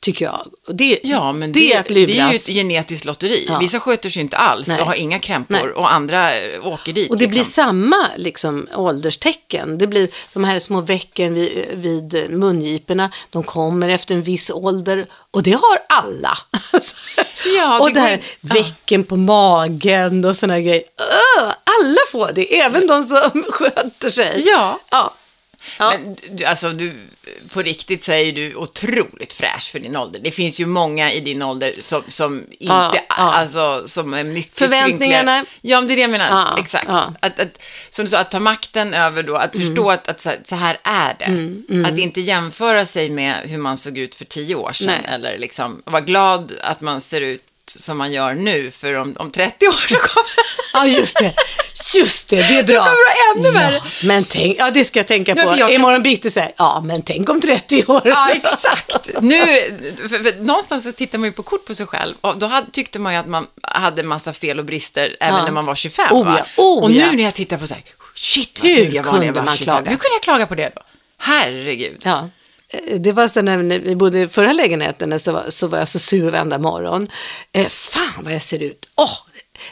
tycker 0.00 0.24
jag. 0.24 0.46
Det, 0.68 1.00
Ja, 1.02 1.32
men 1.32 1.52
det, 1.52 1.60
det, 1.60 1.72
är 1.72 1.80
att 1.80 1.86
det 1.86 1.94
är 1.94 1.98
ju 1.98 2.06
luras. 2.06 2.34
ett 2.34 2.54
genetiskt 2.54 3.04
lotteri. 3.04 3.46
Ja. 3.48 3.58
Vissa 3.58 3.80
sköter 3.80 4.10
sig 4.10 4.22
inte 4.22 4.36
alls 4.36 4.66
Nej. 4.66 4.80
och 4.80 4.86
har 4.86 4.94
inga 4.94 5.20
krämpor 5.20 5.54
Nej. 5.54 5.72
och 5.72 5.92
andra 5.92 6.36
eh, 6.36 6.66
åker 6.66 6.92
dit. 6.92 7.10
Och 7.10 7.18
det 7.18 7.26
blir 7.26 7.38
liksom. 7.38 7.52
samma 7.64 8.06
liksom, 8.16 8.68
ålderstecken. 8.74 9.78
Det 9.78 9.86
blir 9.86 10.08
de 10.32 10.44
här 10.44 10.58
små 10.58 10.80
vecken 10.80 11.34
vid, 11.34 11.66
vid 11.72 12.30
mungiporna. 12.30 13.10
De 13.30 13.42
kommer 13.42 13.88
efter 13.88 14.14
en 14.14 14.22
viss 14.22 14.50
ålder. 14.50 15.06
Och 15.30 15.42
det 15.42 15.52
har 15.52 15.78
alla. 15.88 16.38
Ja, 17.56 17.80
och 17.80 17.88
det 17.88 17.94
det 17.94 18.00
här 18.00 18.20
ja. 18.40 18.54
vecken 18.54 19.04
på 19.04 19.16
magen 19.16 20.24
och 20.24 20.36
sådana 20.36 20.60
grejer. 20.60 20.82
Öh, 20.98 21.44
alla 21.44 22.00
får 22.12 22.32
det, 22.34 22.60
även 22.60 22.86
de 22.86 23.02
som 23.02 23.44
sköter 23.50 24.10
sig. 24.10 24.42
Ja. 24.46 24.80
ja. 24.90 25.14
Ja. 25.78 25.90
Men 25.90 26.16
du, 26.30 26.44
alltså, 26.44 26.70
du, 26.72 26.92
på 27.52 27.62
riktigt 27.62 28.02
så 28.02 28.12
är 28.12 28.32
du 28.32 28.54
otroligt 28.54 29.32
fräsch 29.32 29.70
för 29.72 29.78
din 29.78 29.96
ålder. 29.96 30.20
Det 30.20 30.30
finns 30.30 30.60
ju 30.60 30.66
många 30.66 31.12
i 31.12 31.20
din 31.20 31.42
ålder 31.42 31.74
som, 31.80 32.02
som 32.08 32.38
inte, 32.50 32.56
Ja, 32.58 32.94
ja. 32.94 33.04
alltså, 33.14 33.82
som 33.88 34.14
är 34.14 34.24
mycket 34.24 34.58
Förväntningarna. 34.58 34.92
skrynkligare. 34.92 35.44
Ja, 35.60 35.80
men 35.80 35.88
det 35.88 35.94
är 35.94 35.96
det 35.96 36.02
jag 36.02 36.10
menar. 36.10 36.26
Ja, 36.28 36.58
Exakt. 36.58 36.88
Att, 37.20 37.40
att, 37.40 37.62
som 37.90 38.04
du 38.04 38.10
sa, 38.10 38.18
att 38.18 38.30
ta 38.30 38.40
makten 38.40 38.94
över 38.94 39.22
då, 39.22 39.36
att 39.36 39.54
Mm. 39.54 39.66
förstå 39.66 39.90
att, 39.90 40.08
att 40.08 40.20
så, 40.20 40.30
så 40.44 40.56
här 40.56 40.78
är 40.82 41.14
det. 41.18 41.88
Att 41.88 41.98
inte 41.98 42.20
jämföra 42.20 42.86
sig 42.86 43.10
med 43.10 43.34
hur 43.44 43.58
man 43.58 43.76
såg 43.76 43.98
ut 43.98 44.14
för 44.14 44.24
tio 44.24 44.54
år 44.54 44.72
sedan. 44.72 44.86
Nej. 44.86 45.14
Eller 45.14 45.38
liksom, 45.38 45.82
vara 45.84 46.00
glad 46.02 46.52
att 46.62 46.80
man 46.80 47.00
ser 47.00 47.20
ut 47.20 47.42
som 47.78 47.98
man 47.98 48.12
gör 48.12 48.34
nu, 48.34 48.70
för 48.70 48.94
om, 48.94 49.16
om 49.18 49.30
30 49.30 49.68
år 49.68 49.88
så 49.88 49.94
kommer... 49.94 50.30
Ja, 50.72 50.86
just 50.86 51.18
det. 51.18 51.34
Just 51.94 52.28
det, 52.28 52.36
det 52.36 52.58
är 52.58 52.64
bra. 52.64 52.84
Det 52.84 52.90
kommer 52.90 53.48
ännu 53.48 53.58
värre. 53.58 53.74
Ja, 53.74 53.90
men 54.02 54.24
tänk, 54.24 54.56
ja 54.58 54.70
det 54.70 54.84
ska 54.84 54.98
jag 54.98 55.06
tänka 55.06 55.36
på. 55.36 55.40
för 55.40 55.58
jag 55.58 55.74
Imorgon 55.74 56.02
bitti 56.02 56.30
säger 56.30 56.52
ja 56.56 56.80
men 56.80 57.02
tänk 57.02 57.28
om 57.28 57.40
30 57.40 57.84
år. 57.86 58.02
Ja, 58.04 58.30
exakt. 58.30 59.08
Nu, 59.20 59.40
för, 59.96 60.24
för, 60.24 60.42
någonstans 60.42 60.84
så 60.84 60.92
tittar 60.92 61.18
man 61.18 61.28
ju 61.28 61.32
på 61.32 61.42
kort 61.42 61.64
på 61.64 61.74
sig 61.74 61.86
själv 61.86 62.14
och 62.20 62.38
då 62.38 62.46
hade, 62.46 62.70
tyckte 62.70 62.98
man 62.98 63.12
ju 63.12 63.18
att 63.18 63.26
man 63.26 63.46
hade 63.62 64.02
massa 64.02 64.32
fel 64.32 64.58
och 64.58 64.64
brister 64.64 65.16
även 65.20 65.38
Ja. 65.38 65.44
när 65.44 65.52
man 65.52 65.66
var 65.66 65.74
25. 65.74 66.06
Oh 66.10 66.24
va? 66.24 66.38
ja, 66.38 66.62
oh 66.62 66.82
och 66.82 66.90
nu 66.90 66.98
ja. 66.98 67.12
när 67.12 67.24
jag 67.24 67.34
tittar 67.34 67.58
på 67.58 67.66
så 67.66 67.74
här, 67.74 67.82
shit 68.14 68.58
vad 68.60 68.70
Hur 68.70 68.76
snygg 68.76 68.94
jag 68.94 69.02
var 69.02 69.18
när 69.18 69.26
jag 69.26 69.32
var 69.32 69.42
man 69.42 69.56
25. 69.56 69.64
klaga? 69.64 69.90
Hur 69.90 69.96
kunde 69.96 70.14
jag 70.14 70.22
klaga 70.22 70.46
på 70.46 70.54
det 70.54 70.72
då? 70.74 70.82
Herregud. 71.18 72.02
Ja. 72.04 72.28
Eh, 72.70 73.00
Det 73.00 73.12
var 73.12 73.28
sen 73.28 73.44
när 73.44 73.78
vi 73.78 73.96
bodde 73.96 74.20
i 74.20 74.28
förra 74.28 74.52
lägenheten 74.52 75.20
så 75.20 75.32
var, 75.32 75.44
så 75.48 75.66
var 75.66 75.78
jag 75.78 75.88
så 75.88 75.98
sur 75.98 76.30
varenda 76.30 76.58
morgon. 76.58 77.08
Eh, 77.52 77.68
fan 77.68 78.24
vad 78.24 78.34
jag 78.34 78.42
ser 78.42 78.62
ut. 78.62 78.86
Åh! 78.96 79.12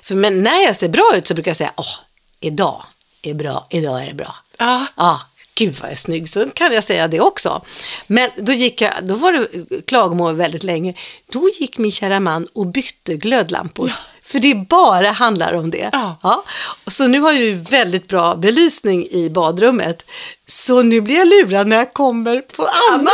För 0.03 0.15
men 0.15 0.43
när 0.43 0.61
jag 0.67 0.77
ser 0.77 0.89
bra 0.89 1.13
ut 1.17 1.27
så 1.27 1.35
brukar 1.35 1.51
jag 1.51 1.57
säga, 1.57 1.73
åh, 1.77 1.95
idag 2.41 2.85
är 3.23 3.35
bra, 3.35 3.67
idag 3.71 4.03
är 4.03 4.07
det 4.07 4.15
bra. 4.15 4.35
Ja. 4.59 4.87
Ja, 4.97 5.21
gud 5.55 5.75
vad 5.81 5.85
jag 5.89 5.93
är 5.93 5.97
snygg, 5.97 6.29
så 6.29 6.51
kan 6.51 6.73
jag 6.73 6.85
säga 6.85 7.09
det 7.09 7.21
också. 7.21 7.63
Men 8.07 8.31
då, 8.37 8.53
gick 8.53 8.81
jag, 8.81 8.93
då 9.03 9.15
var 9.15 9.33
det 9.33 9.49
klagomål 9.87 10.37
väldigt 10.37 10.63
länge. 10.65 10.95
Då 11.33 11.49
gick 11.61 11.79
min 11.79 11.91
kära 11.91 12.21
man 12.21 12.47
och 12.53 12.67
bytte 12.67 13.17
glödlampor. 13.17 13.93
För 14.29 14.39
det 14.39 14.55
bara 14.55 15.11
handlar 15.11 15.53
om 15.53 15.71
det. 15.71 15.89
Ja. 15.93 16.45
Och 16.85 16.93
så 16.93 17.07
nu 17.07 17.21
har 17.21 17.33
jag 17.33 17.43
ju 17.43 17.55
väldigt 17.55 18.09
bra 18.09 18.35
belysning 18.35 19.07
i 19.11 19.31
badrummet. 19.31 20.05
Så 20.47 20.83
nu 20.83 21.01
blir 21.01 21.17
jag 21.17 21.29
lurad 21.29 21.67
när 21.67 21.77
jag 21.77 21.93
kommer 21.93 22.41
på 22.41 22.67
annan. 22.93 23.09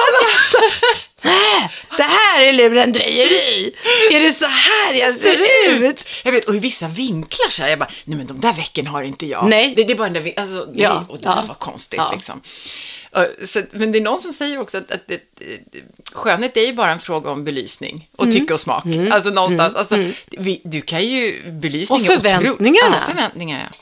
Nej, 1.22 1.70
det 1.96 2.02
här 2.02 2.40
är 2.40 2.52
lurendrejeri. 2.52 3.74
Är 4.12 4.20
det 4.20 4.32
så 4.32 4.44
här 4.46 4.92
jag 4.94 5.14
ser 5.14 5.40
ut? 5.84 6.04
Jag 6.24 6.32
vet, 6.32 6.44
och 6.44 6.54
i 6.54 6.58
vissa 6.58 6.88
vinklar 6.88 7.50
så 7.50 7.62
här, 7.62 7.70
jag 7.70 7.78
bara, 7.78 7.90
nej 8.04 8.18
men 8.18 8.26
de 8.26 8.40
där 8.40 8.52
vecken 8.52 8.86
har 8.86 9.02
inte 9.02 9.26
jag. 9.26 9.48
Nej. 9.48 9.74
Det, 9.76 9.84
det 9.84 9.92
är 9.92 9.96
bara 9.96 10.08
den 10.08 10.22
där, 10.24 10.34
alltså, 10.36 10.56
nej, 10.56 10.82
Ja, 10.82 11.04
och 11.08 11.18
det 11.18 11.24
ja. 11.24 11.44
var 11.48 11.54
konstigt 11.54 11.98
Ja. 11.98 12.10
liksom. 12.14 12.40
Så, 13.44 13.62
men 13.70 13.92
det 13.92 13.98
är 13.98 14.02
någon 14.02 14.18
som 14.18 14.32
säger 14.32 14.58
också 14.60 14.78
att, 14.78 14.90
att 14.90 15.06
det, 15.06 15.20
skönhet 16.12 16.56
är 16.56 16.66
ju 16.66 16.72
bara 16.72 16.90
en 16.90 17.00
fråga 17.00 17.30
om 17.30 17.44
belysning 17.44 18.08
och 18.16 18.24
Mm. 18.24 18.34
tycke 18.36 18.54
och 18.54 18.60
smak. 18.60 18.84
Alltså 19.10 19.30
någonstans, 19.30 19.74
alltså, 19.76 19.96
vi, 20.30 20.60
du 20.64 20.80
kan 20.80 21.04
ju 21.04 21.50
belysning 21.50 22.00
Och 22.00 22.06
förväntningarna. 22.06 22.96
Ja, 23.00 23.12
förväntningar 23.12 23.70
ja. 23.70 23.78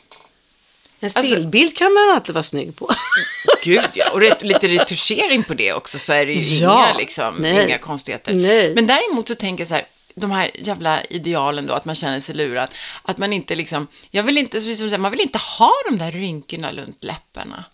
En 1.01 1.11
stillbild 1.11 1.77
kan 1.77 1.93
man 1.95 2.11
alltid 2.15 2.35
vara 2.35 2.43
snygg 2.43 2.77
på. 2.77 2.91
Gud 3.65 3.81
ja, 3.95 4.11
och 4.13 4.21
ret, 4.21 4.43
lite 4.43 4.69
retuschering 4.69 5.43
på 5.45 5.55
det 5.55 5.73
också 5.73 5.99
så 5.99 6.13
är 6.13 6.27
det 6.27 6.33
ju 6.33 6.57
Ja, 6.65 6.89
inga, 6.89 6.99
liksom, 6.99 7.35
nej. 7.39 7.65
inga 7.67 7.79
konstigheter. 7.79 8.35
Nej. 8.35 8.75
Men 8.75 8.87
däremot 8.87 9.29
så 9.29 9.35
tänker 9.35 9.63
jag 9.63 9.69
så 9.69 9.75
här, 9.75 9.85
de 10.15 10.31
här 10.31 10.51
jävla 10.55 11.05
idealen 11.05 11.67
då, 11.67 11.75
att 11.75 11.85
man 11.85 11.95
känner 11.95 12.21
sig 12.21 12.35
lurad. 12.35 12.69
Att 13.03 13.19
man 13.19 13.33
inte 13.33 13.55
liksom, 13.55 13.87
jag 14.11 14.23
vill 14.23 14.39
inte, 14.39 14.99
man 14.99 15.11
vill 15.11 15.21
inte 15.21 15.39
ha 15.39 15.73
de 15.91 15.99
där 15.99 16.11
rynkorna 16.13 16.73
runt 16.73 17.05
läpparna. 17.05 17.65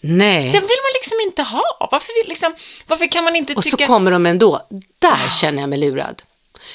Nej. 0.00 0.42
Den 0.42 0.52
vill 0.52 0.60
man 0.60 0.92
liksom 0.94 1.16
inte 1.26 1.42
ha. 1.42 1.88
Varför, 1.90 2.22
vill, 2.22 2.28
liksom, 2.28 2.54
varför 2.86 3.06
kan 3.06 3.24
man 3.24 3.36
inte 3.36 3.54
Och 3.54 3.64
så 3.64 3.70
tycka... 3.70 3.86
kommer 3.86 4.10
de 4.10 4.26
ändå. 4.26 4.66
Där 4.98 5.30
känner 5.40 5.62
jag 5.62 5.68
mig 5.68 5.78
lurad. 5.78 6.22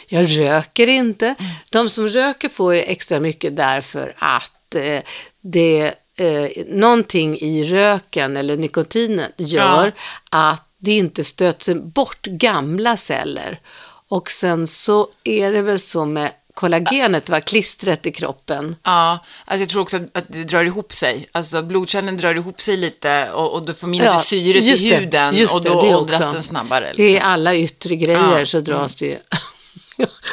Jag 0.07 0.39
röker 0.39 0.87
inte. 0.87 1.35
De 1.69 1.89
som 1.89 2.07
röker 2.07 2.49
får 2.49 2.75
ju 2.75 2.81
extra 2.81 3.19
mycket 3.19 3.55
därför 3.55 4.13
att 4.17 4.75
eh, 4.75 4.99
det 5.41 5.93
eh, 6.15 6.65
någonting 6.67 7.39
i 7.39 7.63
röken 7.63 8.37
eller 8.37 8.57
nikotinen 8.57 9.31
gör 9.37 9.93
att 10.29 10.67
det 10.77 10.91
inte 10.91 11.23
stöts 11.23 11.69
bort 11.73 12.25
gamla 12.25 12.97
celler. 12.97 13.59
Och 14.07 14.31
sen 14.31 14.67
så 14.67 15.07
är 15.23 15.51
det 15.51 15.61
väl 15.61 15.79
så 15.79 16.05
med 16.05 16.31
kollagenet, 16.53 17.29
va? 17.29 17.41
klistret 17.41 18.05
i 18.05 18.11
kroppen. 18.11 18.75
Ja, 18.83 19.25
alltså 19.45 19.61
jag 19.61 19.69
tror 19.69 19.81
också 19.81 19.97
att 20.13 20.25
det 20.27 20.43
drar 20.43 20.63
ihop 20.63 20.93
sig. 20.93 21.27
Alltså 21.31 21.61
blodkärlen 21.61 22.17
drar 22.17 22.35
ihop 22.35 22.61
sig 22.61 22.77
lite 22.77 23.31
och, 23.31 23.53
och 23.53 23.65
du 23.65 23.73
får 23.73 23.87
mindre 23.87 24.19
syre 24.19 24.59
till 24.59 24.69
just 24.69 24.83
det, 24.89 24.95
huden 24.95 25.35
och 25.53 25.61
det, 25.63 25.69
då 25.69 25.81
det 25.81 25.95
åldras 25.95 26.19
också. 26.21 26.31
den 26.31 26.43
snabbare. 26.43 26.93
Det 26.97 27.03
är 27.03 27.07
Liksom. 27.13 27.29
alla 27.29 27.55
yttre 27.55 27.95
grejer 27.95 28.39
Ja, 28.39 28.45
så 28.45 28.59
dras 28.59 28.95
det 28.95 29.05
ju. 29.05 29.17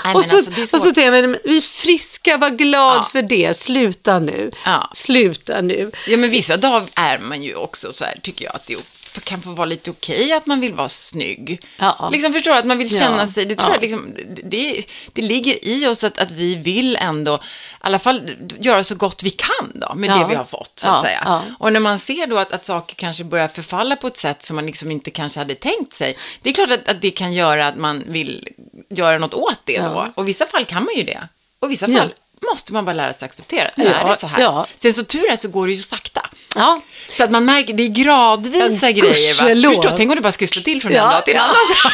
Nej, 0.05 0.15
och, 0.15 0.25
så, 0.25 0.37
alltså, 0.37 0.51
det 0.51 0.63
och 0.73 0.81
så 0.81 0.85
tänker 0.95 1.13
jag, 1.13 1.13
men 1.31 1.37
vi 1.45 1.57
är 1.57 1.61
friska, 1.61 2.37
var 2.37 2.51
glad 2.51 2.97
Ja. 2.97 3.09
för 3.13 3.23
det. 3.23 3.57
Sluta 3.57 4.19
nu. 4.19 4.51
Ja. 4.65 4.91
Sluta 4.95 5.61
nu. 5.61 5.91
Ja, 6.09 6.17
men 6.17 6.31
vissa 6.31 6.57
dagar 6.57 6.89
är 6.95 7.19
man 7.19 7.43
ju 7.43 7.55
också 7.55 7.93
så 7.93 8.05
här, 8.05 8.19
tycker 8.23 8.45
jag, 8.45 8.55
att 8.55 8.67
det 8.67 8.73
är- 8.73 8.81
kan 9.21 9.43
få 9.43 9.51
vara 9.51 9.67
lite 9.67 9.91
okej 9.91 10.33
att 10.33 10.47
man 10.47 10.61
vill 10.61 10.75
vara 10.75 10.89
snygg. 10.89 11.67
Ja. 11.77 12.09
Liksom 12.13 12.33
förstår 12.33 12.53
att 12.57 12.65
man 12.65 12.79
vill 12.79 12.99
känna 12.99 13.23
Ja. 13.23 13.29
sig, 13.29 13.45
det 13.45 13.55
tror 13.55 13.71
Ja. 13.71 13.75
jag 13.75 13.83
liksom, 13.83 14.15
det, 14.45 14.85
det, 15.13 15.23
ligger 15.23 15.69
i 15.69 15.87
oss 15.87 16.05
att, 16.05 16.19
att 16.19 16.33
vi 16.33 16.57
vill 16.57 16.97
ändå, 16.97 17.35
i 17.35 17.39
alla 17.81 17.99
fall 17.99 18.31
göra 18.61 18.85
så 18.85 18.95
gott 18.95 19.23
vi 19.23 19.31
kan 19.31 19.73
då, 19.75 19.95
med 19.95 20.11
Ja. 20.11 20.19
det 20.19 20.27
vi 20.29 20.35
har 20.35 20.45
fått, 20.45 20.73
så 20.79 20.89
att 20.89 21.01
säga. 21.03 21.43
Och 21.59 21.73
när 21.73 21.81
man 21.81 21.99
ser 21.99 22.27
då 22.27 22.39
att, 22.39 22.53
att 22.53 22.65
saker 22.65 22.95
kanske 22.95 23.25
börjar 23.25 23.49
förfalla 23.49 23.97
på 23.97 24.07
ett 24.07 24.17
sätt 24.17 24.43
som 24.43 24.57
man 24.57 24.67
liksom 24.67 24.91
inte 24.91 25.11
kanske 25.11 25.39
hade 25.41 25.55
tänkt 25.55 25.93
sig, 25.93 26.17
det 26.43 26.51
är 26.51 26.55
klart 26.55 26.71
att, 26.71 26.89
att 26.89 27.01
det 27.01 27.11
kan 27.11 27.33
göra 27.33 27.67
att 27.69 27.77
man 27.77 28.05
vill 28.07 28.49
göra 28.91 29.19
något 29.19 29.35
åt 29.35 29.61
det 29.65 29.79
då. 29.81 30.13
Och 30.15 30.23
i 30.23 30.27
vissa 30.27 30.47
fall 30.47 30.65
kan 30.65 30.85
man 30.85 30.95
ju 30.97 31.03
det. 31.03 31.29
Och 31.61 31.67
i 31.67 31.71
vissa 31.71 31.87
fall 31.87 32.13
måste 32.51 32.73
man 32.73 32.85
bara 32.85 32.93
lära 32.93 33.13
sig 33.13 33.27
acceptera. 33.27 33.71
Ja, 33.77 33.85
är 33.85 34.05
det 34.09 34.17
så 34.17 34.27
här. 34.27 34.41
ja. 34.41 34.67
Sen 34.77 34.95
så 34.95 35.05
tur 35.05 35.31
är 35.31 35.37
så 35.37 35.49
går 35.49 35.67
det 35.67 35.73
ju 35.73 35.79
så 35.79 35.89
sakta. 35.89 36.27
Ja. 36.55 36.81
Så 37.09 37.25
att 37.25 37.31
man 37.31 37.45
märker, 37.45 37.75
det 37.75 37.83
är 37.83 37.89
gradvisa 37.89 38.91
Ja, 38.91 38.93
grejer. 39.03 39.65
Va? 39.69 39.75
Förstå, 39.75 39.97
tänk 39.97 40.11
om 40.11 40.17
det 40.17 40.23
bara 40.23 40.33
skulle 40.33 40.49
slå 40.49 40.63
till 40.63 40.83
från 40.83 40.93
Ja, 40.93 41.05
en 41.05 41.11
dag 41.11 41.25
till 41.25 41.35
en 41.35 41.41
ja. 41.41 41.45
annan. 41.45 41.93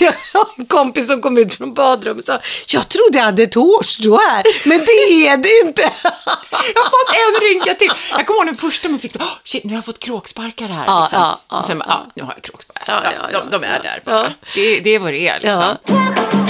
Jag 0.00 0.12
har 0.34 0.46
en 0.56 0.66
kompis 0.66 1.06
som 1.06 1.20
kom 1.22 1.38
ut 1.38 1.54
från 1.54 1.74
badrummet 1.74 2.18
och 2.28 2.34
sa, 2.34 2.38
jag 2.68 2.88
trodde 2.88 3.18
jag 3.18 3.24
hade 3.24 3.42
ett 3.42 3.54
hårstrå 3.54 4.18
här, 4.30 4.68
men 4.68 4.78
det 4.78 5.26
är 5.26 5.36
det 5.36 5.66
inte. 5.68 5.82
Jag 6.74 6.82
har 6.82 6.90
fått 6.90 7.16
en 7.40 7.48
rynka 7.48 7.74
till. 7.74 7.90
Jag 8.10 8.26
kommer 8.26 8.38
ihåg 8.38 8.46
den 8.46 8.56
första 8.56 8.88
man 8.88 8.98
fick, 8.98 9.16
oh, 9.16 9.22
shit, 9.44 9.64
nu 9.64 9.70
har 9.70 9.76
jag 9.76 9.84
fått 9.84 9.98
kråksparkar 9.98 10.68
här. 10.68 10.84
Ja, 10.86 11.02
liksom. 11.02 11.20
ja, 11.20 11.40
ja, 11.50 11.58
och 11.58 11.66
sen 11.66 11.82
ja, 11.86 12.06
nu 12.14 12.22
har 12.22 12.32
jag 12.36 12.42
kråksparkar. 12.44 13.14
Ja, 13.32 13.40
de, 13.40 13.50
de 13.50 13.64
är 13.66 13.82
där 13.82 14.02
bara. 14.04 14.32
Det, 14.54 14.80
det 14.80 14.90
är 14.90 14.98
vad 14.98 15.12
det 15.12 15.28
är 15.28 15.40
liksom. 15.40 16.41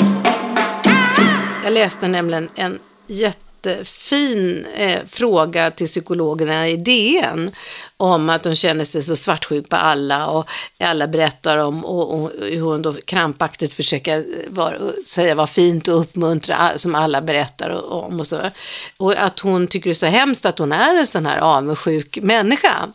Jag 1.64 1.72
läste 1.72 2.08
nämligen 2.08 2.48
en 2.54 2.78
jättefin 3.06 4.66
eh, 4.74 5.00
fråga 5.08 5.70
till 5.70 5.86
psykologerna 5.86 6.68
i 6.68 6.76
DN 6.76 7.50
om 7.96 8.30
att 8.30 8.44
hon 8.44 8.56
känner 8.56 8.84
sig 8.84 9.02
så 9.02 9.16
svartsjuk 9.16 9.68
på 9.68 9.76
alla 9.76 10.26
och 10.26 10.48
alla 10.80 11.06
berättar 11.06 11.58
om 11.58 11.84
och, 11.84 12.22
och 12.22 12.30
hur 12.40 12.60
hon 12.60 12.82
då 12.82 12.94
krampaktigt 12.94 13.74
försöker 13.74 14.18
eh, 14.18 14.24
var, 14.48 14.92
säga 15.06 15.34
vad 15.34 15.50
fint 15.50 15.88
och 15.88 16.00
uppmuntra 16.00 16.78
som 16.78 16.94
alla 16.94 17.22
berättar 17.22 17.92
om 17.92 18.20
och 18.20 18.26
så. 18.26 18.50
Och 18.96 19.12
att 19.12 19.40
hon 19.40 19.66
tycker 19.66 19.90
det 19.90 19.92
är 19.92 19.94
så 19.94 20.06
hemskt 20.06 20.44
att 20.44 20.58
hon 20.58 20.72
är 20.72 20.98
en 20.98 21.06
sån 21.06 21.26
här 21.26 21.38
avundsjuk 21.38 22.18
människa. 22.22 22.88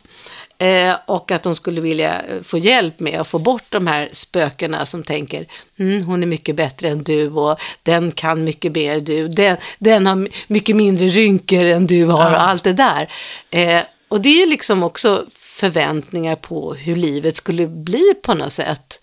Eh, 0.60 0.96
och 1.06 1.30
att 1.30 1.42
de 1.42 1.54
skulle 1.54 1.80
vilja 1.80 2.22
eh, 2.22 2.42
få 2.42 2.58
hjälp 2.58 3.00
med 3.00 3.20
att 3.20 3.28
få 3.28 3.38
bort 3.38 3.64
de 3.68 3.86
här 3.86 4.08
spökena 4.12 4.86
som 4.86 5.02
tänker 5.02 5.46
mm, 5.78 6.02
hon 6.02 6.22
är 6.22 6.26
mycket 6.26 6.56
bättre 6.56 6.88
än 6.88 7.02
du 7.02 7.30
och 7.30 7.58
den 7.82 8.12
kan 8.12 8.44
mycket 8.44 8.72
mer 8.72 8.96
än 8.96 9.04
du. 9.04 9.28
Den, 9.28 9.56
den 9.78 10.06
har 10.06 10.14
my- 10.14 10.30
mycket 10.46 10.76
mindre 10.76 11.08
rynkor 11.08 11.64
än 11.64 11.86
du 11.86 12.04
har 12.04 12.32
och 12.32 12.42
allt 12.42 12.64
det 12.64 12.72
där. 12.72 13.12
Eh, 13.50 13.82
och 14.08 14.20
det 14.20 14.42
är 14.42 14.46
liksom 14.46 14.82
också 14.82 15.26
förväntningar 15.32 16.36
på 16.36 16.74
hur 16.74 16.96
livet 16.96 17.36
skulle 17.36 17.66
bli 17.66 18.14
på 18.22 18.34
något 18.34 18.52
sätt. 18.52 19.00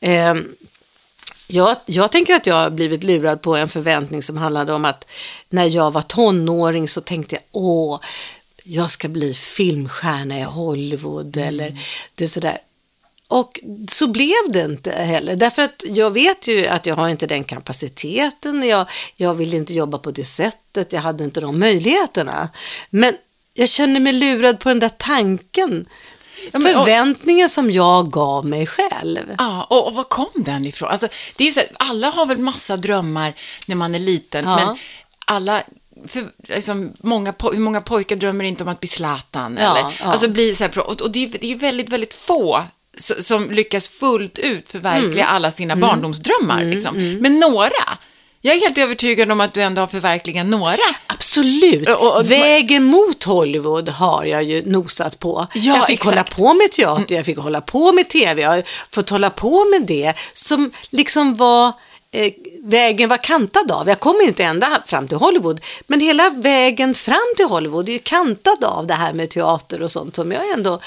Eh, 0.00 0.34
jag, 1.50 1.76
jag 1.86 2.12
tänker 2.12 2.34
att 2.34 2.46
jag 2.46 2.54
har 2.54 2.70
blivit 2.70 3.04
lurad 3.04 3.42
på 3.42 3.56
en 3.56 3.68
förväntning 3.68 4.22
som 4.22 4.36
handlade 4.36 4.72
om 4.72 4.84
att 4.84 5.06
när 5.48 5.76
jag 5.76 5.90
var 5.90 6.02
tonåring 6.02 6.88
så 6.88 7.00
tänkte 7.00 7.34
jag, 7.34 7.42
åh, 7.52 8.00
jag 8.68 8.90
ska 8.90 9.08
bli 9.08 9.34
filmstjärna 9.34 10.38
i 10.38 10.42
Hollywood 10.42 11.36
eller 11.36 11.78
det 12.14 12.24
är 12.24 12.28
sådär. 12.28 12.58
Och 13.28 13.60
så 13.88 14.06
blev 14.08 14.34
det 14.48 14.64
inte 14.64 14.90
heller, 14.90 15.36
därför 15.36 15.62
att 15.62 15.84
jag 15.88 16.10
vet 16.10 16.48
ju 16.48 16.66
att 16.66 16.86
jag 16.86 16.96
har 16.96 17.08
inte 17.08 17.26
den 17.26 17.44
kapaciteten, 17.44 18.62
jag, 18.68 18.86
jag 19.16 19.34
vill 19.34 19.54
inte 19.54 19.74
jobba 19.74 19.98
på 19.98 20.10
det 20.10 20.24
sättet, 20.24 20.92
jag 20.92 21.00
hade 21.00 21.24
inte 21.24 21.40
de 21.40 21.58
möjligheterna. 21.58 22.48
Men 22.90 23.16
jag 23.54 23.68
känner 23.68 24.00
mig 24.00 24.12
lurad 24.12 24.60
på 24.60 24.68
den 24.68 24.78
där 24.78 24.88
tanken, 24.98 25.86
Ja, 26.52 26.58
men- 26.58 26.76
och- 26.76 26.84
förväntningen 26.84 27.48
som 27.50 27.70
jag 27.70 28.10
gav 28.10 28.46
mig 28.46 28.66
själv. 28.66 29.34
Ja, 29.38 29.64
och, 29.70 29.86
och 29.86 29.94
var 29.94 30.04
kom 30.04 30.28
den 30.34 30.64
ifrån? 30.64 30.88
Alltså, 30.88 31.08
det 31.36 31.48
är 31.48 31.52
så 31.52 31.60
här, 31.60 31.68
alla 31.78 32.10
har 32.10 32.26
väl 32.26 32.38
massa 32.38 32.76
drömmar 32.76 33.34
när 33.66 33.76
man 33.76 33.94
är 33.94 33.98
liten, 33.98 34.44
Ja. 34.44 34.56
men 34.56 34.76
alla, 35.26 35.62
för, 36.06 36.24
liksom, 36.48 36.92
många, 37.00 37.34
hur 37.52 37.58
många 37.58 37.80
pojkar 37.80 38.16
drömmer 38.16 38.44
inte 38.44 38.62
om 38.62 38.68
att 38.68 38.80
bli 38.80 38.88
Zlatan? 38.88 39.58
Ja, 39.60 39.78
eller, 39.78 39.96
ja. 40.00 40.06
Alltså, 40.06 40.28
bli 40.28 40.54
så 40.54 40.64
här, 40.64 40.78
och, 40.78 41.00
och 41.00 41.10
det, 41.10 41.24
är, 41.24 41.38
det 41.40 41.52
är 41.52 41.56
väldigt, 41.56 41.88
väldigt 41.88 42.14
få 42.14 42.64
som 43.20 43.50
lyckas 43.50 43.88
fullt 43.88 44.38
ut 44.38 44.70
förverkliga 44.70 45.24
Mm. 45.24 45.34
alla 45.36 45.50
sina 45.50 45.76
barndomsdrömmar. 45.76 46.64
Liksom. 46.64 47.16
Men 47.20 47.40
några, 47.40 47.98
jag 48.40 48.56
är 48.56 48.60
helt 48.60 48.78
övertygad 48.78 49.30
om 49.32 49.40
att 49.40 49.54
du 49.54 49.62
ändå 49.62 49.82
har 49.82 49.86
förverkligat 49.86 50.46
några. 50.46 50.76
Absolut. 51.06 51.88
Och- 51.88 52.16
och- 52.16 52.30
Vägen 52.30 52.84
mot 52.84 53.24
Hollywood 53.24 53.88
har 53.88 54.24
jag 54.24 54.42
ju 54.42 54.62
nosat 54.70 55.18
på. 55.18 55.46
Ja, 55.54 55.76
jag 55.76 55.86
fick 55.86 55.94
exakt. 55.98 56.14
hålla 56.14 56.24
på 56.24 56.54
med 56.54 56.72
teater, 56.72 57.14
jag 57.14 57.24
fick 57.26 57.38
hålla 57.38 57.60
på 57.60 57.92
med 57.92 58.08
tv, 58.08 58.42
jag 58.42 58.50
har 58.50 58.62
fått 58.90 59.10
hålla 59.10 59.30
på 59.30 59.64
med 59.64 59.82
det 59.86 60.14
som 60.32 60.70
liksom 60.90 61.34
var 61.34 61.72
eh, 62.10 62.32
vägen 62.62 63.08
var 63.08 63.16
kantad 63.16 63.72
av. 63.72 63.88
Jag 63.88 64.00
kom 64.00 64.20
inte 64.20 64.44
ända 64.44 64.82
fram 64.86 65.08
till 65.08 65.16
Hollywood, 65.16 65.60
men 65.86 66.00
hela 66.00 66.30
vägen 66.30 66.94
fram 66.94 67.34
till 67.36 67.46
Hollywood 67.46 67.88
är 67.88 67.92
ju 67.92 67.98
kantad 67.98 68.64
av 68.64 68.86
det 68.86 68.94
här 68.94 69.12
med 69.12 69.30
teater 69.30 69.82
och 69.82 69.90
sånt 69.90 70.16
som 70.16 70.32
jag 70.32 70.50
ändå 70.50 70.80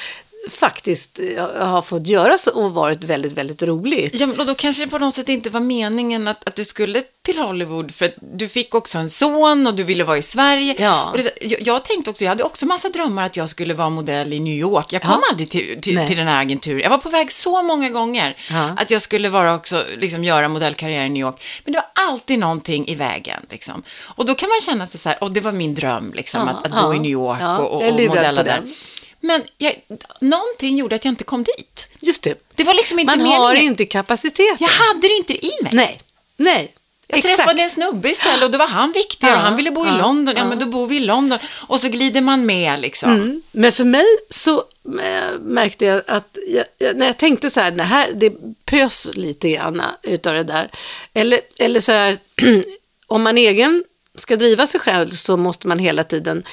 faktiskt 0.49 1.19
eh, 1.37 1.67
har 1.67 1.81
fått 1.81 2.07
göra 2.07 2.37
så, 2.37 2.51
och 2.51 2.73
varit 2.73 3.03
väldigt, 3.03 3.31
väldigt 3.33 3.63
roligt. 3.63 4.19
Ja, 4.19 4.27
men 4.27 4.39
och 4.39 4.45
då 4.45 4.55
kanske 4.55 4.85
det 4.85 4.89
på 4.91 4.97
något 4.97 5.13
sätt 5.13 5.29
inte 5.29 5.49
var 5.49 5.59
meningen 5.59 6.27
att, 6.27 6.47
att 6.47 6.55
du 6.55 6.65
skulle 6.65 7.03
till 7.21 7.37
Hollywood, 7.39 7.95
för 7.95 8.05
att 8.05 8.13
du 8.19 8.47
fick 8.47 8.75
också 8.75 8.97
en 8.97 9.09
son 9.09 9.67
och 9.67 9.73
du 9.75 9.83
ville 9.83 10.03
vara 10.03 10.17
i 10.17 10.21
Sverige. 10.21 10.75
Ja. 10.79 11.13
Det, 11.15 11.31
jag, 11.41 11.61
jag 11.67 11.85
tänkte 11.85 12.09
också, 12.11 12.23
jag 12.23 12.29
hade 12.29 12.43
också 12.43 12.65
massa 12.65 12.89
drömmar 12.89 13.25
att 13.25 13.37
jag 13.37 13.49
skulle 13.49 13.73
vara 13.73 13.89
modell 13.89 14.33
i 14.33 14.39
New 14.39 14.53
York. 14.53 14.93
Jag 14.93 15.01
kom 15.01 15.11
Ja. 15.11 15.21
aldrig 15.31 15.49
till, 15.49 15.81
till, 15.81 16.07
till 16.07 16.17
den 16.17 16.27
här 16.27 16.41
agenturen. 16.41 16.79
Jag 16.81 16.89
var 16.89 16.97
på 16.97 17.09
väg 17.09 17.31
så 17.31 17.61
många 17.63 17.89
gånger 17.89 18.37
Ja. 18.49 18.69
att 18.77 18.91
jag 18.91 19.01
skulle 19.01 19.29
vara 19.29 19.53
också, 19.55 19.83
liksom 19.97 20.23
göra 20.23 20.49
modellkarriär 20.49 21.05
i 21.05 21.09
New 21.09 21.21
York. 21.21 21.43
Men 21.65 21.73
det 21.73 21.79
var 21.79 22.05
alltid 22.09 22.39
någonting 22.39 22.87
i 22.87 22.95
vägen. 22.95 23.45
Liksom. 23.49 23.83
Och 24.15 24.25
då 24.25 24.35
kan 24.35 24.49
man 24.49 24.61
känna 24.61 24.87
sig 24.87 24.99
så 24.99 25.09
här, 25.09 25.23
och 25.23 25.31
det 25.31 25.41
var 25.41 25.51
min 25.51 25.75
dröm, 25.75 26.13
liksom, 26.15 26.47
att, 26.47 26.65
att 26.65 26.83
bo 26.83 26.93
i 26.93 26.99
New 26.99 27.11
York 27.11 27.59
och, 27.59 27.71
och, 27.71 27.87
och 27.87 27.99
modella 27.99 28.43
där. 28.43 28.61
den. 28.61 28.73
Men 29.21 29.43
jag, 29.57 29.75
någonting 30.21 30.77
gjorde 30.77 30.95
att 30.95 31.05
jag 31.05 31.11
inte 31.11 31.23
kom 31.23 31.43
dit. 31.43 31.87
Just 31.99 32.23
det. 32.23 32.35
Det 32.55 32.63
var 32.63 32.73
liksom 32.73 32.99
inte 32.99 33.11
Man 33.11 33.17
meningen. 33.17 33.41
har 33.41 33.55
inte 33.55 33.85
kapaciteten. 33.85 34.57
Jag 34.59 34.67
hade 34.67 35.07
det 35.07 35.13
inte 35.13 35.45
i 35.45 35.51
mig. 35.61 35.71
Nej, 35.73 35.99
nej. 36.37 36.73
Jag 37.07 37.17
Exakt. 37.17 37.35
träffade 37.35 37.61
en 37.61 37.69
snubbe 37.69 38.09
istället 38.09 38.43
och 38.43 38.51
då 38.51 38.57
var 38.57 38.67
han 38.67 38.91
viktig 38.91 39.29
och 39.29 39.35
Ja, 39.35 39.39
han 39.39 39.55
ville 39.55 39.71
bo 39.71 39.85
i 39.85 39.87
ja, 39.87 39.97
London. 39.97 40.35
Ja, 40.35 40.41
ja. 40.41 40.49
men 40.49 40.59
då 40.59 40.65
bor 40.65 40.87
vi 40.87 40.95
i 40.95 40.99
London. 40.99 41.39
Och 41.67 41.79
så 41.79 41.89
glider 41.89 42.21
man 42.21 42.45
med 42.45 42.79
liksom. 42.79 43.11
Mm. 43.11 43.41
Men 43.51 43.71
för 43.71 43.83
mig 43.83 44.05
så 44.29 44.57
äh, 44.85 45.39
märkte 45.39 45.85
jag 45.85 46.01
att 46.07 46.37
jag, 46.47 46.65
jag, 46.77 46.95
när 46.97 47.05
jag 47.05 47.17
tänkte 47.17 47.49
så 47.49 47.59
här, 47.59 47.71
det 47.71 47.83
här, 47.83 48.11
det 48.13 48.33
pös 48.65 49.09
lite 49.13 49.49
grann 49.49 49.81
utav 50.03 50.33
det 50.33 50.43
där. 50.43 50.71
Eller, 51.13 51.41
eller 51.59 51.79
så 51.79 51.91
här, 51.91 52.17
om 53.07 53.23
man 53.23 53.37
egen 53.37 53.83
ska 54.15 54.35
driva 54.35 54.67
sig 54.67 54.79
själv 54.79 55.09
så 55.09 55.37
måste 55.37 55.67
man 55.67 55.79
hela 55.79 56.03
tiden 56.03 56.43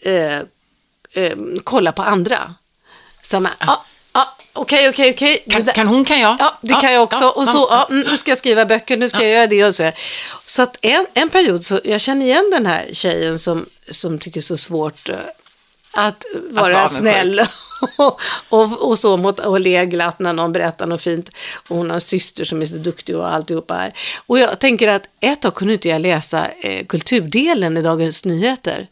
eh, 0.00 0.38
eh, 1.12 1.36
kolla 1.64 1.92
på 1.92 2.02
andra. 2.02 2.54
Så 3.22 3.40
man, 3.40 3.52
ja, 3.58 3.84
ja, 4.12 4.36
okej, 4.52 4.88
okej, 4.88 5.10
okej. 5.10 5.64
Kan, 5.74 5.88
hon 5.88 6.04
kan 6.04 6.20
jag. 6.20 6.36
Ja, 6.38 6.58
det 6.60 6.74
kan 6.74 6.92
jag 6.92 7.02
också. 7.02 7.28
och 7.28 7.48
så, 7.48 7.66
ja, 7.70 7.86
mm, 7.90 8.06
nu 8.10 8.16
ska 8.16 8.30
jag 8.30 8.38
skriva 8.38 8.66
böcker, 8.66 8.96
nu 8.96 9.08
ska 9.08 9.22
jag 9.22 9.30
göra 9.30 9.46
det 9.46 9.64
och 9.64 9.74
så. 9.74 9.90
Så 10.46 10.62
att 10.62 10.76
en, 10.80 11.06
en 11.14 11.28
period, 11.28 11.64
så 11.64 11.80
jag 11.84 12.00
känner 12.00 12.26
igen 12.26 12.50
den 12.52 12.66
här 12.66 12.88
tjejen 12.92 13.38
som, 13.38 13.66
som 13.90 14.18
tycker 14.18 14.40
så 14.40 14.56
svårt 14.56 15.08
eh, 15.08 15.16
att 15.92 16.24
vara 16.50 16.76
avundsjuk. 16.76 17.00
snäll 17.00 17.40
och, 17.98 18.20
och, 18.48 18.90
och 18.90 18.98
så 18.98 19.16
mot, 19.16 19.38
och 19.38 19.60
le 19.60 19.86
glatt 19.86 20.18
när 20.18 20.32
någon 20.32 20.52
berättar 20.52 20.86
något 20.86 21.02
fint. 21.02 21.30
Och 21.68 21.76
hon 21.76 21.90
har 21.90 21.94
en 21.94 22.00
syster 22.00 22.44
som 22.44 22.62
är 22.62 22.66
så 22.66 22.76
duktig 22.76 23.16
och 23.16 23.32
alltihopa 23.32 23.74
här. 23.74 23.92
Och 24.26 24.38
jag 24.38 24.58
tänker 24.58 24.88
att 24.88 25.02
ett 25.20 25.42
tag 25.42 25.54
kunde 25.54 25.74
inte 25.74 25.88
jag 25.88 26.00
läsa 26.00 26.48
eh, 26.60 26.86
kulturdelen 26.86 27.76
i 27.76 27.82
Dagens 27.82 28.24
Nyheter. 28.24 28.88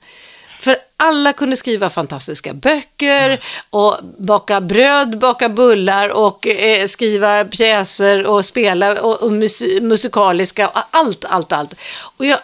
För 0.61 0.79
alla 0.97 1.33
kunde 1.33 1.57
skriva 1.57 1.91
fantastiska 1.91 2.55
böcker 2.55 3.45
och 3.71 3.99
baka 4.19 4.61
bröd, 4.61 5.19
baka 5.19 5.49
bullar 5.49 6.09
och 6.09 6.47
eh, 6.47 6.87
skriva 6.87 7.45
pjäser 7.45 8.27
och 8.27 8.45
spela 8.45 9.03
och, 9.03 9.23
och 9.23 9.33
mus 9.33 9.63
musikaliska 9.81 10.69
och 10.69 10.79
allt, 10.91 11.25
allt, 11.25 11.53
allt. 11.53 11.75
Och 12.17 12.27
jag, 12.27 12.39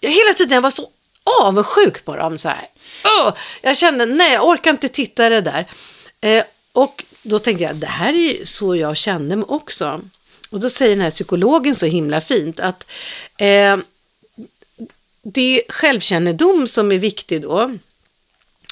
jag 0.00 0.10
hela 0.10 0.34
tiden 0.36 0.54
jag 0.54 0.62
var 0.62 0.70
så 0.70 0.88
avundsjuk 1.42 2.04
på 2.04 2.16
dem 2.16 2.38
så 2.38 2.48
här. 2.48 2.68
Oh, 3.04 3.32
jag 3.62 3.76
kände, 3.76 4.06
nej, 4.06 4.32
jag 4.32 4.48
orkar 4.48 4.70
inte 4.70 4.88
titta 4.88 5.28
det 5.28 5.40
där. 5.40 5.66
Eh, 6.20 6.44
och 6.72 7.04
då 7.22 7.38
tänkte 7.38 7.64
jag, 7.64 7.76
det 7.76 7.86
här 7.86 8.12
är 8.12 8.32
ju 8.38 8.44
så 8.44 8.76
jag 8.76 8.96
kände 8.96 9.36
mig 9.36 9.46
också. 9.48 10.00
Och 10.50 10.60
då 10.60 10.70
säger 10.70 10.96
den 10.96 11.04
här 11.04 11.10
psykologen 11.10 11.74
så 11.74 11.86
himla 11.86 12.20
fint 12.20 12.60
att 12.60 12.86
eh, 13.36 13.76
det 15.22 15.60
är 15.60 15.72
självkännedom 15.72 16.66
som 16.66 16.92
är 16.92 16.98
viktig 16.98 17.42
då. 17.42 17.60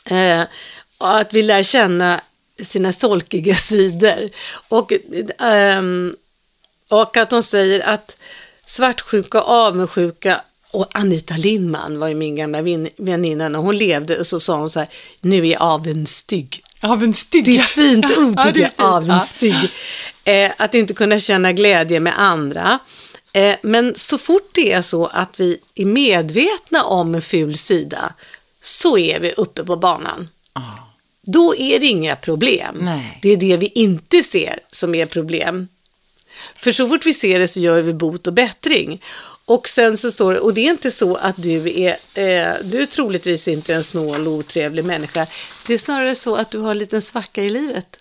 Eh, 0.05 0.42
och 0.99 1.18
att 1.18 1.34
vi 1.34 1.42
lär 1.42 1.62
känna 1.62 2.20
sina 2.62 2.92
solkiga 2.92 3.57
sidor. 3.57 4.30
Och, 4.68 4.92
ehm, 5.38 6.14
och 6.88 7.16
att 7.16 7.30
de 7.30 7.42
säger 7.42 7.88
att 7.88 8.16
svartsjuka, 8.66 9.40
avundsjuka 9.40 10.40
och 10.70 10.86
Anita 10.92 11.36
Lindman 11.36 11.99
var 11.99 12.09
ju 12.09 12.14
min 12.14 12.36
gamla 12.36 12.62
väninna 12.96 13.49
när 13.49 13.59
hon 13.59 13.76
levde 13.76 14.18
och 14.18 14.26
så 14.26 14.40
sa 14.40 14.57
hon 14.57 14.70
så 14.70 14.80
här, 14.80 14.88
nu 15.20 15.46
är 15.46 15.53
jag 15.53 15.62
avundstig. 15.62 16.62
Avundstig. 16.80 17.44
Det 17.44 17.59
är 17.59 17.62
fint 17.62 18.05
ord 18.18 18.34
Ja, 18.36 18.44
det 18.44 18.49
är 18.51 18.53
fint, 18.53 18.74
ja. 18.78 18.84
avundstig. 18.84 19.55
Eh, 20.24 20.53
att 20.57 20.74
inte 20.74 20.94
kunna 20.94 21.18
känna 21.18 21.53
glädje 21.53 22.01
med 22.01 22.20
andra. 22.20 22.78
Eh, 23.39 23.57
men 23.62 23.95
så 23.95 24.18
fort 24.18 24.51
det 24.53 24.72
är 24.72 24.82
så 24.82 25.07
att 25.07 25.41
vi 25.41 25.61
är 25.74 25.84
medvetna 25.84 26.84
om 26.84 27.14
en 27.14 27.22
ful 27.22 27.57
sida 27.57 28.14
så 28.61 28.99
är 28.99 29.20
vi 29.20 29.32
uppe 29.32 29.64
på 29.64 29.76
banan. 29.76 30.28
Då 31.22 31.57
är 31.57 31.80
det 31.80 31.86
inga 31.86 32.16
problem. 32.16 32.78
Nej. 32.80 33.18
Det 33.22 33.28
är 33.28 33.36
det 33.36 33.57
vi 33.57 33.66
inte 33.66 34.22
ser 34.22 34.61
som 34.70 34.95
är 34.95 35.07
problem. 35.07 35.68
För 36.57 36.72
så 36.72 36.89
fort 36.89 37.07
vi 37.07 37.14
ser 37.14 37.39
det 37.39 37.49
så 37.49 37.61
gör 37.61 37.82
vi 37.82 37.93
bot 37.93 38.26
och 38.26 38.32
bättring. 38.32 39.03
Och 39.45 39.68
sen 39.68 39.97
så 39.97 40.11
står 40.11 40.32
det, 40.32 40.41
och 40.41 40.55
det 40.55 40.66
är 40.66 40.70
inte 40.70 40.91
så 40.91 41.16
att 41.16 41.36
du 41.36 41.80
är, 41.80 41.91
eh, 42.14 42.55
du 42.62 42.82
är 42.82 42.86
troligtvis 42.86 43.49
inte 43.49 43.74
en 43.74 43.84
snål 43.84 44.26
och 44.26 44.32
otrevlig 44.32 44.84
människa. 44.84 45.26
Det 45.66 45.74
är 45.74 45.78
snarare 45.78 46.14
så 46.14 46.36
att 46.36 46.51
du 46.51 46.59
har 46.59 46.70
en 46.70 46.78
liten 46.78 47.03
svacka 47.03 47.45
i 47.45 47.51
livet. 47.51 47.97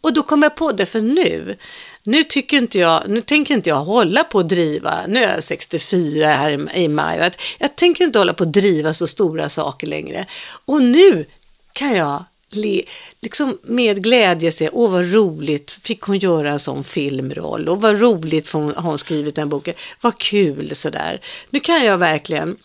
Och 0.00 0.12
då 0.12 0.22
kom 0.22 0.42
jag 0.42 0.56
på 0.56 0.72
det, 0.72 0.86
för 0.86 1.00
nu, 1.00 1.56
nu 2.04 2.24
tycker 2.24 2.56
inte 2.56 2.78
jag, 2.78 3.02
nu 3.08 3.20
tänker 3.20 3.54
inte 3.54 3.68
jag 3.68 3.84
hålla 3.84 4.24
på 4.24 4.38
att 4.38 4.48
driva, 4.48 5.06
nu 5.08 5.24
är 5.24 5.34
jag 5.34 5.44
64 5.44 6.26
här 6.26 6.50
i, 6.76 6.82
i 6.82 6.88
maj, 6.88 7.20
att 7.20 7.40
jag 7.58 7.76
tänker 7.76 8.04
inte 8.04 8.18
hålla 8.18 8.34
på 8.34 8.42
att 8.42 8.52
driva 8.52 8.94
så 8.94 9.06
stora 9.06 9.48
saker 9.48 9.86
längre. 9.86 10.26
Och 10.64 10.82
nu 10.82 11.26
kan 11.72 11.92
jag 11.92 12.24
le, 12.50 12.82
liksom 13.20 13.58
med 13.62 14.02
glädje 14.02 14.52
se, 14.52 14.70
åh 14.72 14.90
vad 14.90 15.12
roligt, 15.12 15.70
fick 15.70 16.02
hon 16.02 16.18
göra 16.18 16.52
en 16.52 16.58
sån 16.58 16.84
filmroll, 16.84 17.68
och 17.68 17.80
vad 17.80 18.00
roligt 18.00 18.48
för 18.48 18.58
hon, 18.58 18.74
har 18.74 18.82
hon 18.82 18.98
skrivit 18.98 19.34
den 19.34 19.48
boken, 19.48 19.74
vad 20.00 20.18
kul 20.18 20.74
sådär. 20.74 21.20
Nu 21.50 21.60
kan 21.60 21.84
jag 21.84 21.98
verkligen, 21.98 22.56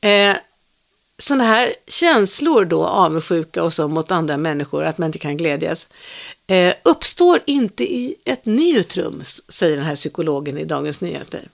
eh, 0.00 0.36
sådana 1.18 1.44
här 1.44 1.72
känslor 1.88 2.64
då, 2.64 2.86
avundsjuka 2.86 3.62
och 3.62 3.72
så 3.72 3.88
mot 3.88 4.10
andra 4.10 4.36
människor, 4.36 4.84
att 4.84 4.98
man 4.98 5.06
inte 5.06 5.18
kan 5.18 5.36
glädjas, 5.36 5.88
eh, 6.46 6.74
uppstår 6.82 7.40
inte 7.46 7.84
i 7.84 8.16
ett 8.24 8.46
neutrum, 8.46 9.22
säger 9.48 9.76
den 9.76 9.86
här 9.86 9.96
psykologen 9.96 10.58
i 10.58 10.64
Dagens 10.64 11.00
Nyheter. 11.00 11.48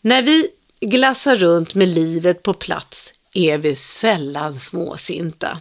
När 0.00 0.22
vi 0.22 0.48
glassar 0.80 1.36
runt 1.36 1.74
med 1.74 1.88
livet 1.88 2.42
på 2.42 2.54
plats 2.54 3.12
är 3.34 3.58
vi 3.58 3.76
sällan 3.76 4.54
småsinta. 4.54 5.60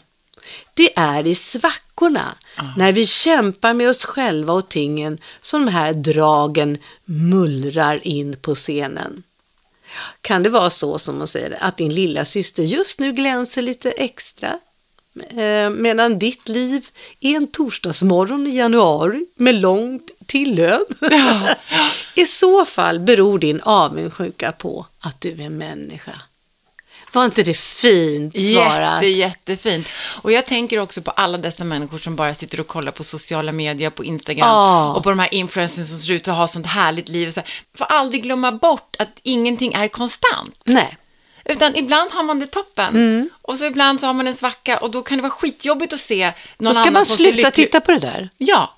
Det 0.73 0.97
är 0.97 1.27
i 1.27 1.35
svackorna, 1.35 2.35
när 2.77 2.91
vi 2.91 3.05
kämpar 3.05 3.73
med 3.73 3.89
oss 3.89 4.05
själva 4.05 4.53
och 4.53 4.69
tingen, 4.69 5.17
som 5.41 5.65
de 5.65 5.71
här 5.71 5.93
dragen 5.93 6.77
mullrar 7.05 8.07
in 8.07 8.35
på 8.41 8.55
scenen. 8.55 9.23
Kan 10.21 10.43
det 10.43 10.49
vara 10.49 10.69
så 10.69 10.97
som 10.97 11.17
hon 11.17 11.27
säger, 11.27 11.57
att 11.63 11.77
din 11.77 11.93
lilla 11.93 12.25
syster 12.25 12.63
just 12.63 12.99
nu 12.99 13.11
glänser 13.13 13.61
lite 13.61 13.91
extra? 13.91 14.59
Eh, 15.29 15.69
medan 15.69 16.19
ditt 16.19 16.49
liv 16.49 16.87
är 17.19 17.35
en 17.35 17.47
torsdagsmorgon 17.47 18.47
i 18.47 18.55
januari 18.55 19.25
med 19.35 19.55
långt 19.55 20.11
till 20.25 20.55
lön. 20.55 20.85
I 22.15 22.25
så 22.25 22.65
fall 22.65 22.99
beror 22.99 23.39
din 23.39 23.61
avundsjuka 23.61 24.51
på 24.51 24.85
att 24.99 25.21
du 25.21 25.43
är 25.43 25.49
människa. 25.49 26.21
Var 27.13 27.25
inte 27.25 27.43
det 27.43 27.57
fint 27.57 28.33
svarat? 28.55 28.93
Jätte, 29.03 29.07
jättefint. 29.07 29.87
Och 30.21 30.31
jag 30.31 30.45
tänker 30.45 30.79
också 30.79 31.01
på 31.01 31.11
alla 31.11 31.37
dessa 31.37 31.63
människor 31.63 31.97
som 31.97 32.15
bara 32.15 32.33
sitter 32.33 32.59
och 32.59 32.67
kollar 32.67 32.91
på 32.91 33.03
sociala 33.03 33.51
medier, 33.51 33.89
på 33.89 34.03
Instagram 34.03 34.47
Ja. 34.47 34.93
och 34.93 35.03
på 35.03 35.09
de 35.09 35.19
här 35.19 35.33
influencers 35.33 35.87
som 35.87 35.97
ser 35.97 36.13
ut 36.13 36.27
att 36.27 36.35
ha 36.35 36.47
sånt 36.47 36.65
härligt 36.67 37.09
liv. 37.09 37.31
Så 37.31 37.39
här. 37.39 37.49
Får 37.77 37.85
aldrig 37.85 38.23
glömma 38.23 38.51
bort 38.51 38.95
att 38.99 39.19
ingenting 39.23 39.73
är 39.73 39.87
konstant. 39.87 40.59
Nej. 40.65 40.97
Utan 41.51 41.75
ibland 41.75 42.11
har 42.11 42.23
man 42.23 42.39
det 42.39 42.47
toppen 42.47 42.95
Mm. 42.95 43.29
och 43.41 43.57
så 43.57 43.65
ibland 43.65 43.99
så 43.99 44.07
har 44.07 44.13
man 44.13 44.27
en 44.27 44.35
svacka 44.35 44.77
och 44.77 44.91
då 44.91 45.01
kan 45.01 45.17
det 45.17 45.21
vara 45.21 45.31
skitjobbigt 45.31 45.93
att 45.93 45.99
se 45.99 46.25
någon 46.25 46.33
Då 46.57 46.71
ska 46.73 46.81
annan 46.81 46.93
man 46.93 47.05
som 47.05 47.17
sluta 47.17 47.51
titta 47.51 47.79
på 47.81 47.91
det 47.91 47.99
där. 47.99 48.29
Ja, 48.37 48.77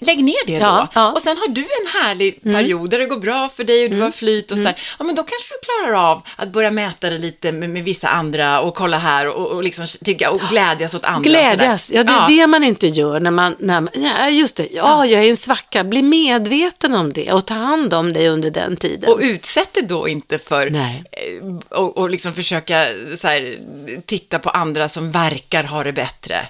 lägg 0.00 0.24
ner 0.24 0.46
det 0.46 0.58
då. 0.58 0.64
Ja, 0.64 0.88
ja. 0.94 1.00
Mm. 1.00 1.14
Och 1.14 1.20
sen 1.20 1.36
har 1.36 1.48
du 1.48 1.60
en 1.60 2.02
härlig 2.02 2.42
period 2.42 2.90
där 2.90 2.98
det 2.98 3.06
går 3.06 3.18
bra 3.18 3.48
för 3.56 3.64
dig 3.64 3.84
och 3.84 3.90
du 3.90 4.00
har 4.00 4.10
flyt 4.10 4.52
och 4.52 4.58
så 4.58 4.64
här. 4.64 4.82
Ja, 4.98 5.04
men 5.04 5.14
då 5.14 5.22
kanske 5.22 5.54
du 5.54 5.58
klarar 5.64 6.10
av 6.10 6.22
att 6.36 6.48
börja 6.48 6.70
mäta 6.70 7.10
det 7.10 7.18
lite 7.18 7.52
med, 7.52 7.70
med 7.70 7.84
vissa 7.84 8.08
andra 8.08 8.60
och 8.60 8.74
kolla 8.74 8.98
här 8.98 9.26
och, 9.28 9.46
och 9.46 9.62
liksom 9.62 9.86
tycka 10.04 10.30
och 10.30 10.40
glädjas 10.40 10.94
åt 10.94 11.04
andra. 11.04 11.30
Glädjas, 11.30 11.90
ja 11.90 12.04
det 12.04 12.12
är 12.12 12.36
det 12.36 12.46
man 12.46 12.64
inte 12.64 12.86
gör 12.86 13.20
när 13.20 13.30
man, 13.30 13.56
när 13.58 13.80
man 13.80 13.90
ja 13.94 14.28
just 14.28 14.56
det, 14.56 14.68
ja 14.70 15.06
jag 15.06 15.24
är 15.24 15.30
en 15.30 15.36
svacka, 15.36 15.84
bli 15.84 16.02
medveten 16.02 16.94
om 16.94 17.12
det 17.12 17.32
och 17.32 17.46
ta 17.46 17.54
hand 17.54 17.94
om 17.94 18.12
dig 18.12 18.28
under 18.28 18.50
den 18.50 18.76
tiden. 18.76 19.12
Och 19.12 19.18
utsätt 19.22 19.74
dig 19.74 19.82
då 19.82 20.08
inte 20.08 20.38
för 20.38 20.70
Nej. 20.70 21.04
eh, 21.12 21.78
och, 21.78 21.96
och 21.96 22.10
liksom 22.10 22.34
försöka 22.34 22.86
så 23.14 23.28
här, 23.28 23.58
titta 24.06 24.38
på 24.38 24.50
andra 24.50 24.88
som 24.88 25.10
verkar 25.10 25.64
ha 25.64 25.84
det 25.84 25.92
bättre. 25.92 26.46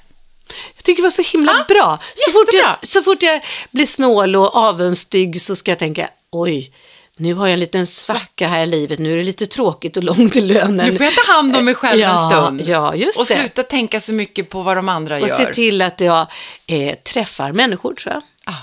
Jag 0.76 0.84
tycker 0.84 1.02
det 1.02 1.06
var 1.06 1.10
så 1.10 1.22
himla 1.22 1.52
Ja, 1.52 1.74
bra. 1.74 1.98
Så 2.14 2.32
fort, 2.32 2.48
jag, 2.52 2.76
så 2.82 3.02
fort 3.02 3.22
jag 3.22 3.40
blir 3.70 3.86
snål 3.86 4.36
och 4.36 4.56
avundstig 4.56 5.42
så 5.42 5.56
ska 5.56 5.70
jag 5.70 5.78
tänka, 5.78 6.08
oj, 6.30 6.72
nu 7.16 7.34
har 7.34 7.46
jag 7.46 7.52
en 7.52 7.60
liten 7.60 7.86
svacka 7.86 8.48
här 8.48 8.62
i 8.62 8.66
livet, 8.66 8.98
nu 8.98 9.12
är 9.12 9.16
det 9.16 9.22
lite 9.22 9.46
tråkigt 9.46 9.96
och 9.96 10.04
långt 10.04 10.32
till 10.32 10.46
lönen. 10.46 10.86
Nu 10.86 10.96
får 10.96 11.06
jag 11.06 11.14
ta 11.14 11.32
hand 11.32 11.56
om 11.56 11.64
mig 11.64 11.74
själv 11.74 12.00
ja, 12.00 12.24
en 12.24 12.30
stund. 12.30 12.60
Ja, 12.64 12.94
just 12.94 13.20
och 13.20 13.26
det. 13.26 13.34
sluta 13.34 13.62
tänka 13.62 14.00
så 14.00 14.12
mycket 14.12 14.48
på 14.50 14.62
vad 14.62 14.76
de 14.76 14.88
andra 14.88 15.14
och 15.14 15.28
gör. 15.28 15.36
se 15.36 15.54
till 15.54 15.82
att 15.82 16.00
jag 16.00 16.26
eh, 16.66 16.94
träffar 16.94 17.52
människor, 17.52 17.94
tror 17.94 18.14
jag. 18.14 18.22
Ah. 18.44 18.58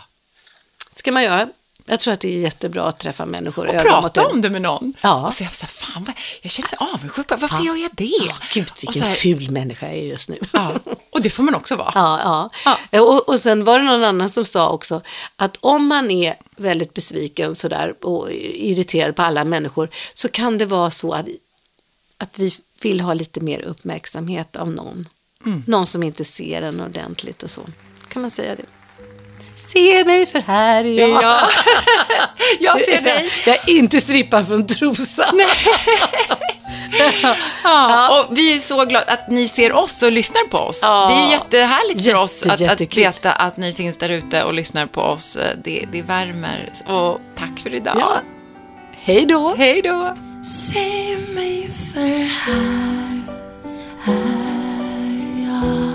ska 0.95 1.11
man 1.11 1.23
göra. 1.23 1.49
Jag 1.89 1.99
tror 1.99 2.13
att 2.13 2.19
det 2.19 2.35
är 2.35 2.39
jättebra 2.39 2.83
att 2.83 2.99
träffa 2.99 3.25
människor. 3.25 3.67
Och 3.67 3.81
prata 3.81 4.27
om 4.27 4.41
det 4.41 4.49
med 4.49 4.61
någon. 4.61 4.93
Ja. 5.01 5.27
Och 5.27 5.33
säga 5.33 5.49
så 5.49 5.65
här, 5.65 5.71
fan 5.71 6.03
vad, 6.03 6.15
jag 6.41 6.51
känner 6.51 6.69
mig 6.69 6.93
avundsjuk. 6.93 7.27
på- 7.27 7.35
Varför 7.37 7.59
gör 7.65 7.75
jag 7.75 7.91
det? 7.93 8.03
Ja, 8.27 8.35
gud, 8.53 8.71
vilken 8.81 9.01
här, 9.03 9.15
ful 9.15 9.51
människa 9.51 9.85
jag 9.87 9.95
är 9.95 10.03
just 10.03 10.29
nu. 10.29 10.39
ja, 10.53 10.71
och 11.11 11.21
det 11.21 11.29
får 11.29 11.43
man 11.43 11.55
också 11.55 11.75
vara. 11.75 11.91
Ja, 11.95 12.49
ja. 12.91 13.01
Och, 13.01 13.29
och 13.29 13.39
sen 13.39 13.63
var 13.63 13.79
det 13.79 13.85
någon 13.85 14.03
annan 14.03 14.29
som 14.29 14.45
sa 14.45 14.69
också 14.69 15.01
att 15.35 15.57
om 15.61 15.87
man 15.87 16.11
är 16.11 16.35
väldigt 16.57 16.93
besviken 16.93 17.55
sådär 17.55 17.93
och 18.05 18.31
irriterad 18.31 19.15
på 19.15 19.21
alla 19.21 19.43
människor 19.45 19.89
så 20.13 20.27
kan 20.29 20.57
det 20.57 20.65
vara 20.65 20.91
så 20.91 21.13
att, 21.13 21.25
att 22.17 22.39
vi 22.39 22.55
vill 22.81 23.01
ha 23.01 23.13
lite 23.13 23.39
mer 23.39 23.61
uppmärksamhet 23.61 24.55
av 24.55 24.69
någon. 24.71 25.07
Mm. 25.45 25.63
Någon 25.67 25.85
som 25.85 26.03
inte 26.03 26.25
ser 26.25 26.61
en 26.61 26.81
ordentligt 26.81 27.43
och 27.43 27.49
så. 27.49 27.61
Kan 28.07 28.21
man 28.21 28.31
säga 28.31 28.55
det? 28.55 28.65
Se 29.57 30.05
mig 30.05 30.25
för 30.25 30.39
här 30.39 30.85
är 30.85 30.99
jag. 30.99 31.23
Ja. 31.23 31.49
jag 32.59 32.79
ser 32.79 33.01
dig. 33.01 33.29
Jag 33.45 33.55
är 33.55 33.69
inte 33.69 34.01
strippad 34.01 34.47
från 34.47 34.67
trosan. 34.67 35.41
Ja, 37.63 38.19
och 38.19 38.37
vi 38.37 38.55
är 38.55 38.59
så 38.59 38.85
glada 38.85 39.05
att 39.13 39.29
ni 39.29 39.47
ser 39.47 39.73
oss 39.73 40.03
och 40.03 40.11
lyssnar 40.11 40.47
på 40.47 40.57
oss. 40.57 40.79
Ja. 40.81 41.07
Det 41.07 41.13
är 41.13 41.31
jättehärligt 41.31 42.01
för 42.01 42.07
Jätte, 42.07 42.19
oss 42.19 42.45
att, 42.45 42.81
att 42.81 42.97
veta 42.97 43.31
att 43.31 43.57
ni 43.57 43.73
finns 43.73 43.97
där 43.97 44.09
ute 44.09 44.43
och 44.43 44.53
lyssnar 44.53 44.85
på 44.85 45.01
oss. 45.01 45.37
Det, 45.63 45.85
det 45.91 46.01
värmer. 46.01 46.71
Och 46.85 47.21
tack 47.37 47.59
för 47.59 47.73
idag. 47.73 47.97
Ja. 47.99 48.21
Hej 48.99 49.25
då. 49.25 49.55
Hej 49.57 49.81
då. 49.81 50.17
Se 50.43 51.17
mig 51.35 51.69
för 51.93 52.23
här 52.23 53.23
är 54.05 55.45
jag 55.45 55.93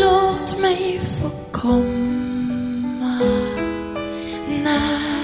Låt 0.00 0.58
mig 0.58 1.00
få 1.20 1.30
komma 1.52 2.21
not. 4.62 5.21